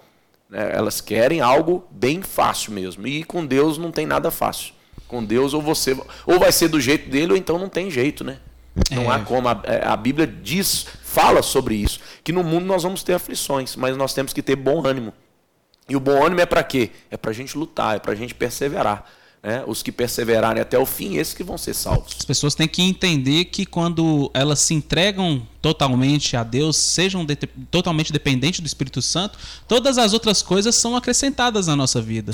Né? 0.48 0.70
Elas 0.72 1.00
querem 1.00 1.40
algo 1.40 1.84
bem 1.90 2.22
fácil 2.22 2.72
mesmo. 2.72 3.08
E 3.08 3.24
com 3.24 3.44
Deus 3.44 3.76
não 3.76 3.90
tem 3.90 4.06
nada 4.06 4.30
fácil. 4.30 4.72
Com 5.08 5.24
Deus 5.24 5.52
ou 5.52 5.60
você 5.60 5.96
ou 6.24 6.38
vai 6.38 6.52
ser 6.52 6.68
do 6.68 6.80
jeito 6.80 7.10
dele 7.10 7.32
ou 7.32 7.36
então 7.36 7.58
não 7.58 7.68
tem 7.68 7.90
jeito, 7.90 8.22
né? 8.22 8.38
Não 8.90 9.12
é. 9.12 9.16
há 9.16 9.18
como. 9.20 9.48
A, 9.48 9.60
é, 9.64 9.86
a, 9.86 9.96
Bíblia 9.96 10.26
diz, 10.26 10.86
fala 11.02 11.42
sobre 11.42 11.74
isso. 11.76 12.00
Que 12.22 12.32
no 12.32 12.42
mundo 12.42 12.66
nós 12.66 12.82
vamos 12.82 13.02
ter 13.02 13.14
aflições, 13.14 13.76
mas 13.76 13.96
nós 13.96 14.14
temos 14.14 14.32
que 14.32 14.42
ter 14.42 14.56
bom 14.56 14.86
ânimo. 14.86 15.12
E 15.88 15.96
o 15.96 16.00
bom 16.00 16.24
ânimo 16.24 16.40
é 16.40 16.46
para 16.46 16.62
quê? 16.62 16.90
É 17.10 17.16
para 17.16 17.30
a 17.30 17.34
gente 17.34 17.56
lutar, 17.56 17.96
é 17.96 17.98
para 17.98 18.12
a 18.12 18.14
gente 18.14 18.34
perseverar. 18.34 19.04
Né? 19.42 19.62
Os 19.66 19.82
que 19.82 19.92
perseverarem 19.92 20.60
até 20.60 20.78
o 20.78 20.84
fim, 20.84 21.16
esses 21.16 21.32
que 21.32 21.44
vão 21.44 21.56
ser 21.56 21.72
salvos. 21.72 22.16
As 22.18 22.24
pessoas 22.24 22.54
têm 22.54 22.66
que 22.66 22.82
entender 22.82 23.46
que 23.46 23.64
quando 23.64 24.30
elas 24.34 24.58
se 24.58 24.74
entregam 24.74 25.46
totalmente 25.62 26.36
a 26.36 26.42
Deus, 26.42 26.76
sejam 26.76 27.24
de 27.24 27.36
totalmente 27.70 28.12
dependentes 28.12 28.60
do 28.60 28.66
Espírito 28.66 29.00
Santo, 29.00 29.38
todas 29.66 29.96
as 29.96 30.12
outras 30.12 30.42
coisas 30.42 30.74
são 30.74 30.96
acrescentadas 30.96 31.68
na 31.68 31.76
nossa 31.76 32.02
vida. 32.02 32.32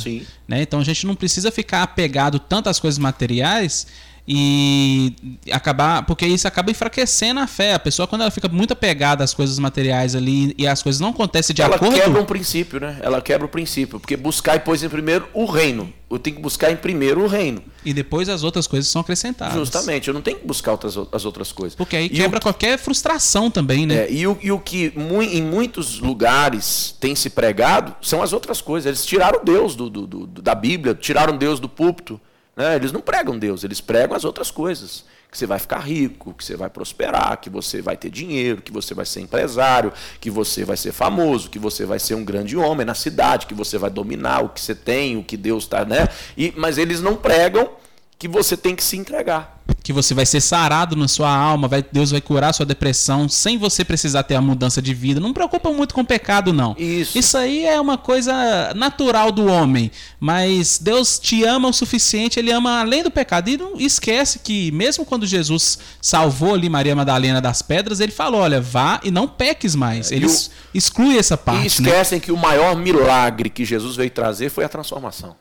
Né? 0.48 0.62
Então 0.62 0.80
a 0.80 0.84
gente 0.84 1.06
não 1.06 1.14
precisa 1.14 1.50
ficar 1.50 1.82
apegado 1.82 2.38
tanto 2.38 2.70
às 2.70 2.80
coisas 2.80 2.98
materiais 2.98 3.86
e 4.26 5.14
acabar 5.52 6.04
porque 6.06 6.26
isso 6.26 6.48
acaba 6.48 6.70
enfraquecendo 6.70 7.40
a 7.40 7.46
fé. 7.46 7.74
A 7.74 7.78
pessoa 7.78 8.06
quando 8.06 8.22
ela 8.22 8.30
fica 8.30 8.48
muito 8.48 8.72
apegada 8.72 9.22
às 9.22 9.34
coisas 9.34 9.58
materiais 9.58 10.14
ali 10.14 10.54
e 10.56 10.66
as 10.66 10.82
coisas 10.82 11.00
não 11.00 11.10
acontecem 11.10 11.54
de 11.54 11.60
ela 11.60 11.76
acordo 11.76 11.94
ela 11.94 12.04
quebra 12.04 12.22
um 12.22 12.24
princípio 12.24 12.80
né? 12.80 12.98
Ela 13.02 13.20
quebra 13.20 13.46
o 13.46 13.48
princípio 13.48 14.00
porque 14.00 14.16
buscar 14.16 14.56
e 14.56 14.58
depois 14.58 14.82
em 14.82 14.88
primeiro 14.88 15.28
o 15.34 15.44
reino. 15.44 15.92
Eu 16.10 16.18
tenho 16.18 16.36
que 16.36 16.42
buscar 16.42 16.70
em 16.70 16.76
primeiro 16.76 17.22
o 17.22 17.26
reino. 17.26 17.62
E 17.84 17.92
depois 17.92 18.28
as 18.28 18.44
outras 18.44 18.66
coisas 18.66 18.88
são 18.90 19.00
acrescentadas. 19.00 19.54
Justamente 19.54 20.08
eu 20.08 20.14
não 20.14 20.22
tenho 20.22 20.38
que 20.38 20.46
buscar 20.46 20.72
outras, 20.72 20.96
as 21.10 21.24
outras 21.24 21.50
coisas. 21.50 21.74
Porque 21.74 21.96
aí 21.96 22.08
quebra 22.08 22.40
qualquer 22.40 22.78
frustração 22.78 23.50
também 23.50 23.84
né? 23.84 24.04
É, 24.04 24.12
e, 24.12 24.26
o, 24.26 24.38
e 24.40 24.52
o 24.52 24.58
que 24.58 24.92
em 24.96 25.42
muitos 25.42 25.98
lugares 25.98 26.96
tem 27.00 27.14
se 27.14 27.28
pregado 27.28 27.94
são 28.00 28.22
as 28.22 28.32
outras 28.32 28.60
coisas. 28.60 28.86
Eles 28.86 29.04
tiraram 29.04 29.44
Deus 29.44 29.74
do, 29.74 29.90
do, 29.90 30.06
do 30.06 30.26
da 30.26 30.54
Bíblia 30.54 30.94
tiraram 30.94 31.36
Deus 31.36 31.58
do 31.60 31.68
púlpito 31.68 32.20
né? 32.56 32.76
Eles 32.76 32.92
não 32.92 33.00
pregam 33.00 33.38
Deus, 33.38 33.64
eles 33.64 33.80
pregam 33.80 34.16
as 34.16 34.24
outras 34.24 34.50
coisas. 34.50 35.04
Que 35.30 35.38
você 35.38 35.46
vai 35.46 35.58
ficar 35.58 35.80
rico, 35.80 36.32
que 36.32 36.44
você 36.44 36.56
vai 36.56 36.70
prosperar, 36.70 37.40
que 37.40 37.50
você 37.50 37.82
vai 37.82 37.96
ter 37.96 38.08
dinheiro, 38.08 38.62
que 38.62 38.70
você 38.70 38.94
vai 38.94 39.04
ser 39.04 39.20
empresário, 39.20 39.92
que 40.20 40.30
você 40.30 40.64
vai 40.64 40.76
ser 40.76 40.92
famoso, 40.92 41.50
que 41.50 41.58
você 41.58 41.84
vai 41.84 41.98
ser 41.98 42.14
um 42.14 42.24
grande 42.24 42.56
homem 42.56 42.86
na 42.86 42.94
cidade, 42.94 43.46
que 43.46 43.54
você 43.54 43.76
vai 43.76 43.90
dominar 43.90 44.44
o 44.44 44.50
que 44.50 44.60
você 44.60 44.76
tem, 44.76 45.16
o 45.16 45.24
que 45.24 45.36
Deus 45.36 45.64
está, 45.64 45.84
né? 45.84 46.06
E, 46.36 46.54
mas 46.56 46.78
eles 46.78 47.00
não 47.00 47.16
pregam 47.16 47.68
que 48.16 48.28
você 48.28 48.56
tem 48.56 48.76
que 48.76 48.84
se 48.84 48.96
entregar. 48.96 49.53
Que 49.84 49.92
você 49.92 50.14
vai 50.14 50.24
ser 50.24 50.40
sarado 50.40 50.96
na 50.96 51.06
sua 51.06 51.28
alma, 51.28 51.68
vai, 51.68 51.84
Deus 51.92 52.10
vai 52.10 52.20
curar 52.20 52.48
a 52.48 52.52
sua 52.54 52.64
depressão 52.64 53.28
sem 53.28 53.58
você 53.58 53.84
precisar 53.84 54.22
ter 54.22 54.34
a 54.34 54.40
mudança 54.40 54.80
de 54.80 54.94
vida. 54.94 55.20
Não 55.20 55.34
preocupa 55.34 55.70
muito 55.70 55.94
com 55.94 56.00
o 56.00 56.06
pecado, 56.06 56.54
não. 56.54 56.74
Isso. 56.78 57.18
Isso 57.18 57.36
aí 57.36 57.66
é 57.66 57.78
uma 57.78 57.98
coisa 57.98 58.72
natural 58.74 59.30
do 59.30 59.44
homem. 59.44 59.90
Mas 60.18 60.78
Deus 60.78 61.18
te 61.18 61.44
ama 61.44 61.68
o 61.68 61.72
suficiente, 61.72 62.38
ele 62.38 62.50
ama 62.50 62.80
além 62.80 63.02
do 63.02 63.10
pecado. 63.10 63.50
E 63.50 63.58
não 63.58 63.78
esquece 63.78 64.38
que, 64.38 64.72
mesmo 64.72 65.04
quando 65.04 65.26
Jesus 65.26 65.78
salvou 66.00 66.54
ali 66.54 66.70
Maria 66.70 66.96
Madalena 66.96 67.42
das 67.42 67.60
pedras, 67.60 68.00
ele 68.00 68.12
falou: 68.12 68.40
olha, 68.40 68.62
vá 68.62 69.00
e 69.04 69.10
não 69.10 69.28
peques 69.28 69.74
mais. 69.74 70.10
Ele 70.10 70.24
o... 70.24 70.30
exclui 70.72 71.18
essa 71.18 71.36
parte. 71.36 71.58
E 71.58 71.82
né? 71.82 71.90
esquecem 71.90 72.18
né? 72.18 72.24
que 72.24 72.32
o 72.32 72.38
maior 72.38 72.74
milagre 72.74 73.50
que 73.50 73.66
Jesus 73.66 73.96
veio 73.96 74.10
trazer 74.10 74.48
foi 74.48 74.64
a 74.64 74.68
transformação. 74.68 75.36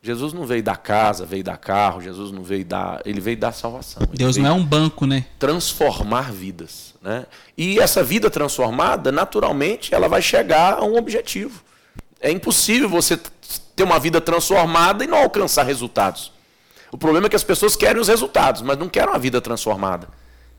Jesus 0.00 0.32
não 0.32 0.46
veio 0.46 0.62
dar 0.62 0.76
casa, 0.76 1.26
veio 1.26 1.42
dar 1.42 1.56
carro, 1.56 2.00
Jesus 2.00 2.30
não 2.30 2.42
veio 2.42 2.64
dar. 2.64 3.02
Ele 3.04 3.20
veio 3.20 3.36
dar 3.36 3.52
salvação. 3.52 4.02
Deus 4.12 4.36
não 4.36 4.46
é 4.46 4.52
um 4.52 4.64
banco, 4.64 5.06
né? 5.06 5.26
Transformar 5.38 6.32
vidas. 6.32 6.94
Né? 7.02 7.26
E 7.56 7.78
essa 7.78 8.02
vida 8.02 8.30
transformada, 8.30 9.10
naturalmente, 9.10 9.94
ela 9.94 10.08
vai 10.08 10.22
chegar 10.22 10.74
a 10.74 10.84
um 10.84 10.96
objetivo. 10.96 11.62
É 12.20 12.30
impossível 12.30 12.88
você 12.88 13.18
ter 13.74 13.82
uma 13.82 13.98
vida 13.98 14.20
transformada 14.20 15.04
e 15.04 15.06
não 15.06 15.18
alcançar 15.18 15.64
resultados. 15.64 16.32
O 16.90 16.98
problema 16.98 17.26
é 17.26 17.30
que 17.30 17.36
as 17.36 17.44
pessoas 17.44 17.76
querem 17.76 18.00
os 18.00 18.08
resultados, 18.08 18.62
mas 18.62 18.78
não 18.78 18.88
querem 18.88 19.10
uma 19.10 19.18
vida 19.18 19.40
transformada. 19.40 20.08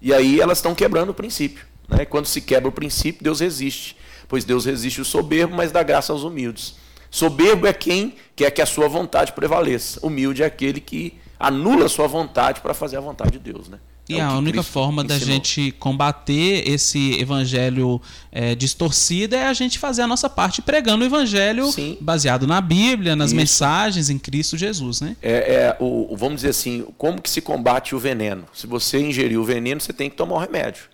E 0.02 0.14
aí 0.14 0.40
elas 0.40 0.60
estão 0.60 0.76
quebrando 0.76 1.10
o 1.10 1.14
princípio. 1.14 1.66
Né? 1.88 2.06
Quando 2.06 2.26
se 2.26 2.42
quebra 2.42 2.70
o 2.70 2.72
princípio, 2.72 3.24
Deus 3.24 3.40
resiste. 3.40 3.98
Pois 4.28 4.46
Deus 4.46 4.66
resiste 4.66 5.02
o 5.02 5.06
soberbo, 5.06 5.56
mas 5.56 5.72
dá 5.72 5.82
graça 5.82 6.14
aos 6.14 6.24
humildes. 6.24 6.76
Soberbo 7.12 7.68
é 7.68 7.74
quem 7.74 8.14
quer 8.36 8.52
que 8.52 8.62
a 8.62 8.66
sua 8.66 8.88
vontade 8.88 9.34
prevaleça. 9.34 10.00
Humilde 10.06 10.44
é 10.44 10.46
aquele 10.46 10.80
que 10.80 11.14
anula 11.40 11.86
a 11.86 11.90
sua 11.90 12.08
vontade 12.08 12.62
para 12.62 12.74
fazer 12.74 12.98
a 12.98 13.02
vontade 13.02 13.32
de 13.32 13.40
Deus. 13.40 13.68
Né? 13.68 13.80
E 14.10 14.16
é 14.18 14.22
a 14.22 14.34
única 14.34 14.58
Cristo 14.58 14.72
forma 14.72 15.04
ensinou. 15.04 15.20
da 15.20 15.26
gente 15.26 15.72
combater 15.74 16.68
esse 16.68 17.20
evangelho 17.20 18.02
é, 18.32 18.56
distorcido 18.56 19.36
é 19.36 19.46
a 19.46 19.54
gente 19.54 19.78
fazer 19.78 20.02
a 20.02 20.08
nossa 20.08 20.28
parte 20.28 20.64
pregando 20.64 21.04
o 21.04 21.08
evangelho 21.08 21.72
Sim. 21.72 21.96
baseado 22.02 22.48
na 22.48 22.60
Bíblia, 22.60 23.16
nas 23.16 23.28
Isso. 23.28 23.36
mensagens 23.36 24.10
em 24.10 24.18
Cristo 24.18 24.58
Jesus, 24.58 25.00
né? 25.00 25.16
É, 25.22 25.32
é 25.32 25.78
o, 25.80 26.16
vamos 26.18 26.38
dizer 26.38 26.50
assim, 26.50 26.86
como 26.98 27.22
que 27.22 27.30
se 27.30 27.40
combate 27.40 27.94
o 27.94 28.00
veneno? 28.00 28.46
Se 28.52 28.66
você 28.66 29.00
ingerir 29.00 29.40
o 29.40 29.44
veneno, 29.44 29.80
você 29.80 29.94
tem 29.94 30.10
que 30.10 30.16
tomar 30.16 30.36
o 30.36 30.40
remédio. 30.40 30.86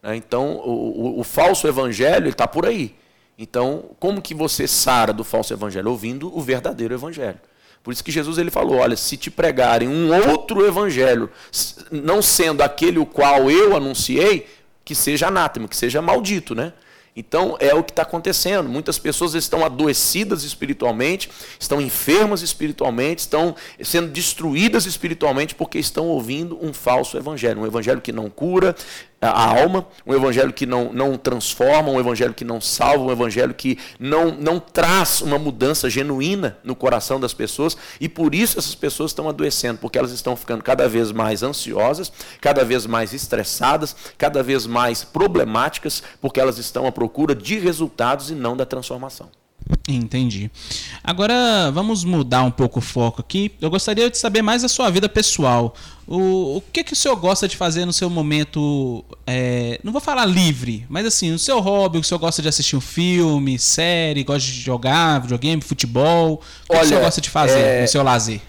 Né? 0.00 0.14
Então, 0.14 0.56
o, 0.64 1.16
o, 1.16 1.20
o 1.20 1.24
falso 1.24 1.66
evangelho 1.66 2.28
está 2.28 2.46
por 2.46 2.64
aí. 2.64 2.94
Então, 3.42 3.86
como 3.98 4.22
que 4.22 4.36
você 4.36 4.68
sara 4.68 5.12
do 5.12 5.24
falso 5.24 5.52
evangelho? 5.52 5.90
Ouvindo 5.90 6.32
o 6.32 6.40
verdadeiro 6.40 6.94
evangelho. 6.94 7.40
Por 7.82 7.92
isso 7.92 8.04
que 8.04 8.12
Jesus 8.12 8.38
ele 8.38 8.52
falou: 8.52 8.76
olha, 8.76 8.96
se 8.96 9.16
te 9.16 9.32
pregarem 9.32 9.88
um 9.88 10.14
outro 10.30 10.64
evangelho, 10.64 11.28
não 11.90 12.22
sendo 12.22 12.62
aquele 12.62 13.00
o 13.00 13.04
qual 13.04 13.50
eu 13.50 13.74
anunciei, 13.76 14.46
que 14.84 14.94
seja 14.94 15.26
anátema, 15.26 15.66
que 15.66 15.76
seja 15.76 16.00
maldito, 16.00 16.54
né? 16.54 16.72
Então 17.16 17.56
é 17.58 17.74
o 17.74 17.82
que 17.82 17.90
está 17.90 18.02
acontecendo. 18.02 18.68
Muitas 18.68 18.96
pessoas 18.96 19.34
estão 19.34 19.64
adoecidas 19.64 20.44
espiritualmente, 20.44 21.28
estão 21.58 21.80
enfermas 21.80 22.42
espiritualmente, 22.42 23.22
estão 23.22 23.56
sendo 23.82 24.08
destruídas 24.08 24.86
espiritualmente 24.86 25.54
porque 25.54 25.80
estão 25.80 26.06
ouvindo 26.06 26.56
um 26.64 26.72
falso 26.72 27.16
evangelho, 27.16 27.60
um 27.60 27.66
evangelho 27.66 28.00
que 28.00 28.12
não 28.12 28.30
cura, 28.30 28.74
a 29.28 29.60
alma, 29.60 29.86
um 30.04 30.12
evangelho 30.12 30.52
que 30.52 30.66
não, 30.66 30.92
não 30.92 31.16
transforma, 31.16 31.90
um 31.90 32.00
evangelho 32.00 32.34
que 32.34 32.44
não 32.44 32.60
salva, 32.60 33.04
um 33.04 33.12
evangelho 33.12 33.54
que 33.54 33.78
não, 33.98 34.32
não 34.32 34.58
traz 34.58 35.20
uma 35.20 35.38
mudança 35.38 35.88
genuína 35.88 36.58
no 36.64 36.74
coração 36.74 37.20
das 37.20 37.32
pessoas, 37.32 37.76
e 38.00 38.08
por 38.08 38.34
isso 38.34 38.58
essas 38.58 38.74
pessoas 38.74 39.12
estão 39.12 39.28
adoecendo, 39.28 39.78
porque 39.78 39.98
elas 39.98 40.10
estão 40.10 40.34
ficando 40.34 40.64
cada 40.64 40.88
vez 40.88 41.12
mais 41.12 41.42
ansiosas, 41.42 42.12
cada 42.40 42.64
vez 42.64 42.84
mais 42.84 43.14
estressadas, 43.14 43.94
cada 44.18 44.42
vez 44.42 44.66
mais 44.66 45.04
problemáticas, 45.04 46.02
porque 46.20 46.40
elas 46.40 46.58
estão 46.58 46.86
à 46.86 46.92
procura 46.92 47.34
de 47.34 47.58
resultados 47.58 48.30
e 48.30 48.34
não 48.34 48.56
da 48.56 48.66
transformação. 48.66 49.30
Entendi. 49.88 50.50
Agora 51.02 51.70
vamos 51.72 52.04
mudar 52.04 52.42
um 52.42 52.50
pouco 52.50 52.78
o 52.78 52.82
foco 52.82 53.20
aqui. 53.20 53.52
Eu 53.60 53.68
gostaria 53.70 54.08
de 54.08 54.16
saber 54.16 54.42
mais 54.42 54.62
da 54.62 54.68
sua 54.68 54.90
vida 54.90 55.08
pessoal. 55.08 55.74
O, 56.06 56.56
o 56.56 56.62
que, 56.72 56.84
que 56.84 56.92
o 56.92 56.96
senhor 56.96 57.16
gosta 57.16 57.48
de 57.48 57.56
fazer 57.56 57.84
no 57.84 57.92
seu 57.92 58.08
momento, 58.08 59.04
é, 59.26 59.80
não 59.82 59.92
vou 59.92 60.00
falar 60.00 60.24
livre, 60.24 60.86
mas 60.88 61.06
assim, 61.06 61.30
no 61.30 61.38
seu 61.38 61.60
hobby, 61.60 61.98
o 61.98 62.04
senhor 62.04 62.18
gosta 62.18 62.42
de 62.42 62.48
assistir 62.48 62.76
um 62.76 62.80
filme, 62.80 63.58
série, 63.58 64.22
gosta 64.24 64.48
de 64.48 64.60
jogar 64.60 65.20
videogame, 65.20 65.62
futebol? 65.62 66.34
O 66.34 66.36
que, 66.38 66.44
Olha, 66.70 66.80
que 66.80 66.84
o 66.84 66.88
senhor 66.88 67.00
gosta 67.02 67.20
de 67.20 67.30
fazer 67.30 67.58
é... 67.58 67.82
no 67.82 67.88
seu 67.88 68.02
lazer? 68.02 68.40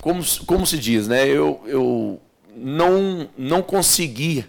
Como, 0.00 0.24
como 0.46 0.66
se 0.66 0.78
diz, 0.78 1.08
né? 1.08 1.26
Eu, 1.26 1.60
eu 1.66 2.20
não, 2.56 3.28
não 3.36 3.62
consegui 3.62 4.44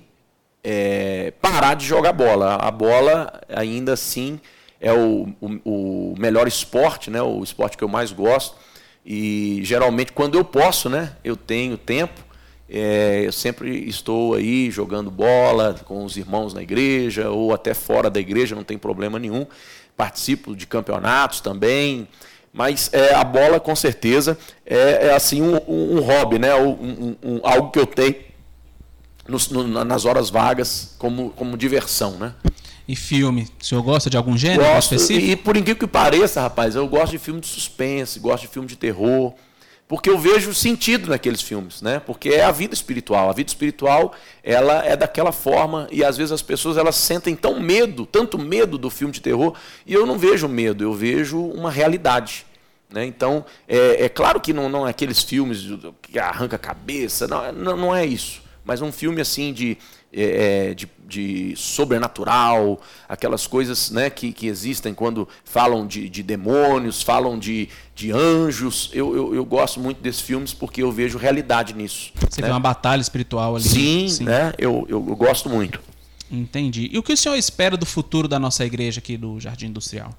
é, 0.64 1.34
parar 1.42 1.74
de 1.74 1.86
jogar 1.86 2.14
bola. 2.14 2.56
A 2.56 2.72
bola 2.72 3.42
ainda 3.50 3.94
assim 3.94 4.40
é 4.80 4.94
o, 4.94 5.28
o, 5.42 5.60
o, 5.66 6.16
melhor 6.18 6.48
esporte, 6.48 7.10
né? 7.10 7.22
o 7.22 7.44
esporte 7.44 7.78
que 7.78 7.84
eu 7.84 7.88
mais 7.88 8.12
gosto. 8.12 8.56
E 9.06 9.62
geralmente, 9.64 10.12
quando 10.12 10.38
eu 10.38 10.44
posso, 10.44 10.90
né? 10.90 11.14
eu 11.24 11.36
tenho 11.36 11.78
tempo, 11.78 12.22
é, 12.70 13.24
eu 13.26 13.32
sempre 13.32 13.90
estou 13.90 14.36
aí 14.36 14.70
jogando 14.70 15.10
bola 15.10 15.76
com 15.86 16.06
os 16.06 16.18
irmãos 16.18 16.54
na 16.54 16.62
igreja 16.62 17.30
ou 17.30 17.54
até 17.54 17.74
fora 17.74 18.10
da 18.10 18.20
igreja, 18.20 18.56
não 18.56 18.64
tem 18.64 18.78
problema 18.78 19.18
nenhum. 19.18 19.46
Participo 19.98 20.56
de 20.56 20.68
campeonatos 20.68 21.42
também. 21.42 22.08
Mas 22.54 22.90
é, 22.94 23.14
a 23.14 23.24
bola, 23.24 23.60
com 23.60 23.76
certeza, 23.76 24.38
é, 24.66 25.08
é 25.08 25.14
assim 25.14 25.42
um, 25.42 25.60
um, 25.68 26.00
hobby, 26.00 26.40
né? 26.40 26.56
Um, 26.56 27.16
um, 27.24 27.40
algo 27.44 27.70
que 27.72 27.80
eu 27.80 27.86
tenho 27.86 28.16
nos, 29.28 29.50
no, 29.50 29.64
nas 29.86 30.06
horas 30.06 30.30
vagas 30.30 30.96
como, 30.98 31.30
como 31.32 31.56
diversão. 31.56 32.12
Né? 32.14 32.34
E 32.90 32.96
filme? 32.96 33.48
O 33.62 33.64
senhor 33.64 33.84
gosta 33.84 34.10
de 34.10 34.18
algum 34.18 34.36
gênero 34.36 34.64
gosto, 34.64 34.96
específico? 34.96 35.32
E 35.32 35.36
por 35.36 35.56
incrível 35.56 35.80
que 35.80 35.86
pareça, 35.86 36.42
rapaz, 36.42 36.74
eu 36.74 36.88
gosto 36.88 37.12
de 37.12 37.20
filme 37.20 37.40
de 37.40 37.46
suspense, 37.46 38.20
gosto 38.20 38.42
de 38.42 38.48
filme 38.48 38.68
de 38.68 38.76
terror, 38.76 39.32
porque 39.88 40.10
eu 40.10 40.18
vejo 40.18 40.56
sentido 40.56 41.08
naqueles 41.08 41.40
filmes, 41.40 41.84
né? 41.84 42.00
Porque 42.00 42.30
é 42.30 42.44
a 42.44 42.50
vida 42.50 42.74
espiritual. 42.74 43.30
A 43.30 43.34
vida 43.34 43.48
espiritual, 43.48 44.16
ela 44.44 44.84
é 44.84 44.98
daquela 44.98 45.32
forma 45.32 45.88
e 45.92 46.04
às 46.04 46.18
vezes 46.18 46.32
as 46.32 46.42
pessoas 46.42 46.78
elas 46.78 46.96
sentem 46.96 47.36
tão 47.36 47.60
medo, 47.60 48.08
tanto 48.08 48.40
medo 48.40 48.76
do 48.76 48.90
filme 48.90 49.14
de 49.14 49.22
terror, 49.22 49.54
e 49.86 49.94
eu 49.94 50.08
não 50.08 50.18
vejo 50.18 50.48
medo, 50.48 50.84
eu 50.84 50.92
vejo 50.92 51.40
uma 51.40 51.70
realidade. 51.70 52.44
Né? 52.92 53.06
Então, 53.06 53.46
é, 53.68 54.06
é, 54.06 54.10
claro 54.10 54.42
que 54.42 54.52
não, 54.52 54.68
não 54.68 54.88
é 54.88 54.90
aqueles 54.90 55.22
filmes 55.22 55.64
que 56.02 56.18
arranca 56.18 56.56
a 56.56 56.60
cabeça, 56.60 57.28
não, 57.28 57.52
não, 57.52 57.78
não 57.78 57.96
é 57.96 58.04
isso. 58.04 58.42
Mas 58.66 58.82
um 58.82 58.92
filme 58.92 59.22
assim 59.22 59.54
de 59.54 59.78
é, 60.12 60.70
é, 60.70 60.74
de, 60.74 60.90
de, 61.08 61.54
sobrenatural, 61.56 62.82
aquelas 63.08 63.46
coisas 63.46 63.92
né, 63.92 64.10
que, 64.10 64.34
que 64.34 64.48
existem 64.48 64.92
quando 64.92 65.28
falam 65.44 65.86
de, 65.86 66.10
de 66.10 66.24
demônios, 66.24 67.04
falam 67.04 67.38
de, 67.38 67.70
de 67.94 68.12
anjos. 68.12 68.90
Eu, 68.92 69.16
eu, 69.16 69.36
eu, 69.36 69.46
gosto 69.46 69.80
muito 69.80 70.02
desses 70.02 70.22
filmes 70.22 70.52
porque 70.52 70.82
eu 70.82 70.92
vejo 70.92 71.20
realidade 71.20 71.76
nisso. 71.76 72.12
Você 72.28 72.42
né? 72.42 72.48
vê 72.48 72.54
uma 72.54 72.60
batalha 72.60 73.02
espiritual 73.02 73.56
ali. 73.56 73.64
Sim, 73.66 74.10
Sim. 74.10 74.24
Né? 74.24 74.52
Eu, 74.58 74.84
eu, 74.90 75.06
eu 75.10 75.16
gosto 75.16 75.48
muito. 75.48 75.80
Entendi. 76.32 76.90
E 76.92 76.98
o 76.98 77.04
que 77.04 77.14
o 77.14 77.18
senhor 77.18 77.36
espera 77.36 77.78
do 77.78 77.86
futuro 77.86 78.28
da 78.28 78.40
nossa 78.40 78.66
igreja 78.66 79.00
aqui 79.00 79.16
do 79.16 79.40
Jardim 79.40 79.68
Industrial? 79.68 80.12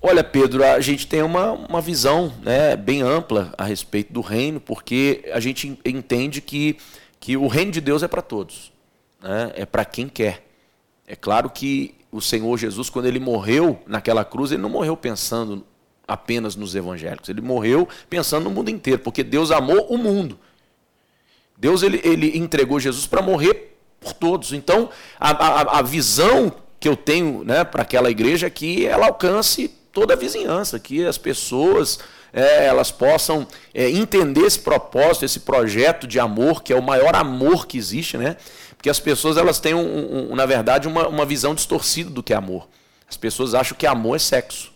Olha, 0.00 0.22
Pedro, 0.22 0.64
a 0.64 0.80
gente 0.80 1.08
tem 1.08 1.20
uma, 1.20 1.50
uma 1.50 1.80
visão 1.80 2.32
né, 2.42 2.76
bem 2.76 3.02
ampla 3.02 3.52
a 3.58 3.64
respeito 3.64 4.12
do 4.12 4.20
reino, 4.20 4.60
porque 4.60 5.28
a 5.32 5.40
gente 5.40 5.76
entende 5.84 6.40
que, 6.40 6.76
que 7.18 7.36
o 7.36 7.48
reino 7.48 7.72
de 7.72 7.80
Deus 7.80 8.04
é 8.04 8.08
para 8.08 8.22
todos 8.22 8.69
né, 9.22 9.52
é 9.54 9.66
para 9.66 9.84
quem 9.84 10.08
quer. 10.08 10.46
É 11.06 11.16
claro 11.16 11.50
que 11.50 11.94
o 12.12 12.20
Senhor 12.20 12.56
Jesus, 12.58 12.90
quando 12.90 13.06
ele 13.06 13.20
morreu 13.20 13.80
naquela 13.86 14.24
cruz, 14.24 14.52
ele 14.52 14.62
não 14.62 14.70
morreu 14.70 14.96
pensando 14.96 15.64
apenas 16.06 16.56
nos 16.56 16.74
evangélicos, 16.74 17.28
ele 17.28 17.40
morreu 17.40 17.88
pensando 18.08 18.44
no 18.44 18.50
mundo 18.50 18.68
inteiro, 18.68 19.00
porque 19.00 19.22
Deus 19.22 19.50
amou 19.50 19.86
o 19.88 19.96
mundo. 19.96 20.38
Deus 21.56 21.82
ele, 21.82 22.00
ele 22.02 22.36
entregou 22.38 22.80
Jesus 22.80 23.06
para 23.06 23.22
morrer 23.22 23.76
por 24.00 24.12
todos. 24.12 24.52
Então, 24.52 24.88
a, 25.18 25.30
a, 25.30 25.78
a 25.78 25.82
visão 25.82 26.52
que 26.80 26.88
eu 26.88 26.96
tenho 26.96 27.44
né, 27.44 27.62
para 27.62 27.82
aquela 27.82 28.10
igreja 28.10 28.46
é 28.46 28.50
que 28.50 28.86
ela 28.86 29.06
alcance 29.06 29.68
toda 29.92 30.14
a 30.14 30.16
vizinhança, 30.16 30.80
que 30.80 31.04
as 31.04 31.18
pessoas 31.18 31.98
é, 32.32 32.66
elas 32.66 32.90
possam 32.90 33.46
é, 33.74 33.90
entender 33.90 34.42
esse 34.42 34.58
propósito, 34.58 35.24
esse 35.24 35.40
projeto 35.40 36.06
de 36.06 36.18
amor, 36.18 36.62
que 36.62 36.72
é 36.72 36.76
o 36.76 36.82
maior 36.82 37.14
amor 37.14 37.66
que 37.66 37.76
existe, 37.76 38.16
né? 38.16 38.36
Porque 38.80 38.88
as 38.88 38.98
pessoas 38.98 39.36
elas 39.36 39.60
têm, 39.60 39.74
um, 39.74 40.32
um, 40.32 40.34
na 40.34 40.46
verdade, 40.46 40.88
uma, 40.88 41.06
uma 41.06 41.26
visão 41.26 41.54
distorcida 41.54 42.08
do 42.08 42.22
que 42.22 42.32
é 42.32 42.36
amor. 42.36 42.66
As 43.06 43.14
pessoas 43.14 43.52
acham 43.52 43.76
que 43.76 43.86
amor 43.86 44.16
é 44.16 44.18
sexo. 44.18 44.72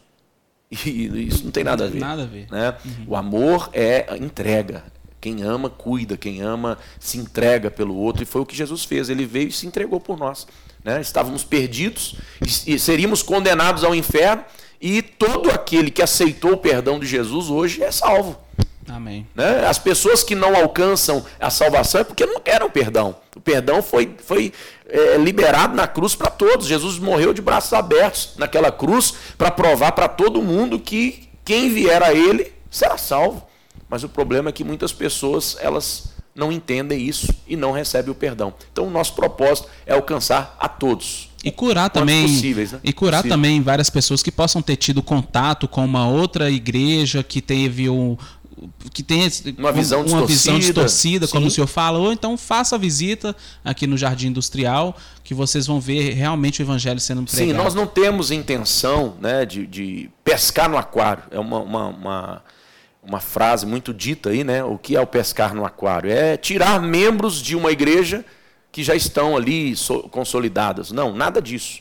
E 0.71 1.27
isso 1.27 1.43
não 1.43 1.51
tem 1.51 1.65
nada 1.65 1.87
a 1.87 1.89
ver. 1.89 2.01
Nada 2.01 2.25
a 2.25 2.27
ver. 2.27 2.47
Né? 2.51 2.77
Uhum. 2.85 3.05
O 3.09 3.17
amor 3.17 3.71
é 3.73 4.15
entrega. 4.19 4.85
Quem 5.23 5.43
ama, 5.43 5.71
cuida. 5.71 6.19
Quem 6.19 6.43
ama, 6.43 6.77
se 7.01 7.17
entrega 7.17 7.71
pelo 7.71 7.97
outro. 7.97 8.23
E 8.23 8.27
foi 8.27 8.43
o 8.43 8.47
que 8.47 8.55
Jesus 8.55 8.85
fez. 8.85 9.09
Ele 9.09 9.25
veio 9.25 9.49
e 9.49 9.53
se 9.53 9.67
entregou 9.67 9.99
por 9.99 10.19
nós. 10.19 10.47
Né? 10.85 11.01
Estávamos 11.01 11.43
perdidos 11.43 12.17
e, 12.67 12.75
e 12.75 12.79
seríamos 12.79 13.23
condenados 13.23 13.85
ao 13.85 13.95
inferno. 13.95 14.45
E 14.79 15.01
todo 15.01 15.51
aquele 15.51 15.91
que 15.91 16.03
aceitou 16.03 16.53
o 16.53 16.59
perdão 16.59 16.99
de 16.99 17.07
Jesus 17.07 17.49
hoje 17.49 17.83
é 17.83 17.91
salvo. 17.91 18.39
Amém. 18.95 19.27
Né? 19.35 19.67
As 19.67 19.77
pessoas 19.77 20.23
que 20.23 20.37
não 20.37 20.55
alcançam 20.55 21.25
a 21.41 21.51
salvação 21.51 22.01
é 22.01 22.05
porque 22.05 22.25
não 22.25 22.41
querem 22.41 22.65
o 22.65 22.71
perdão. 22.71 23.17
O 23.35 23.41
perdão 23.41 23.83
foi, 23.83 24.15
foi 24.25 24.53
é, 24.89 25.17
liberado 25.17 25.75
na 25.75 25.89
cruz 25.89 26.15
para 26.15 26.31
todos. 26.31 26.69
Jesus 26.69 27.01
morreu 27.01 27.35
de 27.35 27.43
braços 27.43 27.73
abertos 27.73 28.35
naquela 28.37 28.71
cruz 28.71 29.13
para 29.37 29.51
provar 29.51 29.91
para 29.93 30.07
todo 30.07 30.41
mundo 30.41 30.79
que 30.79 31.29
quem 31.45 31.69
vier 31.75 32.05
a 32.05 32.15
Ele 32.15 32.53
será 32.71 32.97
salvo. 32.97 33.45
Mas 33.89 34.05
o 34.05 34.09
problema 34.09 34.51
é 34.51 34.53
que 34.53 34.63
muitas 34.63 34.93
pessoas 34.93 35.57
elas 35.61 36.15
não 36.33 36.53
entendem 36.53 37.01
isso 37.01 37.33
e 37.49 37.57
não 37.57 37.73
recebem 37.73 38.13
o 38.13 38.15
perdão. 38.15 38.55
Então 38.73 38.87
o 38.87 38.91
nosso 38.91 39.15
propósito 39.15 39.69
é 39.87 39.95
alcançar 39.95 40.57
a 40.59 40.69
todos. 40.69 41.31
E 41.45 41.51
curar 41.51 41.91
também 41.91 42.23
possíveis, 42.23 42.73
né? 42.73 42.81
e 42.83 42.93
curar 42.93 43.19
Possível. 43.19 43.37
também 43.37 43.61
várias 43.61 43.91
pessoas 43.91 44.23
que 44.23 44.33
possam 44.33 44.63
ter 44.63 44.77
tido 44.77 45.03
contato 45.03 45.69
com 45.69 45.85
uma 45.85 46.09
outra 46.09 46.51
igreja 46.51 47.23
que 47.23 47.43
teve 47.43 47.89
um 47.91 48.17
que 48.93 49.03
tem 49.03 49.21
Uma 49.59 49.73
visão 49.73 50.01
uma 50.05 50.27
visão 50.27 50.59
distorcida. 50.59 50.59
distorcida, 50.59 51.29
como 51.29 51.47
o 51.47 51.51
senhor 51.51 51.67
fala, 51.67 51.99
ou 51.99 52.13
então 52.13 52.37
faça 52.37 52.77
a 52.77 52.79
visita 52.79 53.35
aqui 53.65 53.87
no 53.87 53.97
Jardim 53.97 54.29
Industrial, 54.29 54.97
que 55.23 55.35
vocês 55.35 55.67
vão 55.67 55.81
ver 55.81 56.13
realmente 56.15 56.61
o 56.61 56.65
evangelho 56.65 57.01
sendo 57.01 57.23
pregado. 57.25 57.47
Sim, 57.49 57.53
nós 57.53 57.75
não 57.75 57.87
temos 57.87 58.31
intenção 58.31 59.17
né, 59.21 59.45
de, 59.47 59.67
de 59.67 60.11
pescar 60.23 60.69
no 60.69 60.77
aquário. 60.77 61.25
É 61.31 61.39
uma, 61.39 61.59
uma, 61.61 61.87
uma, 61.89 62.43
uma 63.03 63.21
frase 63.21 63.65
muito 63.67 63.93
dita 63.95 64.31
aí, 64.31 64.45
né? 64.45 64.63
O 64.65 64.77
que 64.79 64.97
é 64.97 65.01
o 65.01 65.07
pescar 65.07 65.55
no 65.55 65.65
aquário? 65.65 66.11
É 66.11 66.37
tirar 66.37 66.81
membros 66.83 67.41
de 67.41 67.55
uma 67.57 67.71
igreja 67.73 68.25
que 68.73 68.83
já 68.83 68.95
estão 68.95 69.37
ali 69.37 69.77
so- 69.77 70.03
consolidadas. 70.11 70.91
Não, 70.91 71.15
nada 71.15 71.41
disso. 71.41 71.81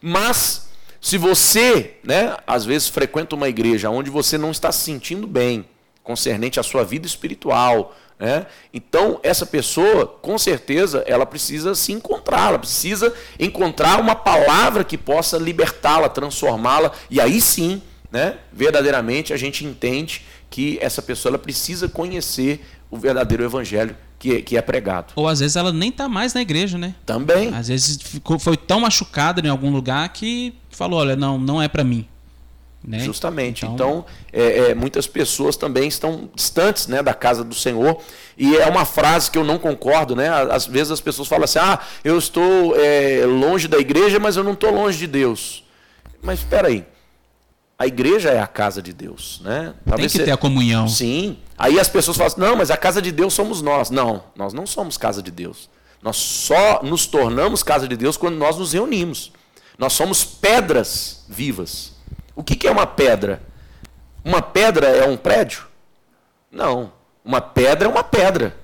Mas 0.00 0.68
se 1.00 1.18
você, 1.18 1.98
né, 2.04 2.36
às 2.46 2.64
vezes 2.64 2.88
frequenta 2.88 3.34
uma 3.34 3.48
igreja 3.48 3.90
onde 3.90 4.10
você 4.10 4.36
não 4.38 4.50
está 4.50 4.72
se 4.72 4.84
sentindo 4.84 5.26
bem, 5.26 5.64
concernente 6.10 6.58
à 6.58 6.62
sua 6.62 6.84
vida 6.84 7.06
espiritual, 7.06 7.96
né? 8.18 8.46
Então 8.74 9.20
essa 9.22 9.46
pessoa, 9.46 10.06
com 10.06 10.36
certeza, 10.36 11.04
ela 11.06 11.24
precisa 11.24 11.72
se 11.76 11.92
encontrar, 11.92 12.48
ela 12.48 12.58
precisa 12.58 13.14
encontrar 13.38 14.00
uma 14.00 14.16
palavra 14.16 14.82
que 14.82 14.98
possa 14.98 15.38
libertá-la, 15.38 16.08
transformá-la, 16.08 16.90
e 17.08 17.20
aí 17.20 17.40
sim, 17.40 17.80
né, 18.10 18.38
verdadeiramente 18.52 19.32
a 19.32 19.36
gente 19.36 19.64
entende 19.64 20.22
que 20.50 20.78
essa 20.82 21.00
pessoa 21.00 21.30
ela 21.30 21.38
precisa 21.38 21.88
conhecer 21.88 22.60
o 22.90 22.96
verdadeiro 22.98 23.44
evangelho 23.44 23.96
que 24.18 24.36
é, 24.36 24.42
que 24.42 24.56
é 24.56 24.60
pregado. 24.60 25.12
Ou 25.14 25.28
às 25.28 25.38
vezes 25.38 25.56
ela 25.56 25.72
nem 25.72 25.92
tá 25.92 26.08
mais 26.08 26.34
na 26.34 26.42
igreja, 26.42 26.76
né? 26.76 26.96
Também. 27.06 27.54
Às 27.54 27.68
vezes 27.68 28.02
ficou, 28.02 28.36
foi 28.36 28.56
tão 28.56 28.80
machucada 28.80 29.40
em 29.40 29.48
algum 29.48 29.70
lugar 29.70 30.08
que 30.12 30.52
falou, 30.70 30.98
olha, 30.98 31.14
não, 31.14 31.38
não 31.38 31.62
é 31.62 31.68
para 31.68 31.84
mim. 31.84 32.04
Né? 32.82 33.00
Justamente. 33.00 33.64
Então- 33.66 33.74
Então, 33.74 34.06
é, 34.32 34.70
é, 34.70 34.74
muitas 34.74 35.06
pessoas 35.06 35.54
também 35.56 35.86
estão 35.86 36.30
distantes 36.34 36.86
né, 36.86 37.02
da 37.02 37.12
casa 37.12 37.44
do 37.44 37.54
Senhor. 37.54 37.98
E 38.38 38.56
é 38.56 38.66
uma 38.66 38.84
frase 38.86 39.30
que 39.30 39.36
eu 39.36 39.44
não 39.44 39.58
concordo, 39.58 40.16
né? 40.16 40.28
Às 40.50 40.66
vezes 40.66 40.90
as 40.90 41.00
pessoas 41.00 41.28
falam 41.28 41.44
assim: 41.44 41.58
ah, 41.58 41.78
eu 42.02 42.18
estou 42.18 42.74
é, 42.76 43.24
longe 43.26 43.68
da 43.68 43.78
igreja, 43.78 44.18
mas 44.18 44.36
eu 44.36 44.42
não 44.44 44.52
estou 44.54 44.70
longe 44.72 44.96
de 44.98 45.06
Deus. 45.06 45.62
Mas 46.22 46.38
espera 46.40 46.68
aí. 46.68 46.86
A 47.78 47.86
igreja 47.86 48.28
é 48.30 48.40
a 48.40 48.46
casa 48.46 48.82
de 48.82 48.92
Deus, 48.92 49.40
né? 49.44 49.72
Tem 49.72 49.74
Talvez 49.90 50.12
que 50.12 50.18
você- 50.18 50.24
ter 50.24 50.30
a 50.32 50.36
comunhão. 50.36 50.86
Sim. 50.88 51.38
Aí 51.58 51.78
as 51.80 51.88
pessoas 51.88 52.16
falam 52.16 52.26
assim, 52.32 52.40
não, 52.40 52.56
mas 52.56 52.70
a 52.70 52.76
casa 52.76 53.00
de 53.00 53.10
Deus 53.12 53.32
somos 53.34 53.60
nós. 53.62 53.90
Não, 53.90 54.22
nós 54.36 54.52
não 54.52 54.66
somos 54.66 54.96
casa 54.98 55.22
de 55.22 55.30
Deus. 55.30 55.68
Nós 56.02 56.16
só 56.16 56.82
nos 56.82 57.06
tornamos 57.06 57.62
casa 57.62 57.86
de 57.88 57.96
Deus 57.96 58.16
quando 58.16 58.36
nós 58.36 58.56
nos 58.58 58.72
reunimos. 58.72 59.32
Nós 59.78 59.92
somos 59.94 60.24
pedras 60.24 61.24
vivas. 61.28 61.92
O 62.40 62.42
que, 62.42 62.56
que 62.56 62.66
é 62.66 62.70
uma 62.70 62.86
pedra? 62.86 63.42
Uma 64.24 64.40
pedra 64.40 64.86
é 64.86 65.06
um 65.06 65.14
prédio? 65.14 65.64
Não. 66.50 66.90
Uma 67.22 67.38
pedra 67.38 67.86
é 67.86 67.90
uma 67.90 68.02
pedra. 68.02 68.56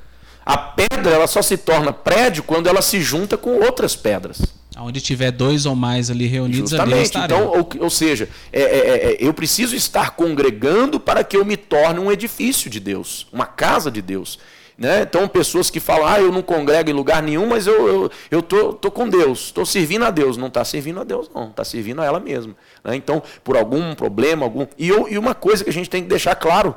A 0.47 0.57
pedra 0.57 1.11
ela 1.11 1.27
só 1.27 1.43
se 1.43 1.59
torna 1.59 1.93
prédio 1.93 2.43
quando 2.43 2.68
ela 2.70 2.81
se 2.81 3.03
junta 3.03 3.37
com 3.37 3.61
outras 3.61 3.95
pedras. 3.95 4.41
Onde 4.79 4.99
tiver 5.03 5.31
dois 5.31 5.66
ou 5.66 5.77
mais 5.77 6.11
ali 6.11 6.27
reunidos, 6.27 6.72
ali 6.72 6.81
eu 6.81 6.87
Justamente. 6.87 7.05
estarei. 7.05 7.37
Então, 7.37 7.49
ou, 7.49 7.85
ou 7.85 7.91
seja, 7.91 8.31
é, 8.51 8.62
é, 8.62 9.12
é, 9.12 9.16
eu 9.20 9.35
preciso 9.35 9.77
estar 9.77 10.12
congregando 10.12 10.99
para 10.99 11.22
que 11.22 11.37
eu 11.37 11.45
me 11.45 11.59
torne 11.59 12.01
um 12.01 12.11
edifício 12.11 12.70
de 12.70 12.81
Deus, 12.81 13.27
uma 13.31 13.45
casa 13.45 13.91
de 13.91 14.01
Deus. 14.01 14.39
Né? 14.79 15.01
Então, 15.03 15.27
pessoas 15.27 15.70
que 15.70 15.81
falam, 15.81 16.07
ah, 16.07 16.20
eu 16.20 16.31
não 16.31 16.43
congrego 16.43 16.91
em 16.91 16.93
lugar 16.93 17.22
nenhum, 17.22 17.47
mas 17.47 17.66
eu, 17.66 17.89
eu, 17.89 18.11
eu 18.31 18.43
tô, 18.43 18.74
tô 18.74 18.91
com 18.91 19.09
Deus, 19.09 19.45
estou 19.45 19.64
servindo 19.64 20.05
a 20.05 20.11
Deus. 20.11 20.37
Não 20.37 20.49
está 20.49 20.62
servindo 20.66 21.01
a 21.01 21.05
Deus, 21.05 21.31
não, 21.35 21.49
está 21.49 21.64
servindo 21.64 22.03
a 22.03 22.05
ela 22.05 22.20
mesma. 22.20 22.55
né? 22.85 22.95
Então, 22.95 23.22
por 23.43 23.57
algum 23.57 23.95
problema, 23.95 24.45
algum. 24.45 24.66
E, 24.77 24.89
eu- 24.89 25.09
e 25.09 25.16
uma 25.16 25.35
coisa 25.35 25.64
que 25.64 25.70
a 25.70 25.72
gente 25.72 25.89
tem 25.89 26.03
que 26.03 26.09
deixar 26.11 26.35
claro: 26.35 26.74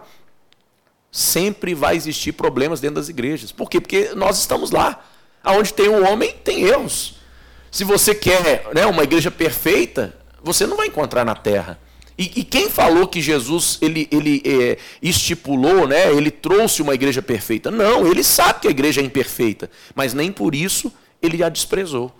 sempre 1.12 1.74
vai 1.74 1.96
existir 1.96 2.32
problemas 2.32 2.80
dentro 2.80 2.96
das 2.96 3.10
igrejas. 3.10 3.52
Por 3.52 3.70
quê? 3.70 3.82
Porque 3.82 4.12
nós 4.16 4.40
estamos 4.40 4.72
lá. 4.72 5.04
Aonde 5.44 5.74
tem 5.74 5.90
um 5.90 6.08
homem, 6.10 6.34
tem 6.44 6.64
erros. 6.64 7.16
Se 7.72 7.84
você 7.84 8.14
quer 8.16 8.66
né, 8.74 8.86
uma 8.86 9.04
igreja 9.04 9.30
perfeita, 9.32 10.16
você 10.42 10.66
não 10.66 10.78
vai 10.78 10.88
encontrar 10.88 11.26
na 11.26 11.36
terra. 11.36 11.80
E, 12.20 12.42
e 12.42 12.44
quem 12.44 12.70
falou 12.70 13.08
que 13.08 13.22
Jesus 13.22 13.78
ele, 13.82 14.06
ele 14.12 14.42
é, 14.46 14.78
estipulou, 15.02 15.88
né, 15.88 16.12
ele 16.14 16.30
trouxe 16.30 16.82
uma 16.82 16.94
igreja 16.94 17.22
perfeita? 17.22 17.72
Não, 17.72 18.06
ele 18.06 18.24
sabe 18.24 18.60
que 18.60 18.68
a 18.68 18.72
igreja 18.72 19.00
é 19.00 19.04
imperfeita, 19.06 19.72
mas 19.96 20.14
nem 20.14 20.30
por 20.32 20.54
isso 20.54 20.92
ele 21.22 21.42
a 21.42 21.48
desprezou. 21.48 22.14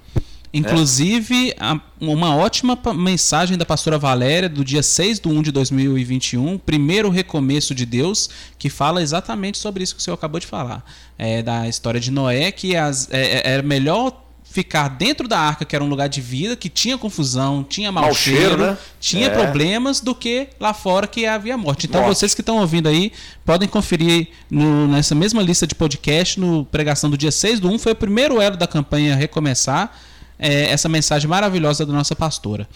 Inclusive, 0.52 1.54
a- 1.60 1.80
uma 2.02 2.36
ótima 2.36 2.78
mensagem 2.96 3.56
da 3.58 3.66
pastora 3.66 4.00
Valéria, 4.00 4.50
do 4.50 4.66
dia 4.66 4.82
6 4.82 5.20
de 5.20 5.28
1 5.28 5.42
de 5.44 5.52
2021, 5.52 6.58
primeiro 6.58 7.10
recomeço 7.10 7.76
de 7.76 7.86
Deus, 7.86 8.30
que 8.58 8.70
fala 8.70 9.02
exatamente 9.02 9.58
sobre 9.60 9.84
isso 9.84 9.94
que 9.96 10.02
o 10.02 10.04
senhor 10.04 10.16
acabou 10.16 10.40
de 10.40 10.48
falar. 10.48 10.84
É, 11.18 11.44
da 11.44 11.68
história 11.68 12.00
de 12.00 12.10
Noé, 12.10 12.52
que 12.52 12.76
as- 12.76 13.08
é- 13.12 13.38
é- 13.40 13.42
era 13.54 13.62
melhor 13.64 14.26
ficar 14.52 14.88
dentro 14.90 15.28
da 15.28 15.40
arca, 15.40 15.64
que 15.64 15.76
era 15.76 15.84
um 15.84 15.88
lugar 15.88 16.10
de 16.10 16.20
vida, 16.22 16.56
que 16.56 16.70
tinha 16.70 16.98
confusão, 16.98 17.64
tinha 17.64 17.92
mau, 17.92 18.06
Mau 18.06 18.14
cheiro, 18.16 18.40
cheiro, 18.42 18.58
né? 18.58 18.78
tinha 19.00 19.28
É. 19.28 19.30
problemas, 19.30 20.00
do 20.02 20.16
que 20.16 20.48
lá 20.60 20.74
fora 20.74 21.06
que 21.08 21.26
havia 21.26 21.56
morte. 21.58 21.86
Então, 21.86 22.02
Morte. 22.02 22.18
vocês 22.18 22.34
que 22.34 22.42
estão 22.42 22.58
ouvindo 22.58 22.90
aí, 22.90 23.12
podem 23.46 23.70
conferir 23.70 24.30
no- 24.50 24.88
nessa 24.88 25.14
mesma 25.14 25.42
lista 25.44 25.68
de 25.68 25.76
podcast, 25.76 26.40
no 26.40 26.66
pregação 26.66 27.10
do 27.10 27.18
dia 27.18 27.32
6 27.32 27.60
do 27.60 27.70
1, 27.70 27.78
foi 27.78 27.92
o 27.92 27.96
primeiro 27.96 28.42
elo 28.42 28.58
da 28.58 28.66
campanha 28.68 29.16
Recomeçar, 29.16 29.96
é, 30.40 30.72
essa 30.72 30.90
mensagem 30.90 31.30
maravilhosa 31.30 31.86
da 31.86 31.94
nossa 31.94 32.16
pastora. 32.16 32.68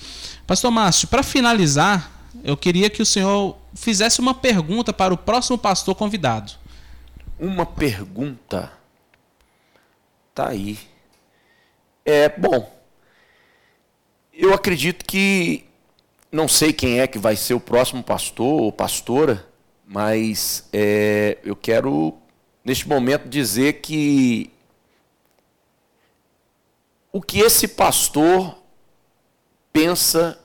Pastor 0.45 0.69
Márcio, 0.69 1.07
para 1.07 1.23
finalizar, 1.23 2.11
eu 2.43 2.55
queria 2.55 2.89
que 2.89 3.01
o 3.01 3.05
senhor 3.05 3.57
fizesse 3.73 4.19
uma 4.19 4.33
pergunta 4.35 4.93
para 4.93 5.13
o 5.13 5.17
próximo 5.17 5.57
pastor 5.57 5.95
convidado. 5.95 6.51
Uma 7.39 7.65
pergunta. 7.65 8.71
Tá 10.35 10.49
aí. 10.49 10.77
É, 12.05 12.29
bom. 12.29 12.71
Eu 14.31 14.53
acredito 14.53 15.05
que 15.05 15.65
não 16.31 16.47
sei 16.47 16.73
quem 16.73 16.99
é 16.99 17.07
que 17.07 17.17
vai 17.17 17.35
ser 17.35 17.53
o 17.53 17.59
próximo 17.59 18.03
pastor 18.03 18.61
ou 18.61 18.71
pastora, 18.71 19.47
mas 19.85 20.67
é, 20.73 21.37
eu 21.43 21.55
quero 21.55 22.17
neste 22.63 22.87
momento 22.87 23.27
dizer 23.27 23.81
que 23.81 24.51
o 27.11 27.21
que 27.21 27.39
esse 27.39 27.67
pastor 27.67 28.57
pensa 29.71 30.39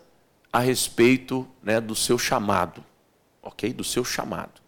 a 0.53 0.61
respeito 0.61 1.49
né, 1.63 1.81
do 1.81 1.95
seu 1.95 2.19
chamado, 2.19 2.85
ok? 3.43 3.73
Do 3.73 3.85
seu 3.85 4.05
chamado 4.05 4.59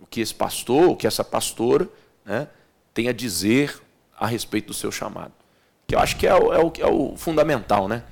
o 0.00 0.06
que 0.06 0.20
esse 0.20 0.34
pastor, 0.34 0.88
o 0.88 0.96
que 0.96 1.06
essa 1.06 1.22
pastora 1.22 1.88
né, 2.24 2.48
tem 2.94 3.08
a 3.08 3.12
dizer 3.12 3.80
a 4.18 4.26
respeito 4.26 4.68
do 4.68 4.74
seu 4.74 4.90
chamado. 4.90 5.32
Que 5.90 5.96
eu 5.96 5.98
acho 5.98 6.14
que 6.16 6.24
é 6.24 6.32
o, 6.32 6.52
é 6.52 6.58
o- 6.64 6.72
é 6.78 6.86
o 6.86 7.14
fundamental, 7.16 7.88
né? 7.88 8.04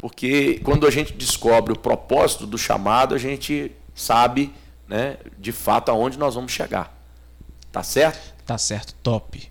Porque 0.00 0.60
quando 0.64 0.84
a 0.84 0.90
gente 0.90 1.12
descobre 1.12 1.72
o 1.72 1.78
propósito 1.78 2.44
do 2.44 2.58
chamado, 2.58 3.14
a 3.14 3.18
gente 3.18 3.70
sabe, 3.94 4.52
né, 4.88 5.16
de 5.38 5.52
fato, 5.52 5.90
aonde 5.92 6.18
nós 6.18 6.34
vamos 6.34 6.50
chegar. 6.50 6.92
Tá 7.70 7.84
certo? 7.84 8.34
Tá 8.44 8.58
certo, 8.58 8.94
top. 9.00 9.48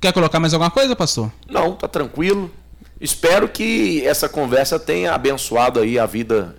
Quer 0.00 0.12
colocar 0.12 0.40
mais 0.40 0.52
alguma 0.52 0.70
coisa, 0.70 0.96
pastor? 0.96 1.30
Não, 1.48 1.76
tá 1.76 1.86
tranquilo. 1.86 2.50
Espero 3.00 3.48
que 3.48 4.04
essa 4.04 4.28
conversa 4.28 4.76
tenha 4.80 5.14
abençoado 5.14 5.78
aí 5.78 5.96
a 5.96 6.06
vida 6.06 6.56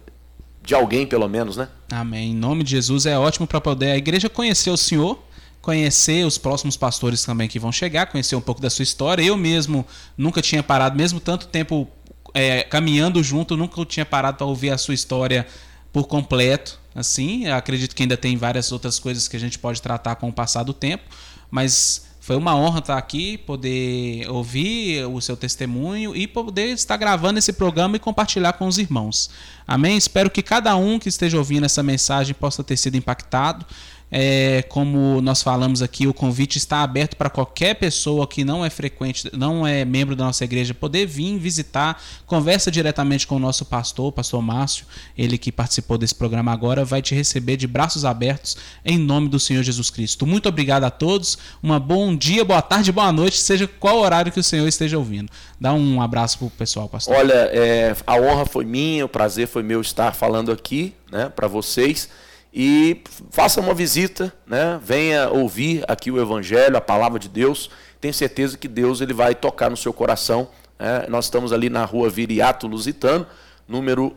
de 0.64 0.74
alguém, 0.74 1.06
pelo 1.06 1.28
menos, 1.28 1.58
né? 1.58 1.68
Amém. 1.92 2.32
Em 2.32 2.36
nome 2.36 2.64
de 2.64 2.72
Jesus 2.72 3.06
é 3.06 3.18
ótimo 3.20 3.46
para 3.46 3.60
poder 3.60 3.92
a 3.92 3.98
igreja 3.98 4.30
conhecer 4.30 4.70
o 4.70 4.78
Senhor, 4.78 5.20
conhecer 5.62 6.26
os 6.26 6.38
próximos 6.38 6.76
pastores 6.76 7.24
também 7.24 7.48
que 7.48 7.60
vão 7.60 7.72
chegar, 7.72 8.08
conhecer 8.08 8.36
um 8.36 8.42
pouco 8.42 8.60
da 8.60 8.70
sua 8.70 8.84
história. 8.84 9.22
Eu 9.22 9.38
mesmo 9.38 9.86
nunca 10.18 10.42
tinha 10.42 10.64
parado, 10.64 10.98
mesmo 10.98 11.20
tanto 11.20 11.48
tempo 11.48 11.88
é, 12.34 12.64
caminhando 12.64 13.22
junto, 13.24 13.56
nunca 13.56 13.86
tinha 13.86 14.06
parado 14.06 14.38
para 14.38 14.48
ouvir 14.48 14.72
a 14.72 14.78
sua 14.78 14.94
história 14.94 15.46
por 15.94 16.08
completo. 16.08 16.80
Assim, 16.96 17.46
eu 17.46 17.56
acredito 17.56 17.96
que 17.96 18.04
ainda 18.04 18.18
tem 18.18 18.36
várias 18.36 18.72
outras 18.72 19.00
coisas 19.00 19.28
que 19.28 19.38
a 19.38 19.40
gente 19.40 19.60
pode 19.60 19.82
tratar 19.82 20.16
com 20.16 20.30
o 20.30 20.34
passar 20.34 20.64
do 20.64 20.74
tempo, 20.74 21.04
mas 21.50 22.06
foi 22.20 22.36
uma 22.36 22.56
honra 22.56 22.80
estar 22.80 22.98
aqui, 22.98 23.38
poder 23.38 24.30
ouvir 24.30 25.06
o 25.06 25.20
seu 25.22 25.36
testemunho 25.36 26.16
e 26.16 26.28
poder 26.28 26.68
estar 26.68 26.96
gravando 26.98 27.40
esse 27.40 27.52
programa 27.54 27.96
e 27.96 28.00
compartilhar 28.00 28.54
com 28.54 28.68
os 28.68 28.78
irmãos. 28.78 29.30
Amém? 29.68 29.98
Espero 29.98 30.30
que 30.30 30.44
cada 30.44 30.76
um 30.76 31.00
que 31.00 31.10
esteja 31.10 31.38
ouvindo 31.38 31.66
essa 31.66 31.82
mensagem 31.82 32.36
possa 32.36 32.64
ter 32.64 32.78
sido 32.78 32.96
impactado 32.96 33.66
É, 34.12 34.64
como 34.64 35.22
nós 35.22 35.42
falamos 35.42 35.82
aqui, 35.82 36.06
o 36.06 36.14
convite 36.14 36.58
está 36.58 36.84
aberto 36.84 37.16
para 37.16 37.30
qualquer 37.30 37.76
pessoa 37.76 38.28
que 38.28 38.44
não 38.44 38.66
é 38.66 38.70
frequente, 38.70 39.30
não 39.32 39.66
é 39.66 39.86
membro 39.86 40.16
da 40.16 40.26
nossa 40.26 40.44
igreja, 40.44 40.74
poder 40.74 41.06
vir 41.06 41.38
visitar, 41.38 42.02
conversa 42.26 42.70
diretamente 42.70 43.26
com 43.26 43.36
o 43.36 43.40
nosso 43.40 43.64
pastor, 43.64 44.08
o 44.08 44.12
pastor 44.12 44.42
Márcio, 44.42 44.86
ele 45.18 45.38
que 45.38 45.52
participou 45.52 45.98
desse 45.98 46.14
programa 46.14 46.52
agora, 46.52 46.84
vai 46.84 47.02
te 47.02 47.16
receber 47.16 47.56
de 47.56 47.68
braços 47.68 48.04
abertos 48.04 48.58
em 48.84 48.98
nome 48.98 49.30
do 49.30 49.40
Senhor 49.40 49.64
Jesus 49.64 49.90
Cristo. 49.90 50.28
Muito 50.28 50.50
obrigado 50.50 50.84
a 50.84 50.90
todos, 50.90 51.38
uma 51.64 51.80
bom 51.80 52.14
dia, 52.14 52.44
boa 52.44 52.62
tarde, 52.62 52.92
boa 52.92 53.14
noite, 53.14 53.38
seja 53.38 53.66
qual 53.66 54.00
horário 54.00 54.32
que 54.32 54.40
o 54.40 54.44
Senhor 54.44 54.68
esteja 54.68 54.98
ouvindo. 54.98 55.32
Dá 55.60 55.74
um 55.74 56.02
abraço 56.02 56.38
pro 56.38 56.50
pessoal, 56.50 56.90
pastor. 56.90 57.16
Olha, 57.16 57.50
é, 57.54 57.96
a 58.06 58.16
honra 58.16 58.46
foi 58.46 58.66
minha, 58.66 59.06
o 59.06 59.10
prazer 59.10 59.48
foi 59.48 59.64
meu 59.64 59.80
estar 59.80 60.14
falando 60.14 60.52
aqui, 60.52 60.94
né, 61.10 61.30
para 61.30 61.48
vocês. 61.48 62.10
E 62.54 63.02
faça 63.30 63.62
uma 63.62 63.74
visita, 63.74 64.34
né? 64.46 64.80
Venha 64.84 65.30
ouvir 65.30 65.84
aqui 65.88 66.12
o 66.12 66.22
Evangelho, 66.22 66.76
a 66.76 66.82
palavra 66.82 67.18
de 67.18 67.30
Deus. 67.30 67.70
Tenho 68.00 68.14
certeza 68.14 68.58
que 68.58 68.68
Deus 68.68 69.00
ele 69.00 69.14
vai 69.14 69.34
tocar 69.34 69.70
no 69.70 69.78
seu 69.78 69.94
coração. 69.94 70.50
Né? 70.78 71.06
Nós 71.08 71.26
estamos 71.26 71.54
ali 71.54 71.70
na 71.70 71.86
rua 71.86 72.10
Viriato 72.10 72.68
Lusitano, 72.68 73.26
número 73.68 74.16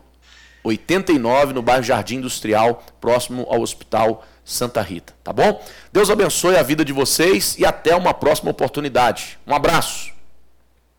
89, 0.65 1.53
no 1.53 1.63
bairro 1.63 1.83
Jardim 1.83 2.17
Industrial, 2.17 2.83
próximo 3.01 3.47
ao 3.49 3.61
Hospital 3.61 4.25
Santa 4.45 4.81
Rita. 4.81 5.13
Tá 5.23 5.33
bom? 5.33 5.63
Deus 5.93 6.11
abençoe 6.11 6.57
a 6.57 6.63
vida 6.63 6.85
de 6.85 6.93
vocês 6.93 7.57
e 7.59 7.65
até 7.65 7.95
uma 7.95 8.15
próxima 8.15 8.51
oportunidade. 8.51 9.39
Um 9.47 9.55
abraço. 9.55 10.14